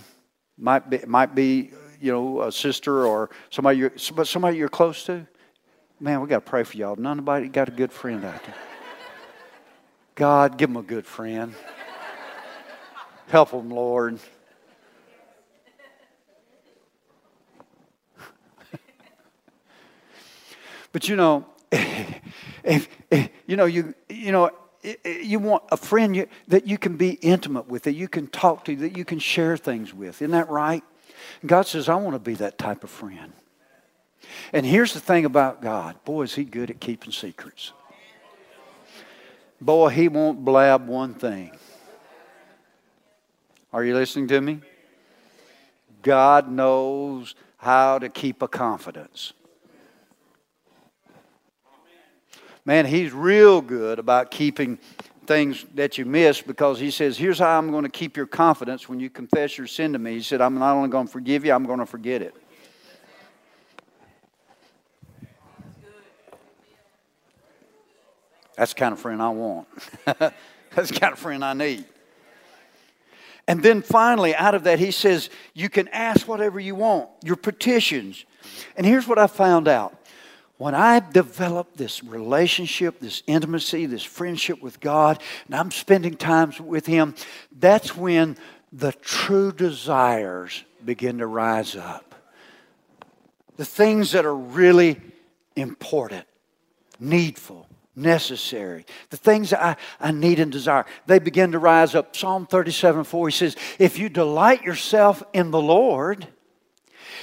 Might 0.57 0.89
be, 0.89 0.97
might 1.05 1.35
be 1.35 1.73
you 2.01 2.11
know, 2.11 2.41
a 2.41 2.51
sister 2.51 3.05
or 3.05 3.29
somebody 3.51 3.77
you're, 3.77 3.93
somebody 3.97 4.57
you're 4.57 4.67
close 4.67 5.05
to. 5.05 5.27
Man, 6.03 6.19
we 6.19 6.27
got 6.27 6.43
to 6.43 6.49
pray 6.51 6.65
for 6.65 6.75
y'all. 6.75 6.97
Nobody 6.97 7.47
got 7.47 7.69
a 7.69 7.71
good 7.71 7.93
friend 7.93 8.25
out 8.25 8.43
there. 8.43 8.55
God, 10.15 10.57
give 10.57 10.69
them 10.69 10.75
a 10.75 10.81
good 10.83 11.05
friend. 11.05 11.55
Help 13.29 13.51
them, 13.51 13.69
Lord. 13.69 14.19
but 20.91 21.07
you 21.07 21.15
know, 21.15 21.45
if, 21.71 22.89
if, 23.09 23.29
you 23.47 23.55
know 23.55 23.63
you 23.63 23.95
you 24.09 24.33
know 24.33 24.51
you 25.05 25.39
want 25.39 25.63
a 25.71 25.77
friend 25.77 26.17
you, 26.17 26.27
that 26.49 26.67
you 26.67 26.77
can 26.77 26.97
be 26.97 27.11
intimate 27.11 27.69
with, 27.69 27.83
that 27.83 27.93
you 27.93 28.09
can 28.09 28.27
talk 28.27 28.65
to, 28.65 28.75
that 28.75 28.97
you 28.97 29.05
can 29.05 29.19
share 29.19 29.55
things 29.55 29.93
with. 29.93 30.21
Isn't 30.21 30.31
that 30.31 30.49
right? 30.49 30.83
God 31.45 31.65
says, 31.65 31.87
I 31.87 31.95
want 31.95 32.15
to 32.15 32.19
be 32.19 32.33
that 32.33 32.57
type 32.57 32.83
of 32.83 32.89
friend. 32.89 33.31
And 34.51 34.65
here's 34.65 34.93
the 34.93 34.99
thing 34.99 35.25
about 35.25 35.61
God 35.61 35.95
boy, 36.05 36.23
is 36.23 36.35
He 36.35 36.43
good 36.43 36.69
at 36.69 36.79
keeping 36.79 37.11
secrets. 37.11 37.71
Boy, 39.59 39.89
He 39.89 40.07
won't 40.07 40.43
blab 40.43 40.87
one 40.87 41.13
thing. 41.13 41.51
Are 43.71 43.83
you 43.83 43.95
listening 43.95 44.27
to 44.27 44.41
me? 44.41 44.61
God 46.01 46.51
knows 46.51 47.33
how 47.57 47.97
to 47.97 48.09
keep 48.09 48.41
a 48.41 48.47
confidence. 48.47 49.33
Man, 52.65 52.85
He's 52.85 53.11
real 53.11 53.61
good 53.61 53.99
about 53.99 54.31
keeping 54.31 54.77
things 55.25 55.65
that 55.75 55.97
you 55.97 56.05
miss 56.05 56.41
because 56.41 56.79
he 56.79 56.91
says, 56.91 57.17
Here's 57.17 57.39
how 57.39 57.57
I'm 57.57 57.71
going 57.71 57.83
to 57.83 57.89
keep 57.89 58.17
your 58.17 58.25
confidence 58.25 58.87
when 58.89 58.99
you 58.99 59.09
confess 59.09 59.57
your 59.57 59.67
sin 59.67 59.93
to 59.93 59.99
me. 59.99 60.13
He 60.13 60.21
said, 60.21 60.41
I'm 60.41 60.57
not 60.57 60.75
only 60.75 60.89
going 60.89 61.07
to 61.07 61.11
forgive 61.11 61.45
you, 61.45 61.53
I'm 61.53 61.65
going 61.65 61.79
to 61.79 61.85
forget 61.85 62.21
it. 62.21 62.35
That's 68.55 68.73
the 68.73 68.79
kind 68.79 68.93
of 68.93 68.99
friend 68.99 69.21
I 69.21 69.29
want. 69.29 69.67
That's 70.05 70.89
the 70.89 70.99
kind 70.99 71.13
of 71.13 71.19
friend 71.19 71.43
I 71.43 71.53
need. 71.53 71.85
And 73.47 73.61
then 73.61 73.81
finally, 73.81 74.33
out 74.35 74.55
of 74.55 74.63
that, 74.63 74.79
he 74.79 74.91
says, 74.91 75.29
You 75.53 75.69
can 75.69 75.87
ask 75.89 76.27
whatever 76.27 76.59
you 76.59 76.75
want, 76.75 77.09
your 77.23 77.35
petitions. 77.35 78.25
And 78.75 78.85
here's 78.85 79.07
what 79.07 79.19
I 79.19 79.27
found 79.27 79.67
out 79.67 79.97
when 80.57 80.75
I 80.75 80.99
develop 80.99 81.75
this 81.75 82.03
relationship, 82.03 82.99
this 82.99 83.23
intimacy, 83.27 83.85
this 83.85 84.03
friendship 84.03 84.61
with 84.61 84.79
God, 84.79 85.21
and 85.45 85.55
I'm 85.55 85.71
spending 85.71 86.15
time 86.15 86.53
with 86.59 86.85
Him, 86.85 87.15
that's 87.51 87.97
when 87.97 88.37
the 88.71 88.93
true 88.93 89.51
desires 89.51 90.63
begin 90.85 91.17
to 91.17 91.27
rise 91.27 91.75
up. 91.75 92.15
The 93.57 93.65
things 93.65 94.13
that 94.13 94.25
are 94.25 94.35
really 94.35 95.01
important, 95.55 96.25
needful, 96.99 97.67
necessary, 97.95 98.85
the 99.09 99.17
things 99.17 99.53
I, 99.53 99.75
I 99.99 100.11
need 100.11 100.39
and 100.39 100.51
desire, 100.51 100.85
they 101.05 101.19
begin 101.19 101.51
to 101.51 101.59
rise 101.59 101.95
up. 101.95 102.15
Psalm 102.15 102.45
37 102.45 103.03
4, 103.03 103.27
he 103.29 103.31
says, 103.31 103.55
If 103.79 103.99
you 103.99 104.09
delight 104.09 104.63
yourself 104.63 105.23
in 105.33 105.51
the 105.51 105.61
Lord, 105.61 106.27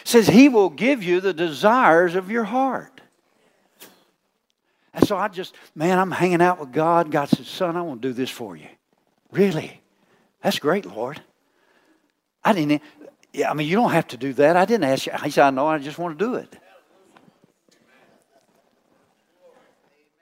says 0.04 0.28
he 0.28 0.48
will 0.48 0.70
give 0.70 1.02
you 1.02 1.20
the 1.20 1.34
desires 1.34 2.14
of 2.14 2.30
your 2.30 2.44
heart. 2.44 3.00
And 4.92 5.06
so 5.06 5.16
I 5.16 5.28
just, 5.28 5.54
man, 5.74 5.98
I'm 5.98 6.10
hanging 6.10 6.42
out 6.42 6.58
with 6.58 6.72
God. 6.72 7.10
God 7.10 7.28
said, 7.28 7.46
Son, 7.46 7.76
I 7.76 7.82
want 7.82 8.02
to 8.02 8.08
do 8.08 8.14
this 8.14 8.30
for 8.30 8.56
you. 8.56 8.68
Really? 9.30 9.80
That's 10.42 10.58
great, 10.58 10.86
Lord. 10.86 11.20
I 12.42 12.52
didn't, 12.52 12.82
yeah, 13.32 13.50
I 13.50 13.54
mean, 13.54 13.68
you 13.68 13.76
don't 13.76 13.92
have 13.92 14.08
to 14.08 14.16
do 14.16 14.32
that. 14.34 14.56
I 14.56 14.64
didn't 14.64 14.84
ask 14.84 15.06
you. 15.06 15.12
He 15.22 15.30
said, 15.30 15.44
I 15.44 15.50
know, 15.50 15.66
I 15.66 15.78
just 15.78 15.98
want 15.98 16.18
to 16.18 16.24
do 16.24 16.34
it. 16.34 16.56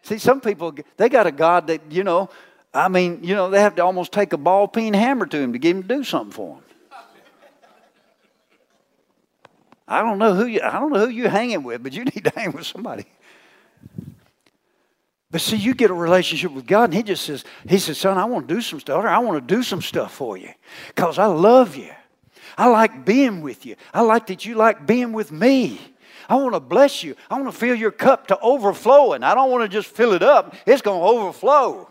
See, 0.08 0.16
some 0.16 0.40
people, 0.40 0.74
they 0.96 1.10
got 1.10 1.26
a 1.26 1.30
God 1.30 1.66
that, 1.66 1.92
you 1.92 2.02
know, 2.02 2.30
I 2.72 2.88
mean, 2.88 3.20
you 3.22 3.34
know, 3.34 3.50
they 3.50 3.60
have 3.60 3.74
to 3.74 3.84
almost 3.84 4.10
take 4.10 4.32
a 4.32 4.38
ball 4.38 4.66
peen 4.66 4.94
hammer 4.94 5.26
to 5.26 5.36
him 5.36 5.52
to 5.52 5.58
get 5.58 5.76
him 5.76 5.82
to 5.82 5.88
do 5.88 6.02
something 6.02 6.32
for 6.32 6.54
him. 6.56 6.62
I 9.86 10.00
don't 10.00 10.16
know 10.16 10.32
who 10.32 10.46
you, 10.46 10.62
I 10.62 10.78
don't 10.78 10.94
know 10.94 11.04
who 11.04 11.12
you're 11.12 11.28
hanging 11.28 11.62
with, 11.62 11.82
but 11.82 11.92
you 11.92 12.04
need 12.14 12.24
to 12.24 12.32
hang 12.34 12.52
with 12.52 12.64
somebody. 12.64 13.04
But 15.30 15.42
see, 15.42 15.56
you 15.56 15.74
get 15.74 15.90
a 15.90 15.94
relationship 15.94 16.52
with 16.52 16.66
God, 16.66 16.84
and 16.84 16.94
He 16.94 17.02
just 17.02 17.24
says, 17.24 17.44
He 17.68 17.78
says, 17.78 17.98
Son, 17.98 18.16
I 18.16 18.24
want 18.24 18.48
to 18.48 18.54
do 18.54 18.62
some 18.62 18.80
stuff, 18.80 19.04
I 19.04 19.18
want 19.18 19.46
to 19.46 19.54
do 19.54 19.62
some 19.62 19.82
stuff 19.82 20.14
for 20.14 20.38
you 20.38 20.48
because 20.88 21.18
I 21.18 21.26
love 21.26 21.76
you. 21.76 21.90
I 22.56 22.68
like 22.68 23.04
being 23.04 23.42
with 23.42 23.66
you. 23.66 23.76
I 23.92 24.00
like 24.00 24.28
that 24.28 24.46
you 24.46 24.54
like 24.54 24.86
being 24.86 25.12
with 25.12 25.30
me. 25.30 25.78
I 26.28 26.36
want 26.36 26.54
to 26.54 26.60
bless 26.60 27.02
you. 27.02 27.14
I 27.30 27.34
want 27.40 27.52
to 27.52 27.58
fill 27.58 27.74
your 27.74 27.90
cup 27.90 28.28
to 28.28 28.38
overflowing. 28.40 29.22
I 29.22 29.34
don't 29.34 29.50
want 29.50 29.64
to 29.64 29.68
just 29.68 29.88
fill 29.88 30.12
it 30.12 30.22
up, 30.22 30.54
it's 30.66 30.82
going 30.82 31.00
to 31.00 31.06
overflow. 31.06 31.90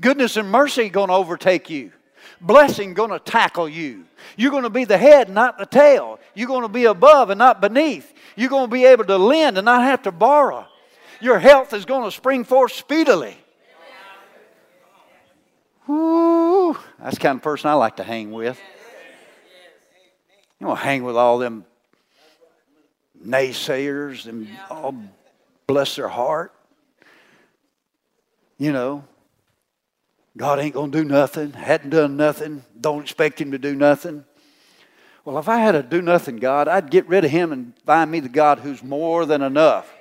Goodness 0.00 0.36
and 0.36 0.50
mercy 0.50 0.88
going 0.88 1.08
to 1.08 1.14
overtake 1.14 1.68
you. 1.68 1.92
Blessing 2.40 2.94
going 2.94 3.10
to 3.10 3.18
tackle 3.18 3.68
you. 3.68 4.04
You're 4.36 4.50
going 4.50 4.62
to 4.62 4.70
be 4.70 4.84
the 4.84 4.98
head, 4.98 5.28
not 5.28 5.58
the 5.58 5.66
tail. 5.66 6.18
You're 6.34 6.48
going 6.48 6.62
to 6.62 6.68
be 6.68 6.86
above 6.86 7.30
and 7.30 7.38
not 7.38 7.60
beneath. 7.60 8.12
You're 8.36 8.48
going 8.48 8.68
to 8.68 8.72
be 8.72 8.84
able 8.84 9.04
to 9.04 9.18
lend 9.18 9.58
and 9.58 9.64
not 9.66 9.82
have 9.82 10.02
to 10.02 10.12
borrow 10.12 10.66
your 11.22 11.38
health 11.38 11.72
is 11.72 11.84
going 11.84 12.04
to 12.04 12.10
spring 12.10 12.44
forth 12.44 12.72
speedily. 12.72 13.36
Ooh, 15.88 16.76
that's 16.98 17.16
the 17.16 17.20
kind 17.20 17.36
of 17.36 17.42
person 17.42 17.70
I 17.70 17.74
like 17.74 17.96
to 17.96 18.04
hang 18.04 18.32
with. 18.32 18.60
You 20.60 20.66
want 20.66 20.80
to 20.80 20.84
hang 20.84 21.04
with 21.04 21.16
all 21.16 21.38
them 21.38 21.64
naysayers 23.24 24.26
and 24.26 24.48
all 24.70 24.94
bless 25.66 25.96
their 25.96 26.08
heart. 26.08 26.52
You 28.58 28.72
know, 28.72 29.04
God 30.36 30.60
ain't 30.60 30.74
going 30.74 30.92
to 30.92 30.98
do 31.02 31.04
nothing, 31.04 31.52
hadn't 31.52 31.90
done 31.90 32.16
nothing, 32.16 32.64
don't 32.80 33.02
expect 33.02 33.40
Him 33.40 33.52
to 33.52 33.58
do 33.58 33.74
nothing. 33.74 34.24
Well, 35.24 35.38
if 35.38 35.48
I 35.48 35.58
had 35.58 35.74
a 35.74 35.82
do 35.82 36.02
nothing 36.02 36.36
God, 36.36 36.68
I'd 36.68 36.90
get 36.90 37.08
rid 37.08 37.24
of 37.24 37.30
Him 37.30 37.52
and 37.52 37.74
find 37.86 38.10
me 38.10 38.20
the 38.20 38.28
God 38.28 38.58
who's 38.58 38.82
more 38.82 39.26
than 39.26 39.42
enough. 39.42 39.92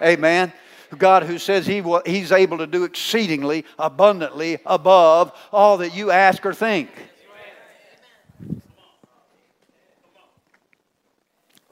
Amen. 0.00 0.52
God 0.96 1.24
who 1.24 1.38
says 1.38 1.66
he 1.66 1.80
will, 1.80 2.02
He's 2.04 2.32
able 2.32 2.58
to 2.58 2.66
do 2.66 2.84
exceedingly, 2.84 3.64
abundantly, 3.78 4.58
above 4.66 5.32
all 5.52 5.78
that 5.78 5.94
you 5.94 6.10
ask 6.10 6.44
or 6.44 6.54
think. 6.54 6.90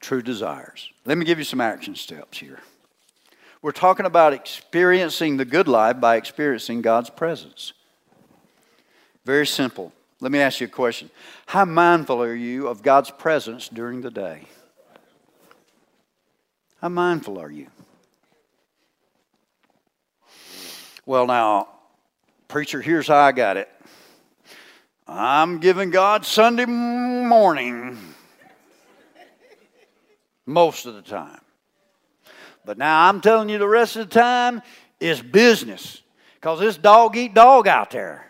True 0.01 0.23
desires. 0.23 0.91
Let 1.09 1.17
me 1.17 1.25
give 1.25 1.39
you 1.39 1.45
some 1.45 1.63
action 1.63 1.95
steps 1.95 2.37
here. 2.37 2.61
We're 3.63 3.73
talking 3.73 4.05
about 4.05 4.35
experiencing 4.35 5.39
the 5.39 5.47
good 5.47 5.67
life 5.67 5.99
by 5.99 6.17
experiencing 6.17 6.83
God's 6.83 7.09
presence. 7.09 7.73
Very 9.25 9.47
simple. 9.47 9.91
Let 10.21 10.33
me 10.33 10.39
ask 10.39 10.61
you 10.61 10.67
a 10.67 10.71
question. 10.71 11.09
How 11.47 11.65
mindful 11.65 12.23
are 12.23 12.35
you 12.35 12.69
of 12.69 12.83
God's 12.83 13.11
presence 13.11 13.71
during 13.71 14.03
the 14.03 14.11
day? 14.11 14.43
How 16.83 16.91
mindful 16.91 17.39
are 17.39 17.51
you? 17.51 17.69
Well, 21.07 21.27
now, 21.27 21.69
preacher, 22.49 22.83
here's 22.83 23.09
how 23.09 23.17
I 23.17 23.33
got 23.33 23.57
it. 23.57 23.71
I'm 25.07 25.59
giving 25.59 25.89
God 25.89 26.27
Sunday 26.27 26.67
morning 26.67 27.97
most 30.49 30.87
of 30.87 30.95
the 30.95 31.03
time. 31.03 31.41
But 32.65 32.79
now 32.79 33.09
I'm 33.09 33.21
telling 33.21 33.49
you 33.49 33.59
the 33.59 33.69
rest 33.69 33.97
of 33.97 34.09
the 34.09 34.15
time 34.15 34.63
is 34.99 35.23
business 35.23 36.03
because 36.35 36.61
it's 36.61 36.79
dog 36.79 37.17
eat 37.17 37.35
dog 37.35 37.69
out 37.69 37.91
there. 37.91 38.27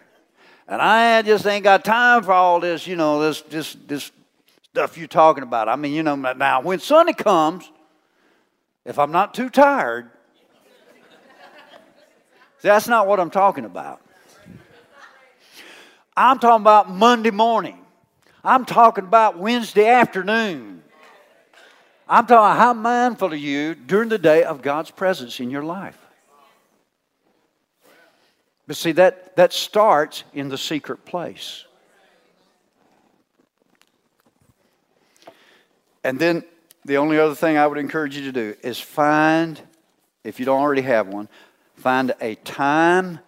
And 0.67 0.83
I 0.83 1.23
just 1.23 1.47
ain't 1.47 1.65
got 1.65 1.85
time 1.85 2.23
for 2.23 2.33
all 2.33 2.61
this, 2.61 2.87
you 2.87 2.97
know, 2.97 3.21
this, 3.21 3.41
this, 3.43 3.77
this 3.87 4.13
stuff 4.65 4.99
you're 4.99 5.09
talking 5.09 5.43
about. 5.43 5.69
I 5.69 5.77
mean, 5.77 5.93
you 5.93 6.03
know, 6.03 6.15
now 6.15 6.61
when 6.61 6.79
Sunday 6.79 7.15
comes, 7.15 7.71
if 8.85 8.99
I'm 8.99 9.13
not 9.13 9.33
too 9.33 9.49
tired, 9.49 10.11
that's 12.63 12.87
not 12.87 13.07
what 13.07 13.19
I'm 13.19 13.31
talking 13.31 13.65
about. 13.65 14.03
I'm 16.17 16.39
talking 16.39 16.63
about 16.63 16.91
Monday 16.91 17.31
morning. 17.31 17.79
I'm 18.45 18.65
talking 18.65 19.05
about 19.05 19.39
Wednesday 19.39 19.89
afternoon. 19.89 20.83
I'm 22.09 22.27
talking 22.27 22.59
how 22.59 22.73
mindful 22.73 23.33
are 23.33 23.37
you 23.37 23.75
during 23.75 24.09
the 24.09 24.19
day 24.19 24.43
of 24.43 24.63
God's 24.63 24.91
presence 24.91 25.41
in 25.41 25.51
your 25.51 25.63
life? 25.63 25.99
But 28.67 28.77
see, 28.77 28.93
that, 28.93 29.37
that 29.37 29.53
starts 29.53 30.25
in 30.33 30.49
the 30.49 30.59
secret 30.59 31.05
place. 31.05 31.65
And 36.05 36.19
then 36.19 36.45
the 36.85 36.97
only 36.97 37.19
other 37.19 37.35
thing 37.35 37.59
I 37.59 37.67
would 37.67 37.79
encourage 37.79 38.17
you 38.17 38.25
to 38.25 38.33
do 38.33 38.55
is 38.63 38.79
find 38.79 39.61
if 40.25 40.39
you 40.39 40.47
don't 40.47 40.61
already 40.61 40.83
have 40.83 41.09
one, 41.09 41.29
find 41.77 42.15
a 42.21 42.35
time 42.37 43.19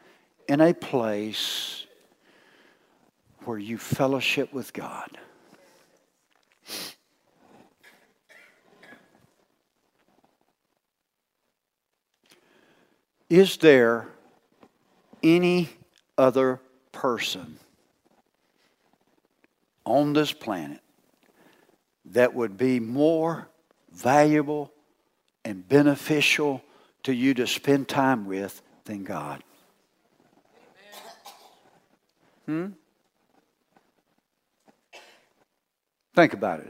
and 0.48 0.60
a 0.60 0.74
place 0.74 1.86
where 3.44 3.58
you 3.58 3.78
fellowship 3.78 4.52
with 4.52 4.72
God. 4.72 5.18
Is 13.30 13.56
there 13.58 14.08
any 15.22 15.70
other 16.18 16.60
person 16.90 17.60
on 19.86 20.12
this 20.12 20.32
planet 20.32 20.80
that 22.06 22.34
would 22.34 22.56
be 22.56 22.80
more 22.80 23.48
valuable 23.92 24.72
and 25.44 25.66
beneficial 25.66 26.60
to 27.04 27.14
you 27.14 27.32
to 27.34 27.46
spend 27.46 27.88
time 27.88 28.26
with 28.26 28.60
than 28.84 29.04
God? 29.04 29.44
Hmm? 32.46 32.66
Think 36.16 36.32
about 36.32 36.60
it. 36.60 36.68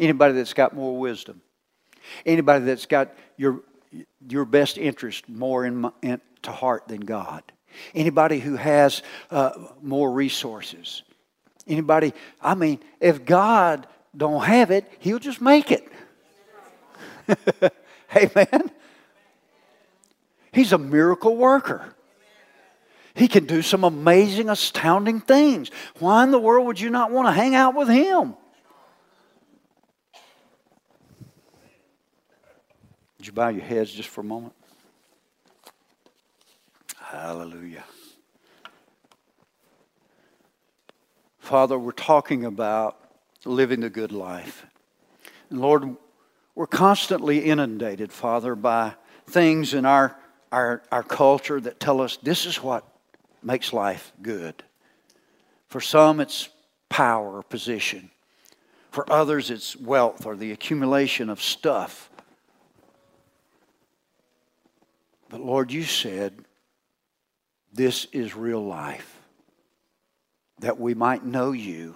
Anybody 0.00 0.32
that's 0.32 0.54
got 0.54 0.74
more 0.74 0.96
wisdom, 0.98 1.42
anybody 2.24 2.64
that's 2.64 2.86
got 2.86 3.14
your 3.36 3.60
your 4.28 4.44
best 4.44 4.78
interest 4.78 5.28
more 5.28 5.64
in, 5.64 5.90
in 6.02 6.20
to 6.42 6.52
heart 6.52 6.88
than 6.88 7.00
God, 7.00 7.42
anybody 7.94 8.38
who 8.38 8.56
has 8.56 9.02
uh, 9.30 9.50
more 9.82 10.10
resources, 10.10 11.02
anybody. 11.66 12.12
I 12.40 12.54
mean, 12.54 12.80
if 13.00 13.24
God 13.24 13.86
don't 14.16 14.44
have 14.44 14.70
it, 14.70 14.90
He'll 15.00 15.18
just 15.18 15.40
make 15.40 15.70
it. 15.70 15.90
Amen. 18.16 18.70
He's 20.52 20.72
a 20.72 20.78
miracle 20.78 21.36
worker. 21.36 21.94
He 23.14 23.28
can 23.28 23.46
do 23.46 23.62
some 23.62 23.82
amazing, 23.82 24.48
astounding 24.48 25.20
things. 25.20 25.70
Why 25.98 26.22
in 26.22 26.30
the 26.30 26.38
world 26.38 26.66
would 26.66 26.80
you 26.80 26.88
not 26.88 27.10
want 27.10 27.26
to 27.26 27.32
hang 27.32 27.54
out 27.54 27.74
with 27.74 27.88
him? 27.88 28.34
You 33.28 33.32
bow 33.32 33.48
your 33.48 33.64
heads 33.64 33.92
just 33.92 34.08
for 34.08 34.22
a 34.22 34.24
moment? 34.24 34.54
Hallelujah. 36.98 37.84
Father, 41.38 41.78
we're 41.78 41.92
talking 41.92 42.44
about 42.44 42.98
living 43.44 43.80
the 43.80 43.90
good 43.90 44.12
life. 44.12 44.66
And 45.50 45.60
Lord, 45.60 45.96
we're 46.54 46.66
constantly 46.66 47.44
inundated, 47.44 48.12
Father, 48.12 48.54
by 48.54 48.94
things 49.26 49.74
in 49.74 49.86
our, 49.86 50.16
our, 50.50 50.82
our 50.90 51.02
culture 51.02 51.60
that 51.60 51.80
tell 51.80 52.00
us 52.00 52.16
this 52.16 52.46
is 52.46 52.62
what 52.62 52.84
makes 53.42 53.72
life 53.72 54.12
good. 54.22 54.62
For 55.68 55.80
some, 55.80 56.20
it's 56.20 56.48
power 56.88 57.36
or 57.36 57.42
position. 57.42 58.10
For 58.90 59.10
others, 59.12 59.50
it's 59.50 59.76
wealth 59.76 60.26
or 60.26 60.34
the 60.34 60.52
accumulation 60.52 61.30
of 61.30 61.42
stuff. 61.42 62.10
But 65.28 65.40
Lord, 65.40 65.70
you 65.70 65.82
said 65.82 66.34
this 67.72 68.06
is 68.12 68.34
real 68.34 68.64
life, 68.64 69.20
that 70.60 70.80
we 70.80 70.94
might 70.94 71.24
know 71.24 71.52
you 71.52 71.94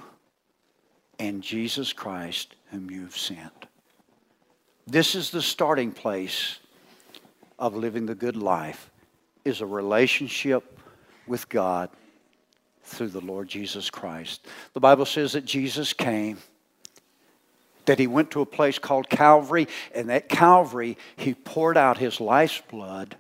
and 1.19 1.43
Jesus 1.43 1.93
Christ, 1.93 2.55
whom 2.71 2.91
you've 2.91 3.17
sent. 3.17 3.67
This 4.87 5.15
is 5.15 5.31
the 5.31 5.43
starting 5.43 5.93
place 5.93 6.59
of 7.59 7.77
living 7.77 8.07
the 8.07 8.15
good 8.15 8.37
life, 8.37 8.91
is 9.45 9.61
a 9.61 9.67
relationship 9.67 10.79
with 11.27 11.49
God 11.49 11.89
through 12.83 13.09
the 13.09 13.21
Lord 13.21 13.49
Jesus 13.49 13.89
Christ. 13.89 14.47
The 14.75 14.81
Bible 14.81 15.07
says 15.07 15.33
that 15.33 15.45
Jesus 15.45 15.93
came, 15.93 16.39
that 17.87 17.99
he 17.99 18.07
went 18.07 18.33
to 18.33 18.41
a 18.41 18.47
place 18.47 18.79
called 18.79 19.09
Calvary, 19.09 19.69
and 19.95 20.11
at 20.11 20.29
Calvary, 20.29 20.99
he 21.17 21.35
poured 21.35 21.77
out 21.77 21.99
his 21.99 22.21
life's 22.21 22.61
blood 22.69 23.17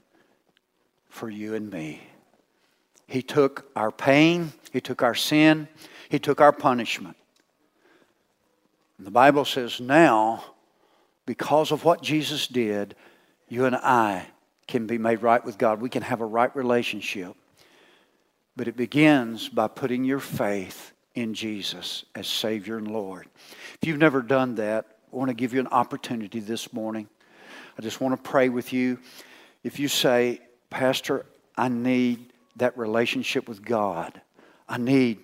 for 1.13 1.29
you 1.29 1.55
and 1.55 1.71
me. 1.71 2.01
He 3.07 3.21
took 3.21 3.71
our 3.77 3.91
pain, 3.93 4.53
he 4.73 4.81
took 4.81 5.03
our 5.03 5.15
sin, 5.15 5.69
he 6.09 6.19
took 6.19 6.41
our 6.41 6.53
punishment. 6.53 7.17
And 8.97 9.07
the 9.07 9.11
Bible 9.11 9.45
says 9.45 9.79
now, 9.79 10.43
because 11.27 11.71
of 11.71 11.85
what 11.85 12.03
Jesus 12.03 12.47
did, 12.47 12.97
you 13.47 13.67
and 13.67 13.77
I 13.77 14.27
can 14.67 14.87
be 14.87 14.97
made 14.97 15.23
right 15.23 15.45
with 15.45 15.59
God. 15.59 15.83
We 15.83 15.91
can 15.91 16.03
have 16.03 16.23
a 16.23 16.27
right 16.27 16.55
relationship. 16.57 17.37
But 18.57 18.67
it 18.67 18.77
begins 18.77 19.51
by 19.51 19.69
putting 19.69 20.05
your 20.05 20.19
faith 20.19 20.93
in 21.15 21.35
Jesus 21.35 22.07
as 22.15 22.27
Savior 22.27 22.79
and 22.79 22.91
Lord. 22.91 23.29
If 23.81 23.87
you've 23.87 23.99
never 23.99 24.23
done 24.23 24.55
that, 24.55 24.87
I 25.13 25.17
want 25.17 25.29
to 25.29 25.35
give 25.35 25.53
you 25.53 25.61
an 25.61 25.69
opportunity 25.69 26.41
this 26.41 26.73
morning. 26.73 27.07
I 27.79 27.83
just 27.83 28.01
want 28.01 28.17
to 28.17 28.31
pray 28.31 28.49
with 28.49 28.73
you. 28.73 28.99
If 29.63 29.79
you 29.79 29.89
say, 29.89 30.41
Pastor, 30.73 31.27
I 31.57 31.69
need 31.69 32.33
that 32.57 32.77
relationship 32.79 33.47
with 33.47 33.63
God, 33.63 34.21
I 34.69 34.79
need 34.79 35.19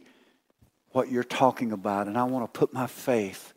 what 0.93 1.11
you're 1.11 1.25
talking 1.25 1.73
about, 1.73 2.07
and 2.07 2.19
I 2.19 2.25
want 2.25 2.53
to 2.53 2.59
put 2.59 2.73
my 2.73 2.87
faith 2.87 3.55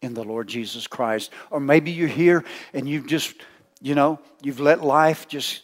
in 0.00 0.14
the 0.14 0.24
Lord 0.24 0.48
Jesus 0.48 0.86
Christ. 0.86 1.30
Or 1.50 1.60
maybe 1.60 1.90
you're 1.90 2.08
here 2.08 2.44
and 2.72 2.88
you've 2.88 3.06
just, 3.06 3.34
you 3.80 3.94
know, 3.94 4.20
you've 4.42 4.60
let 4.60 4.82
life 4.82 5.28
just 5.28 5.62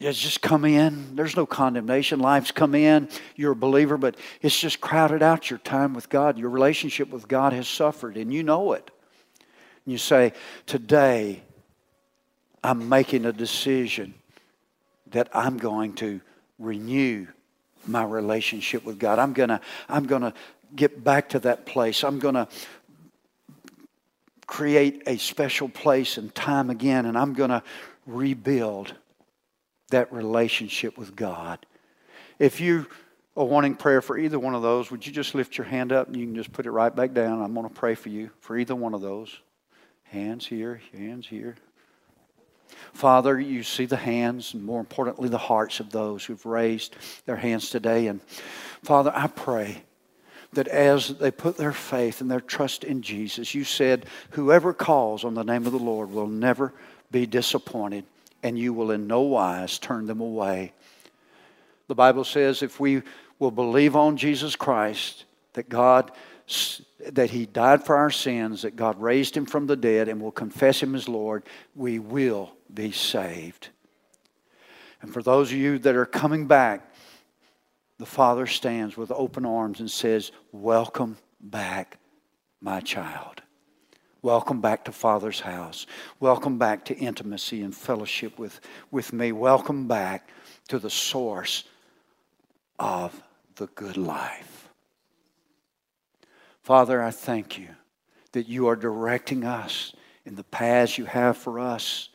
it's 0.00 0.20
just 0.20 0.42
come 0.42 0.64
in. 0.64 1.16
There's 1.16 1.36
no 1.36 1.46
condemnation. 1.46 2.18
Life's 2.18 2.50
come 2.50 2.74
in. 2.74 3.08
You're 3.36 3.52
a 3.52 3.56
believer, 3.56 3.96
but 3.96 4.16
it's 4.42 4.58
just 4.58 4.80
crowded 4.80 5.22
out 5.22 5.48
your 5.48 5.60
time 5.60 5.94
with 5.94 6.10
God. 6.10 6.36
Your 6.36 6.50
relationship 6.50 7.08
with 7.08 7.26
God 7.28 7.54
has 7.54 7.68
suffered, 7.68 8.16
and 8.18 8.32
you 8.32 8.42
know 8.42 8.72
it. 8.72 8.90
And 9.84 9.92
you 9.92 9.98
say, 9.98 10.32
Today, 10.66 11.42
I'm 12.62 12.88
making 12.88 13.24
a 13.24 13.32
decision 13.32 14.14
that 15.14 15.28
I'm 15.32 15.56
going 15.56 15.94
to 15.94 16.20
renew 16.58 17.26
my 17.86 18.04
relationship 18.04 18.84
with 18.84 18.98
God. 18.98 19.18
I'm 19.18 19.32
going 19.32 19.48
to 19.48 19.60
I'm 19.88 20.06
going 20.06 20.22
to 20.22 20.34
get 20.74 21.02
back 21.02 21.30
to 21.30 21.38
that 21.40 21.66
place. 21.66 22.04
I'm 22.04 22.18
going 22.18 22.34
to 22.34 22.48
create 24.46 25.02
a 25.06 25.16
special 25.16 25.68
place 25.68 26.18
and 26.18 26.34
time 26.34 26.68
again, 26.68 27.06
and 27.06 27.16
I'm 27.16 27.32
going 27.32 27.50
to 27.50 27.62
rebuild 28.06 28.94
that 29.90 30.12
relationship 30.12 30.98
with 30.98 31.14
God. 31.16 31.64
If 32.38 32.60
you 32.60 32.86
are 33.36 33.44
wanting 33.44 33.76
prayer 33.76 34.02
for 34.02 34.18
either 34.18 34.38
one 34.38 34.54
of 34.54 34.62
those, 34.62 34.90
would 34.90 35.06
you 35.06 35.12
just 35.12 35.34
lift 35.34 35.56
your 35.56 35.66
hand 35.66 35.92
up 35.92 36.08
and 36.08 36.16
you 36.16 36.26
can 36.26 36.34
just 36.34 36.52
put 36.52 36.66
it 36.66 36.70
right 36.70 36.94
back 36.94 37.14
down? 37.14 37.40
I'm 37.40 37.54
going 37.54 37.68
to 37.68 37.74
pray 37.74 37.94
for 37.94 38.08
you 38.08 38.30
for 38.40 38.58
either 38.58 38.74
one 38.74 38.94
of 38.94 39.00
those. 39.00 39.38
Hands 40.04 40.44
here, 40.44 40.80
hands 40.92 41.26
here. 41.26 41.56
Father, 42.94 43.38
you 43.40 43.64
see 43.64 43.86
the 43.86 43.96
hands 43.96 44.54
and 44.54 44.62
more 44.62 44.80
importantly, 44.80 45.28
the 45.28 45.36
hearts 45.36 45.80
of 45.80 45.90
those 45.90 46.24
who've 46.24 46.46
raised 46.46 46.96
their 47.26 47.36
hands 47.36 47.68
today. 47.68 48.06
And 48.06 48.20
Father, 48.84 49.12
I 49.14 49.26
pray 49.26 49.82
that 50.52 50.68
as 50.68 51.08
they 51.08 51.32
put 51.32 51.56
their 51.56 51.72
faith 51.72 52.20
and 52.20 52.30
their 52.30 52.40
trust 52.40 52.84
in 52.84 53.02
Jesus, 53.02 53.52
you 53.52 53.64
said, 53.64 54.06
whoever 54.30 54.72
calls 54.72 55.24
on 55.24 55.34
the 55.34 55.42
name 55.42 55.66
of 55.66 55.72
the 55.72 55.78
Lord 55.78 56.10
will 56.10 56.28
never 56.28 56.72
be 57.10 57.26
disappointed 57.26 58.04
and 58.44 58.56
you 58.56 58.72
will 58.72 58.92
in 58.92 59.08
no 59.08 59.22
wise 59.22 59.78
turn 59.78 60.06
them 60.06 60.20
away. 60.20 60.72
The 61.88 61.96
Bible 61.96 62.24
says 62.24 62.62
if 62.62 62.78
we 62.78 63.02
will 63.40 63.50
believe 63.50 63.96
on 63.96 64.16
Jesus 64.16 64.54
Christ, 64.54 65.24
that 65.54 65.68
God 65.68 66.12
that 67.10 67.30
he 67.30 67.46
died 67.46 67.84
for 67.84 67.96
our 67.96 68.10
sins, 68.10 68.62
that 68.62 68.76
God 68.76 69.00
raised 69.00 69.36
him 69.36 69.46
from 69.46 69.66
the 69.66 69.76
dead, 69.76 70.08
and 70.08 70.20
will 70.20 70.30
confess 70.30 70.82
him 70.82 70.94
as 70.94 71.08
Lord, 71.08 71.42
we 71.74 71.98
will 71.98 72.52
be 72.74 72.90
saved. 72.90 73.68
And 75.00 75.12
for 75.12 75.22
those 75.22 75.50
of 75.52 75.58
you 75.58 75.78
that 75.80 75.96
are 75.96 76.06
coming 76.06 76.46
back, 76.46 76.92
the 77.98 78.06
Father 78.06 78.46
stands 78.46 78.96
with 78.96 79.12
open 79.12 79.46
arms 79.46 79.80
and 79.80 79.90
says, 79.90 80.32
Welcome 80.52 81.16
back, 81.40 81.98
my 82.60 82.80
child. 82.80 83.42
Welcome 84.22 84.62
back 84.62 84.86
to 84.86 84.92
Father's 84.92 85.40
house. 85.40 85.86
Welcome 86.18 86.58
back 86.58 86.86
to 86.86 86.96
intimacy 86.96 87.60
and 87.60 87.74
fellowship 87.74 88.38
with, 88.38 88.58
with 88.90 89.12
me. 89.12 89.32
Welcome 89.32 89.86
back 89.86 90.30
to 90.68 90.78
the 90.78 90.88
source 90.88 91.64
of 92.78 93.22
the 93.56 93.66
good 93.66 93.98
life. 93.98 94.70
Father, 96.62 97.02
I 97.02 97.10
thank 97.10 97.58
you 97.58 97.68
that 98.32 98.48
you 98.48 98.66
are 98.68 98.76
directing 98.76 99.44
us 99.44 99.94
in 100.24 100.34
the 100.34 100.44
paths 100.44 100.96
you 100.96 101.04
have 101.04 101.36
for 101.36 101.60
us. 101.60 102.08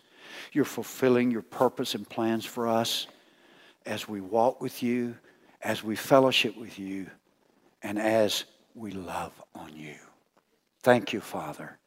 You're 0.52 0.66
fulfilling 0.66 1.32
your 1.32 1.42
purpose 1.42 1.96
and 1.96 2.08
plans 2.08 2.46
for 2.46 2.68
us 2.68 3.08
as 3.86 4.08
we 4.08 4.22
walk 4.22 4.62
with 4.62 4.84
you, 4.84 5.16
as 5.62 5.84
we 5.84 5.96
fellowship 5.96 6.58
with 6.58 6.80
you, 6.80 7.08
and 7.82 8.00
as 8.00 8.46
we 8.76 8.92
love 8.92 9.34
on 9.56 9.76
you. 9.76 9.96
Thank 10.82 11.14
you, 11.14 11.22
Father 11.22 11.80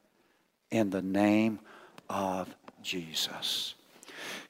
in 0.73 0.91
the 0.91 1.03
name 1.03 1.61
of 2.11 2.53
Jesus. 2.83 3.75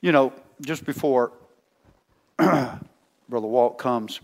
You 0.01 0.13
know, 0.13 0.33
just 0.63 0.87
before 0.87 1.33
Brother 2.39 2.79
Walt 3.29 3.77
comes, 3.77 4.21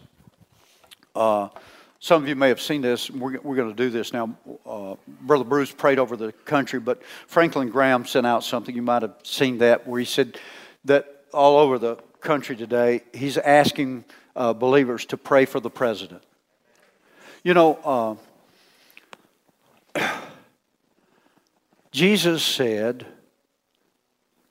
uh, 1.14 1.48
some 2.00 2.22
of 2.22 2.28
you 2.28 2.36
may 2.36 2.48
have 2.48 2.60
seen 2.60 2.80
this. 2.80 3.10
We're, 3.10 3.40
we're 3.40 3.56
going 3.56 3.70
to 3.70 3.76
do 3.76 3.90
this 3.90 4.12
now. 4.12 4.36
Uh, 4.64 4.94
Brother 5.06 5.44
Bruce 5.44 5.72
prayed 5.72 5.98
over 5.98 6.16
the 6.16 6.32
country, 6.32 6.78
but 6.78 7.02
Franklin 7.26 7.70
Graham 7.70 8.06
sent 8.06 8.26
out 8.26 8.44
something. 8.44 8.74
You 8.74 8.82
might 8.82 9.02
have 9.02 9.16
seen 9.24 9.58
that 9.58 9.86
where 9.86 9.98
he 9.98 10.06
said 10.06 10.38
that 10.84 11.24
all 11.32 11.58
over 11.58 11.78
the 11.78 11.96
country 12.20 12.54
today, 12.56 13.02
he's 13.12 13.36
asking 13.36 14.04
uh, 14.36 14.52
believers 14.52 15.06
to 15.06 15.16
pray 15.16 15.44
for 15.44 15.58
the 15.58 15.70
president. 15.70 16.22
You 17.42 17.54
know, 17.54 18.18
uh, 19.94 20.10
Jesus 21.90 22.44
said 22.44 23.06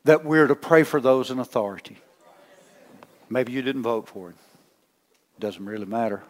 that 0.04 0.26
we're 0.26 0.48
to 0.48 0.56
pray 0.56 0.84
for 0.84 1.00
those 1.00 1.32
in 1.32 1.40
authority. 1.40 1.98
Maybe 3.30 3.54
you 3.54 3.62
didn't 3.62 3.84
vote 3.84 4.08
for 4.08 4.30
him. 4.30 4.36
Doesn't 5.40 5.66
really 5.66 5.86
matter, 5.86 6.24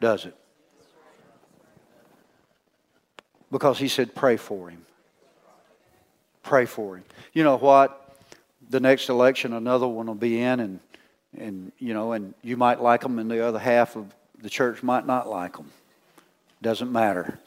does 0.00 0.24
it? 0.24 0.34
Because 3.50 3.78
he 3.78 3.88
said, 3.88 4.14
pray 4.14 4.36
for 4.36 4.68
him. 4.68 4.84
Pray 6.42 6.66
for 6.66 6.96
him. 6.96 7.04
You 7.32 7.44
know 7.44 7.56
what? 7.56 8.16
The 8.70 8.80
next 8.80 9.08
election, 9.08 9.52
another 9.52 9.88
one 9.88 10.06
will 10.06 10.14
be 10.14 10.40
in, 10.40 10.60
and, 10.60 10.80
and 11.36 11.72
you 11.78 11.94
know, 11.94 12.12
and 12.12 12.34
you 12.42 12.56
might 12.56 12.82
like 12.82 13.00
them, 13.00 13.18
and 13.18 13.30
the 13.30 13.46
other 13.46 13.58
half 13.58 13.96
of 13.96 14.06
the 14.40 14.50
church 14.50 14.82
might 14.82 15.06
not 15.06 15.28
like 15.28 15.56
them. 15.56 15.70
Doesn't 16.60 16.92
matter. 16.92 17.38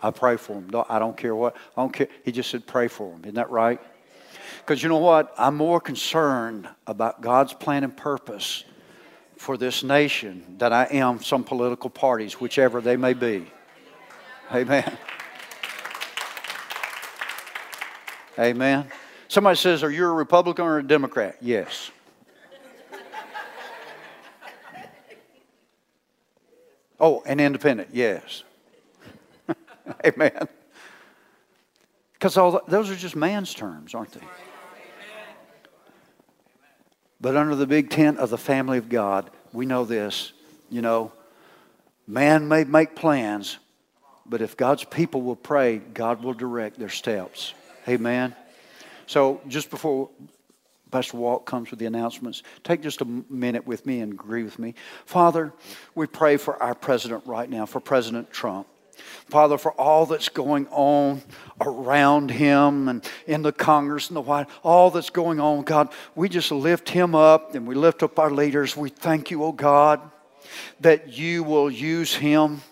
I 0.00 0.10
pray 0.12 0.36
for 0.36 0.60
them. 0.60 0.84
I 0.88 0.98
don't 0.98 1.16
care 1.16 1.34
what. 1.34 1.56
I 1.76 1.82
don't 1.82 1.92
care. 1.92 2.08
He 2.24 2.30
just 2.30 2.50
said, 2.50 2.66
pray 2.66 2.86
for 2.86 3.10
them. 3.10 3.22
Isn't 3.22 3.34
that 3.34 3.50
right? 3.50 3.80
Because 4.60 4.82
you 4.82 4.88
know 4.88 4.98
what? 4.98 5.34
I'm 5.36 5.56
more 5.56 5.80
concerned 5.80 6.68
about 6.86 7.20
God's 7.20 7.52
plan 7.52 7.82
and 7.82 7.96
purpose 7.96 8.64
for 9.38 9.56
this 9.56 9.82
nation 9.82 10.56
than 10.58 10.72
I 10.72 10.84
am 10.86 11.22
some 11.22 11.44
political 11.44 11.88
parties, 11.88 12.40
whichever 12.40 12.80
they 12.80 12.96
may 12.96 13.14
be. 13.14 13.46
Amen. 14.52 14.98
Amen. 18.38 18.86
Somebody 19.28 19.56
says, 19.56 19.82
Are 19.82 19.90
you 19.90 20.04
a 20.06 20.12
Republican 20.12 20.64
or 20.64 20.78
a 20.78 20.82
Democrat? 20.82 21.36
Yes. 21.40 21.90
Oh, 27.00 27.22
an 27.26 27.38
independent, 27.38 27.90
yes. 27.92 28.42
Amen. 30.04 30.48
Because 32.12 32.34
those 32.34 32.90
are 32.90 32.96
just 32.96 33.14
man's 33.14 33.54
terms, 33.54 33.94
aren't 33.94 34.12
they? 34.12 34.26
But 37.20 37.36
under 37.36 37.56
the 37.56 37.66
big 37.66 37.90
tent 37.90 38.18
of 38.18 38.30
the 38.30 38.38
family 38.38 38.78
of 38.78 38.88
God, 38.88 39.30
we 39.52 39.66
know 39.66 39.84
this. 39.84 40.32
You 40.70 40.82
know, 40.82 41.12
man 42.06 42.48
may 42.48 42.64
make 42.64 42.94
plans, 42.94 43.58
but 44.26 44.40
if 44.42 44.56
God's 44.56 44.84
people 44.84 45.22
will 45.22 45.36
pray, 45.36 45.78
God 45.78 46.22
will 46.22 46.34
direct 46.34 46.78
their 46.78 46.88
steps. 46.88 47.54
Amen. 47.88 48.34
So 49.06 49.40
just 49.48 49.70
before 49.70 50.10
Pastor 50.90 51.16
Walt 51.16 51.44
comes 51.44 51.70
with 51.70 51.80
the 51.80 51.86
announcements, 51.86 52.42
take 52.62 52.82
just 52.82 53.00
a 53.00 53.04
minute 53.04 53.66
with 53.66 53.84
me 53.84 54.00
and 54.00 54.12
agree 54.12 54.42
with 54.42 54.58
me. 54.58 54.74
Father, 55.04 55.52
we 55.94 56.06
pray 56.06 56.36
for 56.36 56.62
our 56.62 56.74
president 56.74 57.26
right 57.26 57.48
now, 57.48 57.66
for 57.66 57.80
President 57.80 58.30
Trump. 58.30 58.66
Father, 59.28 59.58
for 59.58 59.72
all 59.72 60.06
that's 60.06 60.28
going 60.28 60.66
on 60.68 61.22
around 61.60 62.30
him 62.30 62.88
and 62.88 63.08
in 63.26 63.42
the 63.42 63.52
Congress 63.52 64.08
and 64.08 64.16
the 64.16 64.20
White, 64.20 64.46
all 64.62 64.90
that's 64.90 65.10
going 65.10 65.40
on, 65.40 65.62
God, 65.62 65.92
we 66.14 66.28
just 66.28 66.50
lift 66.50 66.88
him 66.88 67.14
up 67.14 67.54
and 67.54 67.66
we 67.66 67.74
lift 67.74 68.02
up 68.02 68.18
our 68.18 68.30
leaders. 68.30 68.76
We 68.76 68.90
thank 68.90 69.30
you, 69.30 69.44
oh 69.44 69.52
God, 69.52 70.00
that 70.80 71.12
you 71.12 71.42
will 71.42 71.70
use 71.70 72.14
him. 72.14 72.62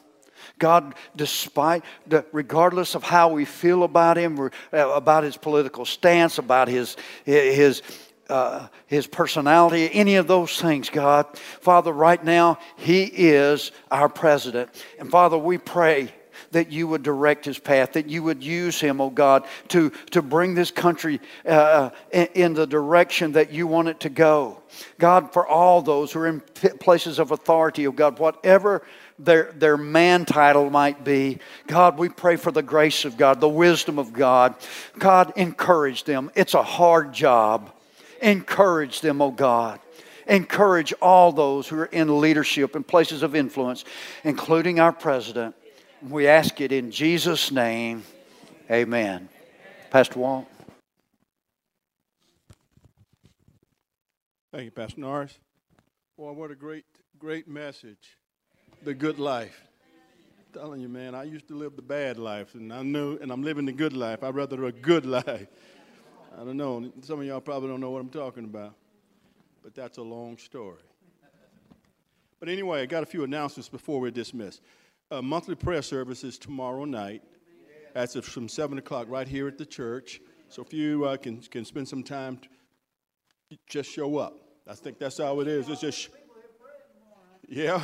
God, 0.59 0.95
despite, 1.15 1.85
the, 2.07 2.25
regardless 2.33 2.95
of 2.95 3.03
how 3.03 3.29
we 3.29 3.45
feel 3.45 3.83
about 3.83 4.17
him, 4.17 4.39
uh, 4.41 4.49
about 4.73 5.25
his 5.25 5.37
political 5.37 5.85
stance, 5.85 6.39
about 6.39 6.69
his, 6.69 6.97
his, 7.25 7.83
uh, 8.29 8.69
his 8.87 9.07
personality, 9.07 9.91
any 9.93 10.17
of 10.17 10.27
those 10.27 10.61
things, 10.61 10.91
God. 10.91 11.39
Father, 11.39 11.93
right 11.93 12.23
now, 12.23 12.59
He 12.77 13.05
is 13.05 13.73
our 13.91 14.09
president. 14.09 14.71
And 14.99 15.11
Father, 15.11 15.39
we 15.39 15.59
pray 15.59 16.13
that 16.53 16.71
you 16.73 16.89
would 16.89 17.03
direct 17.03 17.45
his 17.45 17.59
path, 17.59 17.93
that 17.93 18.09
you 18.09 18.23
would 18.23 18.43
use 18.43 18.81
him, 18.81 19.01
oh 19.01 19.11
God, 19.11 19.47
to, 19.69 19.91
to 20.11 20.23
bring 20.23 20.55
this 20.55 20.71
country 20.71 21.21
uh, 21.45 21.51
uh 21.51 21.91
in, 22.13 22.29
in 22.35 22.55
the 22.55 22.67
direction 22.67 23.33
that 23.33 23.53
you 23.53 23.67
want 23.67 23.89
it 23.89 24.01
to 24.01 24.09
go. 24.09 24.63
God, 24.99 25.33
for 25.33 25.47
all 25.47 25.83
those 25.83 26.13
who 26.13 26.21
are 26.21 26.27
in 26.27 26.41
places 26.41 27.19
of 27.19 27.31
authority, 27.31 27.87
oh 27.87 27.93
God, 27.93 28.19
whatever 28.19 28.83
their, 29.19 29.53
their 29.53 29.77
man 29.77 30.25
title 30.25 30.71
might 30.71 31.05
be. 31.05 31.39
God, 31.67 31.99
we 31.99 32.09
pray 32.09 32.37
for 32.37 32.53
the 32.53 32.63
grace 32.63 33.05
of 33.05 33.17
God, 33.17 33.41
the 33.41 33.49
wisdom 33.49 33.99
of 33.99 34.13
God. 34.13 34.55
God, 34.99 35.33
encourage 35.37 36.05
them. 36.05 36.31
It's 36.35 36.55
a 36.55 36.63
hard 36.63 37.13
job. 37.13 37.73
Encourage 38.21 39.01
them, 39.01 39.23
oh 39.23 39.31
God. 39.31 39.81
Encourage 40.27 40.93
all 41.01 41.31
those 41.33 41.69
who 41.69 41.79
are 41.79 41.87
in 41.87 42.21
leadership 42.21 42.75
and 42.75 42.87
places 42.87 43.23
of 43.23 43.37
influence, 43.37 43.85
including 44.25 44.81
our 44.81 44.93
president. 44.93 45.55
We 46.03 46.27
ask 46.27 46.61
it 46.61 46.73
in 46.73 46.91
Jesus' 46.91 47.51
name. 47.51 48.05
Amen. 48.71 49.31
Pastor 49.91 50.19
Walt. 50.19 50.47
Thank 54.53 54.67
you, 54.67 54.71
Pastor 54.71 55.01
Norris. 55.01 55.39
Boy, 56.19 56.33
what 56.33 56.51
a 56.51 56.55
great, 56.55 56.85
great 57.19 57.49
message. 57.49 58.19
The 58.85 58.93
good 58.93 59.19
life. 59.19 59.63
I'm 60.39 60.61
telling 60.61 60.81
you, 60.83 60.89
man, 60.89 61.15
I 61.15 61.25
used 61.25 61.49
to 61.49 61.57
live 61.57 61.77
the 61.77 61.83
bad 61.83 62.19
life, 62.19 62.55
and 62.55 62.73
I 62.75 62.83
knew, 62.83 63.17
and 63.17 63.33
I'm 63.33 63.43
living 63.43 63.65
the 63.65 63.73
good 63.73 63.95
life. 63.95 64.23
I'd 64.23 64.35
rather 64.35 64.67
a 64.67 64.73
good 64.73 65.07
life. 65.07 65.47
I 66.39 66.45
don't 66.45 66.59
know. 66.59 66.93
Some 67.01 67.21
of 67.21 67.27
y'all 67.27 67.41
probably 67.41 67.71
don't 67.71 67.81
know 67.81 67.91
what 67.91 68.01
I'm 68.01 68.11
talking 68.11 68.45
about, 68.45 68.75
but 69.65 69.75
that's 69.75 69.97
a 69.97 70.03
long 70.03 70.37
story. 70.37 70.77
But 72.39 72.51
anyway, 72.51 72.83
I 72.83 72.87
got 72.87 73.03
a 73.03 73.07
few 73.07 73.25
announcements 73.25 73.71
before 73.71 73.99
we're 73.99 74.11
dismissed 74.11 74.61
uh, 75.11 75.23
monthly 75.23 75.55
prayer 75.55 75.83
service 75.83 76.25
is 76.25 76.39
tomorrow 76.39 76.85
night. 76.85 77.23
That's 77.95 78.19
from 78.29 78.49
7 78.49 78.79
o'clock 78.79 79.07
right 79.09 79.27
here 79.27 79.49
at 79.49 79.59
the 79.59 79.67
church. 79.67 80.21
So 80.49 80.63
if 80.63 80.73
you 80.73 81.05
uh, 81.07 81.17
can, 81.17 81.41
can 81.41 81.65
spend 81.65 81.89
some 81.89 82.03
time, 82.03 82.41
just 83.67 83.91
show 83.91 84.19
up. 84.19 84.35
I 84.69 84.75
think 84.75 84.99
that's 84.99 85.19
how 85.19 85.41
it 85.41 85.49
is. 85.49 85.69
It's 85.69 85.81
just, 85.81 86.09
yeah. 87.49 87.83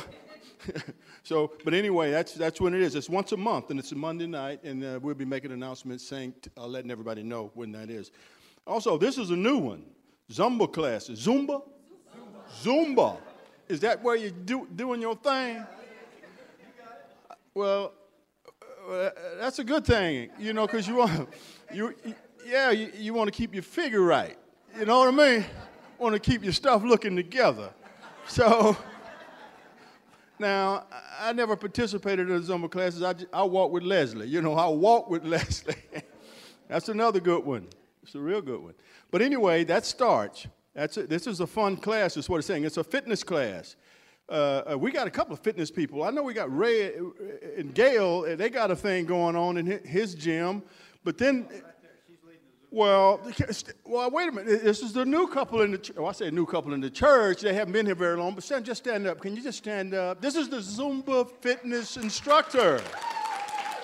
so, 1.23 1.51
but 1.63 1.73
anyway, 1.73 2.11
that's 2.11 2.33
that's 2.33 2.61
when 2.61 2.73
it 2.73 2.81
is. 2.81 2.95
It's 2.95 3.09
once 3.09 3.31
a 3.31 3.37
month, 3.37 3.69
and 3.69 3.79
it's 3.79 3.91
a 3.91 3.95
Monday 3.95 4.27
night, 4.27 4.63
and 4.63 4.83
uh, 4.83 4.99
we'll 5.01 5.15
be 5.15 5.25
making 5.25 5.51
announcements 5.51 6.07
saying, 6.07 6.33
uh, 6.57 6.67
letting 6.67 6.91
everybody 6.91 7.23
know 7.23 7.51
when 7.53 7.71
that 7.73 7.89
is. 7.89 8.11
Also, 8.65 8.97
this 8.97 9.17
is 9.17 9.29
a 9.29 9.35
new 9.35 9.57
one, 9.57 9.83
Zumba 10.31 10.71
classes. 10.71 11.25
Zumba, 11.25 11.63
Zumba. 12.63 12.95
Zumba. 12.95 13.17
Is 13.67 13.79
that 13.81 14.01
where 14.03 14.15
you're 14.15 14.31
do, 14.31 14.67
doing 14.75 15.01
your 15.01 15.15
thing? 15.15 15.65
Well, 17.55 17.93
uh, 18.89 19.09
that's 19.39 19.59
a 19.59 19.63
good 19.63 19.85
thing, 19.85 20.31
you 20.39 20.53
know, 20.53 20.65
because 20.65 20.87
you 20.87 20.95
want, 20.95 21.29
you, 21.71 21.93
yeah, 22.45 22.71
you, 22.71 22.91
you 22.97 23.13
want 23.13 23.31
to 23.31 23.31
keep 23.31 23.53
your 23.53 23.61
figure 23.61 24.01
right. 24.01 24.37
You 24.77 24.85
know 24.85 24.99
what 24.99 25.13
I 25.13 25.35
mean? 25.35 25.45
Want 25.99 26.13
to 26.13 26.19
keep 26.19 26.43
your 26.43 26.53
stuff 26.53 26.83
looking 26.83 27.15
together. 27.15 27.69
So, 28.27 28.75
now, 30.39 30.85
I 31.19 31.31
never 31.33 31.55
participated 31.55 32.27
in 32.27 32.41
the 32.41 32.53
Zumba 32.53 32.71
classes. 32.71 33.03
I, 33.03 33.13
I 33.31 33.43
walk 33.43 33.71
with 33.71 33.83
Leslie. 33.83 34.27
You 34.27 34.41
know, 34.41 34.55
I 34.55 34.67
walk 34.67 35.09
with 35.09 35.23
Leslie. 35.25 35.75
That's 36.67 36.89
another 36.89 37.19
good 37.19 37.45
one. 37.45 37.67
It's 38.01 38.15
a 38.15 38.19
real 38.19 38.41
good 38.41 38.63
one. 38.63 38.73
But 39.11 39.21
anyway, 39.21 39.63
that 39.65 39.85
starts. 39.85 40.47
That's 40.73 40.97
it. 40.97 41.07
This 41.07 41.27
is 41.27 41.39
a 41.39 41.47
fun 41.47 41.77
class, 41.77 42.17
is 42.17 42.27
what 42.27 42.39
it's 42.39 42.47
saying. 42.47 42.63
It's 42.63 42.77
a 42.77 42.83
fitness 42.83 43.23
class. 43.23 43.75
Uh, 44.29 44.61
uh, 44.71 44.77
we 44.77 44.91
got 44.91 45.05
a 45.05 45.11
couple 45.11 45.33
of 45.33 45.39
fitness 45.41 45.69
people. 45.69 46.03
I 46.03 46.09
know 46.09 46.23
we 46.23 46.33
got 46.33 46.55
Ray 46.55 46.93
and 47.57 47.73
Gail, 47.75 48.23
and 48.23 48.39
they 48.39 48.49
got 48.49 48.71
a 48.71 48.75
thing 48.75 49.05
going 49.05 49.35
on 49.35 49.57
in 49.57 49.65
his 49.65 50.15
gym. 50.15 50.63
But 51.03 51.17
then, 51.17 51.47
well, 52.71 53.19
well, 53.85 54.09
wait 54.09 54.29
a 54.29 54.31
minute. 54.31 54.63
This 54.63 54.81
is 54.81 54.93
the 54.93 55.05
new 55.05 55.27
couple 55.27 55.61
in 55.61 55.71
the 55.71 55.77
church. 55.77 55.97
Oh, 55.99 56.05
I 56.05 56.13
say 56.13 56.31
new 56.31 56.45
couple 56.45 56.73
in 56.73 56.79
the 56.79 56.89
church. 56.89 57.41
They 57.41 57.53
haven't 57.53 57.73
been 57.73 57.85
here 57.85 57.95
very 57.95 58.17
long, 58.17 58.33
but 58.33 58.45
stand, 58.45 58.65
just 58.65 58.83
stand 58.83 59.05
up. 59.07 59.19
Can 59.19 59.35
you 59.35 59.43
just 59.43 59.57
stand 59.57 59.93
up? 59.93 60.21
This 60.21 60.35
is 60.35 60.47
the 60.47 60.57
Zumba 60.57 61.29
fitness 61.41 61.97
instructor. 61.97 62.81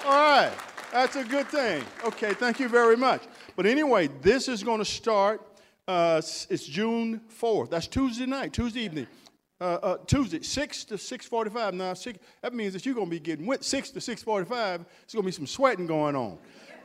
All 0.06 0.12
right, 0.12 0.54
that's 0.94 1.18
a 1.18 1.26
good 1.26 1.50
thing. 1.50 1.84
Okay, 2.06 2.34
thank 2.34 2.62
you 2.62 2.70
very 2.70 2.96
much. 2.96 3.24
But 3.58 3.66
anyway, 3.66 4.08
this 4.22 4.48
is 4.48 4.64
going 4.64 4.80
to 4.80 4.86
start. 4.86 5.46
Uh, 5.86 6.22
it's 6.50 6.66
June 6.66 7.20
4th. 7.42 7.72
That's 7.72 7.88
Tuesday 7.88 8.26
night, 8.26 8.54
Tuesday 8.54 8.82
evening 8.82 9.08
uh, 9.62 9.64
uh, 9.64 9.98
Tuesday, 10.06 10.42
6 10.42 10.86
to 10.86 10.96
6.45. 10.96 11.74
Now, 11.74 11.94
six, 11.94 12.20
that 12.42 12.54
means 12.54 12.74
that 12.74 12.86
you're 12.86 12.96
going 12.96 13.08
to 13.08 13.12
be 13.12 13.20
getting 13.20 13.46
wet 13.46 13.64
6 13.64 13.92
to 13.92 14.00
6.45. 14.00 14.48
There's 14.48 14.48
going 14.48 14.86
to 15.14 15.22
be 15.24 15.32
some 15.32 15.48
sweating 15.48 15.86
going 15.88 16.16
on. 16.16 16.38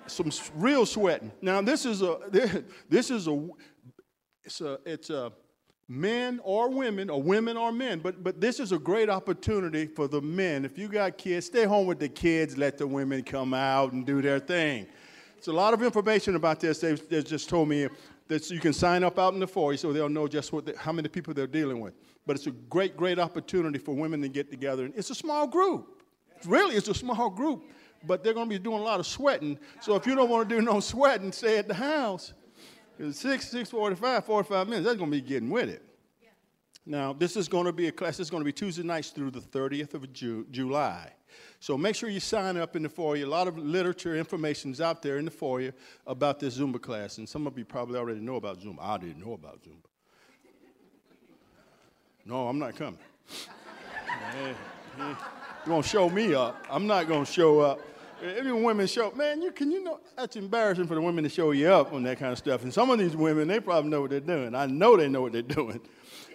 some 0.07 0.31
real 0.57 0.85
sweating. 0.87 1.33
Now 1.41 1.63
this 1.63 1.87
is 1.87 2.03
a 2.03 2.19
this 2.89 3.11
is 3.11 3.29
a 3.29 3.49
it's 4.45 4.61
a 4.61 4.79
it's 4.85 5.11
a 5.11 5.33
men 5.89 6.41
or 6.43 6.71
women 6.71 7.11
or 7.11 7.23
women 7.23 7.57
or 7.59 7.71
men 7.71 7.99
but 7.99 8.25
but 8.25 8.41
this 8.41 8.59
is 8.59 8.73
a 8.73 8.79
great 8.79 9.11
opportunity 9.11 9.87
for 9.87 10.09
the 10.09 10.21
men 10.21 10.65
if 10.65 10.79
you 10.79 10.89
got 10.89 11.19
kids 11.19 11.45
stay 11.45 11.65
home 11.65 11.87
with 11.87 11.99
the 11.99 12.09
kids 12.09 12.57
let 12.57 12.79
the 12.79 12.87
women 12.87 13.23
come 13.23 13.53
out 13.53 13.93
and 13.93 14.07
do 14.07 14.23
their 14.23 14.39
thing 14.39 14.87
it's 15.37 15.49
a 15.49 15.53
lot 15.53 15.75
of 15.75 15.83
information 15.83 16.37
about 16.37 16.59
this 16.59 16.79
they, 16.79 16.95
they 16.95 17.23
just 17.23 17.51
told 17.51 17.69
me 17.69 17.87
that 18.29 18.51
you 18.51 18.61
can 18.61 18.73
sign 18.73 19.05
up 19.05 19.19
out 19.19 19.35
in 19.35 19.41
the 19.41 19.47
foyer 19.47 19.77
so 19.77 19.93
they'll 19.93 20.09
know 20.09 20.27
just 20.27 20.55
what 20.55 20.75
how 20.77 20.91
many 20.91 21.07
people 21.07 21.35
they're 21.35 21.47
dealing 21.47 21.81
with 21.81 21.93
but 22.27 22.37
it's 22.37 22.47
a 22.47 22.51
great 22.51 22.97
great 22.97 23.19
opportunity 23.19 23.79
for 23.79 23.95
women 23.95 24.23
to 24.23 24.29
get 24.29 24.51
together 24.51 24.85
And 24.85 24.95
it's 24.97 25.11
a 25.11 25.15
small 25.15 25.47
group 25.47 26.03
really 26.47 26.77
it's 26.77 26.89
a 26.89 26.95
small 26.95 27.31
group 27.31 27.65
but 28.07 28.23
they're 28.23 28.35
going 28.35 28.49
to 28.49 28.59
be 28.59 28.63
doing 28.63 28.81
a 28.81 28.83
lot 28.83 29.01
of 29.01 29.07
sweating 29.07 29.59
so 29.81 29.95
if 29.95 30.07
you 30.07 30.15
don't 30.15 30.29
want 30.29 30.49
to 30.49 30.55
do 30.55 30.61
no 30.61 30.81
sweating 30.93 31.33
stay 31.33 31.59
at 31.59 31.69
the 31.69 31.75
house 31.75 32.35
it's 32.99 33.19
6, 33.21 33.49
645, 33.49 34.25
45 34.25 34.69
minutes. 34.69 34.87
That's 34.87 34.99
going 34.99 35.11
to 35.11 35.17
be 35.17 35.21
getting 35.21 35.51
with 35.51 35.69
it. 35.69 35.83
Now, 36.87 37.13
this 37.13 37.37
is 37.37 37.49
going 37.49 37.65
to 37.65 37.73
be 37.73 37.89
a 37.89 37.93
class. 37.93 38.21
It's 38.21 38.31
going 38.31 38.43
to 38.43 38.45
be 38.45 38.53
Tuesday 38.53 38.83
nights 38.83 39.11
through 39.11 39.31
the 39.31 39.41
30th 39.41 39.95
of 39.95 40.13
Ju- 40.13 40.47
July. 40.51 41.13
So 41.59 41.79
make 41.79 41.97
sure 41.97 42.11
you 42.11 42.21
sign 42.21 42.57
up 42.59 42.77
in 42.77 42.83
the 42.83 42.89
foyer. 42.89 43.25
A 43.25 43.27
lot 43.27 43.49
of 43.49 43.57
literature, 43.57 44.15
information 44.15 44.71
is 44.71 44.81
out 44.81 45.01
there 45.03 45.17
in 45.17 45.25
the 45.25 45.31
foyer 45.31 45.73
about 46.07 46.39
this 46.39 46.59
Zumba 46.59 46.81
class. 46.81 47.19
And 47.19 47.29
some 47.29 47.47
of 47.47 47.59
you 47.59 47.65
probably 47.65 47.99
already 47.99 48.21
know 48.21 48.37
about 48.37 48.61
Zumba. 48.61 48.81
I 48.81 48.99
didn't 48.99 49.25
know 49.25 49.33
about 49.33 49.63
Zumba. 49.63 49.87
No, 52.27 52.49
I'm 52.49 52.59
not 52.59 52.75
coming. 52.75 52.99
you 54.97 55.73
won't 55.73 55.85
show 55.85 56.09
me 56.09 56.35
up. 56.35 56.65
I'm 56.71 56.87
not 56.87 57.07
going 57.07 57.25
to 57.25 57.31
show 57.31 57.61
up. 57.61 57.81
Every 58.23 58.53
women 58.53 58.87
show, 58.87 59.11
man, 59.11 59.43
you 59.43 59.53
can 59.53 59.71
you 59.71 59.85
know 59.85 60.01
that's 60.17 60.37
embarrassing 60.37 60.87
for 60.87 60.95
the 60.95 61.03
women 61.03 61.25
to 61.25 61.31
show 61.31 61.51
you 61.51 61.69
up 61.69 61.93
on 61.93 62.03
that 62.05 62.19
kind 62.19 62.33
of 62.33 62.39
stuff. 62.39 62.63
And 62.63 62.73
some 62.73 62.91
of 62.91 62.99
these 62.99 63.15
women, 63.15 63.49
they 63.49 63.61
probably 63.61 63.91
know 63.91 64.01
what 64.01 64.11
they're 64.11 64.21
doing. 64.21 64.55
I 64.55 64.65
know 64.65 64.97
they 64.97 65.09
know 65.09 65.21
what 65.21 65.33
they're 65.33 65.43
doing. 65.43 65.81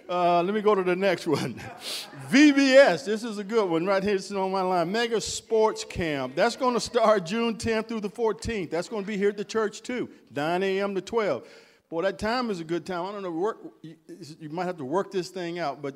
Uh, 0.07 0.43
let 0.43 0.53
me 0.53 0.61
go 0.61 0.75
to 0.75 0.83
the 0.83 0.95
next 0.95 1.25
one. 1.25 1.53
VBS, 2.29 3.05
this 3.05 3.23
is 3.23 3.39
a 3.39 3.43
good 3.43 3.67
one 3.67 3.85
right 3.85 4.03
here. 4.03 4.15
It's 4.15 4.31
on 4.31 4.51
my 4.51 4.61
line. 4.61 4.91
Mega 4.91 5.21
Sports 5.21 5.83
Camp. 5.83 6.35
That's 6.35 6.55
going 6.55 6.73
to 6.73 6.79
start 6.79 7.25
June 7.25 7.55
10th 7.55 7.87
through 7.87 8.01
the 8.01 8.09
14th. 8.09 8.69
That's 8.69 8.89
going 8.89 9.03
to 9.03 9.07
be 9.07 9.17
here 9.17 9.29
at 9.29 9.37
the 9.37 9.45
church 9.45 9.81
too, 9.81 10.09
9 10.35 10.63
a.m. 10.63 10.95
to 10.95 11.01
12. 11.01 11.47
Boy, 11.89 12.03
that 12.03 12.19
time 12.19 12.51
is 12.51 12.59
a 12.59 12.63
good 12.63 12.85
time. 12.85 13.05
I 13.05 13.11
don't 13.11 13.23
know, 13.23 13.31
work, 13.31 13.57
you, 13.81 13.95
you 14.39 14.49
might 14.49 14.65
have 14.65 14.77
to 14.77 14.85
work 14.85 15.11
this 15.11 15.29
thing 15.29 15.57
out, 15.57 15.81
but 15.81 15.95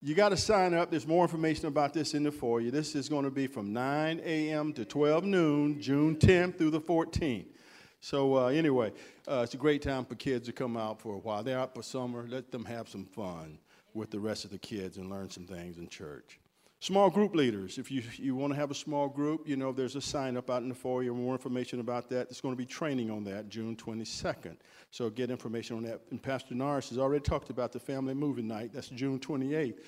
you 0.00 0.14
got 0.14 0.28
to 0.28 0.36
sign 0.36 0.72
up. 0.72 0.90
There's 0.90 1.06
more 1.06 1.24
information 1.24 1.66
about 1.66 1.92
this 1.92 2.14
in 2.14 2.22
the 2.22 2.30
foyer. 2.30 2.70
This 2.70 2.94
is 2.94 3.08
going 3.08 3.24
to 3.24 3.30
be 3.30 3.48
from 3.48 3.72
9 3.72 4.20
a.m. 4.24 4.72
to 4.74 4.84
12 4.84 5.24
noon, 5.24 5.80
June 5.80 6.14
10th 6.14 6.58
through 6.58 6.70
the 6.70 6.80
14th. 6.80 7.46
So, 8.00 8.36
uh, 8.36 8.46
anyway, 8.46 8.92
uh, 9.28 9.40
it's 9.44 9.54
a 9.54 9.58
great 9.58 9.82
time 9.82 10.04
for 10.04 10.14
kids 10.14 10.46
to 10.46 10.52
come 10.52 10.76
out 10.76 11.00
for 11.00 11.14
a 11.14 11.18
while. 11.18 11.42
They're 11.42 11.58
out 11.58 11.74
for 11.74 11.82
summer. 11.82 12.26
Let 12.28 12.52
them 12.52 12.64
have 12.64 12.88
some 12.88 13.04
fun 13.04 13.58
with 13.94 14.10
the 14.10 14.20
rest 14.20 14.44
of 14.44 14.50
the 14.50 14.58
kids 14.58 14.96
and 14.96 15.10
learn 15.10 15.30
some 15.30 15.46
things 15.46 15.78
in 15.78 15.88
church. 15.88 16.38
Small 16.82 17.10
group 17.10 17.36
leaders. 17.36 17.78
If 17.78 17.92
you, 17.92 18.02
you 18.16 18.34
want 18.34 18.52
to 18.52 18.58
have 18.58 18.72
a 18.72 18.74
small 18.74 19.08
group, 19.08 19.48
you 19.48 19.54
know, 19.54 19.70
there's 19.70 19.94
a 19.94 20.00
sign 20.00 20.36
up 20.36 20.50
out 20.50 20.62
in 20.62 20.68
the 20.68 20.74
foyer. 20.74 21.12
More 21.12 21.32
information 21.32 21.78
about 21.78 22.08
that. 22.08 22.28
There's 22.28 22.40
going 22.40 22.52
to 22.52 22.58
be 22.58 22.66
training 22.66 23.08
on 23.08 23.22
that 23.22 23.48
June 23.48 23.76
22nd. 23.76 24.56
So 24.90 25.08
get 25.08 25.30
information 25.30 25.76
on 25.76 25.84
that. 25.84 26.00
And 26.10 26.20
Pastor 26.20 26.56
Norris 26.56 26.88
has 26.88 26.98
already 26.98 27.22
talked 27.22 27.50
about 27.50 27.70
the 27.70 27.78
family 27.78 28.14
movie 28.14 28.42
night. 28.42 28.72
That's 28.74 28.88
June 28.88 29.20
28th. 29.20 29.78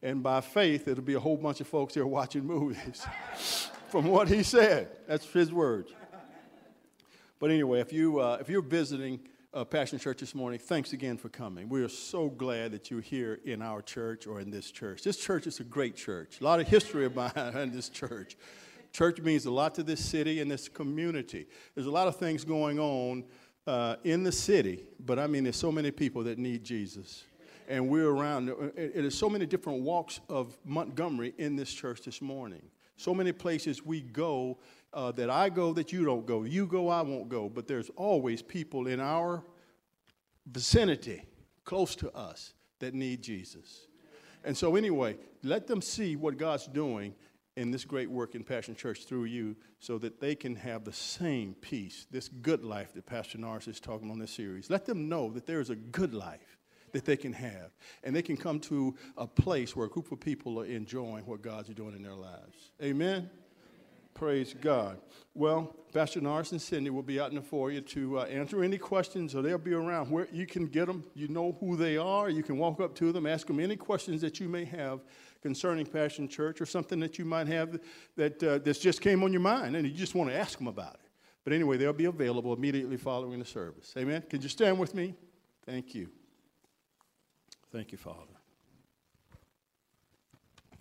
And 0.00 0.22
by 0.22 0.40
faith, 0.40 0.86
it'll 0.86 1.02
be 1.02 1.14
a 1.14 1.20
whole 1.20 1.36
bunch 1.36 1.60
of 1.60 1.66
folks 1.66 1.94
there 1.94 2.06
watching 2.06 2.44
movies. 2.44 3.04
From 3.88 4.06
what 4.06 4.28
he 4.28 4.44
said, 4.44 4.90
that's 5.08 5.26
his 5.26 5.52
words. 5.52 5.90
But 7.40 7.50
anyway, 7.50 7.80
if, 7.80 7.92
you, 7.92 8.20
uh, 8.20 8.38
if 8.40 8.48
you're 8.48 8.62
visiting, 8.62 9.18
uh, 9.54 9.64
Passion 9.64 9.98
Church 10.00 10.18
this 10.18 10.34
morning, 10.34 10.58
thanks 10.58 10.92
again 10.92 11.16
for 11.16 11.28
coming. 11.28 11.68
We 11.68 11.82
are 11.84 11.88
so 11.88 12.28
glad 12.28 12.72
that 12.72 12.90
you're 12.90 13.00
here 13.00 13.38
in 13.44 13.62
our 13.62 13.82
church 13.82 14.26
or 14.26 14.40
in 14.40 14.50
this 14.50 14.70
church. 14.70 15.02
This 15.02 15.16
church 15.16 15.46
is 15.46 15.60
a 15.60 15.64
great 15.64 15.94
church, 15.94 16.40
a 16.40 16.44
lot 16.44 16.58
of 16.58 16.66
history 16.66 17.08
behind 17.10 17.72
this 17.72 17.88
church. 17.88 18.36
Church 18.92 19.20
means 19.20 19.46
a 19.46 19.52
lot 19.52 19.74
to 19.76 19.84
this 19.84 20.04
city 20.04 20.40
and 20.40 20.50
this 20.50 20.68
community. 20.68 21.46
There's 21.74 21.86
a 21.86 21.90
lot 21.90 22.08
of 22.08 22.16
things 22.16 22.44
going 22.44 22.80
on 22.80 23.24
uh, 23.66 23.96
in 24.02 24.24
the 24.24 24.32
city, 24.32 24.86
but 24.98 25.20
I 25.20 25.28
mean, 25.28 25.44
there's 25.44 25.56
so 25.56 25.72
many 25.72 25.92
people 25.92 26.24
that 26.24 26.36
need 26.36 26.64
Jesus. 26.64 27.22
And 27.68 27.88
we're 27.88 28.10
around, 28.10 28.48
it 28.76 29.04
is 29.04 29.16
so 29.16 29.30
many 29.30 29.46
different 29.46 29.82
walks 29.82 30.20
of 30.28 30.58
Montgomery 30.64 31.32
in 31.38 31.54
this 31.54 31.72
church 31.72 32.02
this 32.02 32.20
morning. 32.20 32.62
So 32.96 33.14
many 33.14 33.32
places 33.32 33.84
we 33.84 34.00
go 34.00 34.58
uh, 34.94 35.12
that 35.12 35.28
I 35.28 35.48
go 35.48 35.72
that 35.74 35.92
you 35.92 36.04
don't 36.04 36.24
go. 36.24 36.44
You 36.44 36.66
go, 36.66 36.88
I 36.88 37.02
won't 37.02 37.28
go. 37.28 37.48
But 37.48 37.66
there's 37.66 37.90
always 37.96 38.40
people 38.40 38.86
in 38.86 39.00
our 39.00 39.42
vicinity, 40.46 41.22
close 41.64 41.94
to 41.96 42.10
us, 42.12 42.54
that 42.78 42.94
need 42.94 43.22
Jesus. 43.22 43.86
And 44.44 44.56
so, 44.56 44.76
anyway, 44.76 45.16
let 45.42 45.66
them 45.66 45.82
see 45.82 46.16
what 46.16 46.36
God's 46.36 46.66
doing 46.66 47.14
in 47.56 47.70
this 47.70 47.84
great 47.84 48.10
work 48.10 48.34
in 48.34 48.42
Passion 48.42 48.74
Church 48.74 49.04
through 49.04 49.24
you 49.24 49.56
so 49.78 49.96
that 49.98 50.20
they 50.20 50.34
can 50.34 50.56
have 50.56 50.84
the 50.84 50.92
same 50.92 51.54
peace, 51.60 52.06
this 52.10 52.28
good 52.28 52.64
life 52.64 52.92
that 52.94 53.06
Pastor 53.06 53.38
Norris 53.38 53.68
is 53.68 53.80
talking 53.80 54.10
on 54.10 54.18
this 54.18 54.32
series. 54.32 54.70
Let 54.70 54.86
them 54.86 55.08
know 55.08 55.30
that 55.30 55.46
there 55.46 55.60
is 55.60 55.70
a 55.70 55.76
good 55.76 56.14
life 56.14 56.58
that 56.92 57.04
they 57.04 57.16
can 57.16 57.32
have. 57.32 57.70
And 58.02 58.14
they 58.14 58.22
can 58.22 58.36
come 58.36 58.60
to 58.60 58.94
a 59.16 59.26
place 59.26 59.74
where 59.74 59.86
a 59.86 59.90
group 59.90 60.12
of 60.12 60.20
people 60.20 60.60
are 60.60 60.66
enjoying 60.66 61.26
what 61.26 61.42
God's 61.42 61.68
doing 61.70 61.94
in 61.94 62.02
their 62.02 62.14
lives. 62.14 62.70
Amen? 62.82 63.30
Praise 64.14 64.54
God. 64.60 64.98
Well, 65.34 65.74
Pastor 65.92 66.20
Norris 66.20 66.52
and 66.52 66.62
Cindy 66.62 66.90
will 66.90 67.02
be 67.02 67.18
out 67.18 67.30
in 67.30 67.34
the 67.34 67.42
foyer 67.42 67.80
to 67.80 68.20
uh, 68.20 68.22
answer 68.24 68.62
any 68.62 68.78
questions, 68.78 69.34
or 69.34 69.42
they'll 69.42 69.58
be 69.58 69.74
around 69.74 70.08
where 70.08 70.28
you 70.32 70.46
can 70.46 70.66
get 70.66 70.86
them. 70.86 71.04
You 71.14 71.26
know 71.26 71.56
who 71.58 71.76
they 71.76 71.96
are. 71.96 72.30
You 72.30 72.44
can 72.44 72.56
walk 72.56 72.80
up 72.80 72.94
to 72.96 73.10
them, 73.10 73.26
ask 73.26 73.48
them 73.48 73.58
any 73.58 73.74
questions 73.74 74.20
that 74.20 74.38
you 74.38 74.48
may 74.48 74.64
have 74.64 75.00
concerning 75.42 75.84
Passion 75.84 76.28
Church, 76.28 76.60
or 76.60 76.66
something 76.66 77.00
that 77.00 77.18
you 77.18 77.24
might 77.24 77.48
have 77.48 77.80
that 78.16 78.42
uh, 78.42 78.58
that's 78.58 78.78
just 78.78 79.00
came 79.00 79.24
on 79.24 79.32
your 79.32 79.42
mind, 79.42 79.74
and 79.74 79.86
you 79.86 79.92
just 79.92 80.14
want 80.14 80.30
to 80.30 80.36
ask 80.36 80.58
them 80.58 80.68
about 80.68 80.94
it. 80.94 81.10
But 81.42 81.52
anyway, 81.52 81.76
they'll 81.76 81.92
be 81.92 82.06
available 82.06 82.54
immediately 82.54 82.96
following 82.96 83.40
the 83.40 83.44
service. 83.44 83.92
Amen. 83.98 84.22
Can 84.30 84.40
you 84.40 84.48
stand 84.48 84.78
with 84.78 84.94
me? 84.94 85.14
Thank 85.66 85.94
you. 85.94 86.08
Thank 87.72 87.90
you, 87.90 87.98
Father. 87.98 88.34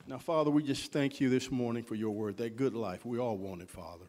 Now, 0.05 0.17
Father, 0.17 0.51
we 0.51 0.63
just 0.63 0.91
thank 0.91 1.21
you 1.21 1.29
this 1.29 1.49
morning 1.49 1.81
for 1.81 1.95
your 1.95 2.11
word, 2.11 2.35
that 2.37 2.57
good 2.57 2.73
life 2.73 3.05
we 3.05 3.19
all 3.19 3.37
wanted, 3.37 3.69
Father. 3.69 4.05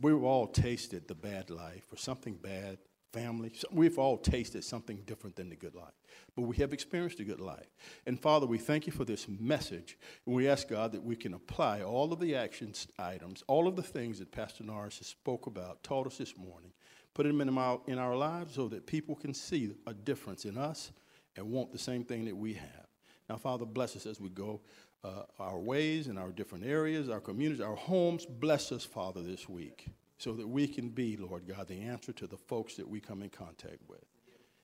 We've 0.00 0.24
all 0.24 0.48
tasted 0.48 1.06
the 1.06 1.14
bad 1.14 1.48
life 1.48 1.84
or 1.92 1.96
something 1.96 2.34
bad, 2.34 2.78
family. 3.12 3.52
We've 3.70 4.00
all 4.00 4.16
tasted 4.18 4.64
something 4.64 5.02
different 5.06 5.36
than 5.36 5.48
the 5.48 5.54
good 5.54 5.76
life, 5.76 5.94
but 6.34 6.42
we 6.42 6.56
have 6.56 6.72
experienced 6.72 7.20
a 7.20 7.24
good 7.24 7.38
life. 7.38 7.68
And 8.04 8.20
Father, 8.20 8.46
we 8.46 8.58
thank 8.58 8.88
you 8.88 8.92
for 8.92 9.04
this 9.04 9.28
message. 9.28 9.96
And 10.26 10.34
we 10.34 10.48
ask 10.48 10.66
God 10.66 10.90
that 10.90 11.04
we 11.04 11.14
can 11.14 11.34
apply 11.34 11.82
all 11.82 12.12
of 12.12 12.18
the 12.18 12.34
actions 12.34 12.88
items, 12.98 13.44
all 13.46 13.68
of 13.68 13.76
the 13.76 13.82
things 13.82 14.18
that 14.18 14.32
Pastor 14.32 14.64
Norris 14.64 14.98
has 14.98 15.06
spoke 15.06 15.46
about, 15.46 15.84
taught 15.84 16.08
us 16.08 16.18
this 16.18 16.36
morning, 16.36 16.72
put 17.14 17.26
them 17.26 17.40
in 17.40 17.56
our, 17.56 17.80
in 17.86 18.00
our 18.00 18.16
lives 18.16 18.56
so 18.56 18.66
that 18.66 18.88
people 18.88 19.14
can 19.14 19.32
see 19.32 19.70
a 19.86 19.94
difference 19.94 20.44
in 20.44 20.58
us 20.58 20.90
and 21.36 21.48
want 21.48 21.70
the 21.70 21.78
same 21.78 22.02
thing 22.02 22.24
that 22.24 22.36
we 22.36 22.54
have. 22.54 22.88
Now, 23.28 23.36
Father, 23.36 23.66
bless 23.66 23.94
us 23.94 24.06
as 24.06 24.20
we 24.20 24.30
go 24.30 24.62
uh, 25.04 25.22
our 25.38 25.58
ways 25.58 26.08
and 26.08 26.18
our 26.18 26.30
different 26.30 26.64
areas, 26.64 27.08
our 27.08 27.20
communities, 27.20 27.60
our 27.60 27.76
homes. 27.76 28.26
Bless 28.26 28.72
us, 28.72 28.84
Father, 28.84 29.22
this 29.22 29.48
week 29.48 29.86
so 30.18 30.32
that 30.32 30.48
we 30.48 30.66
can 30.66 30.88
be, 30.88 31.16
Lord 31.16 31.46
God, 31.46 31.68
the 31.68 31.80
answer 31.80 32.12
to 32.12 32.26
the 32.26 32.36
folks 32.36 32.74
that 32.74 32.88
we 32.88 33.00
come 33.00 33.22
in 33.22 33.30
contact 33.30 33.78
with. 33.88 34.04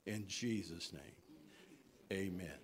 In 0.06 0.26
Jesus' 0.26 0.92
name, 0.92 1.02
amen. 2.12 2.63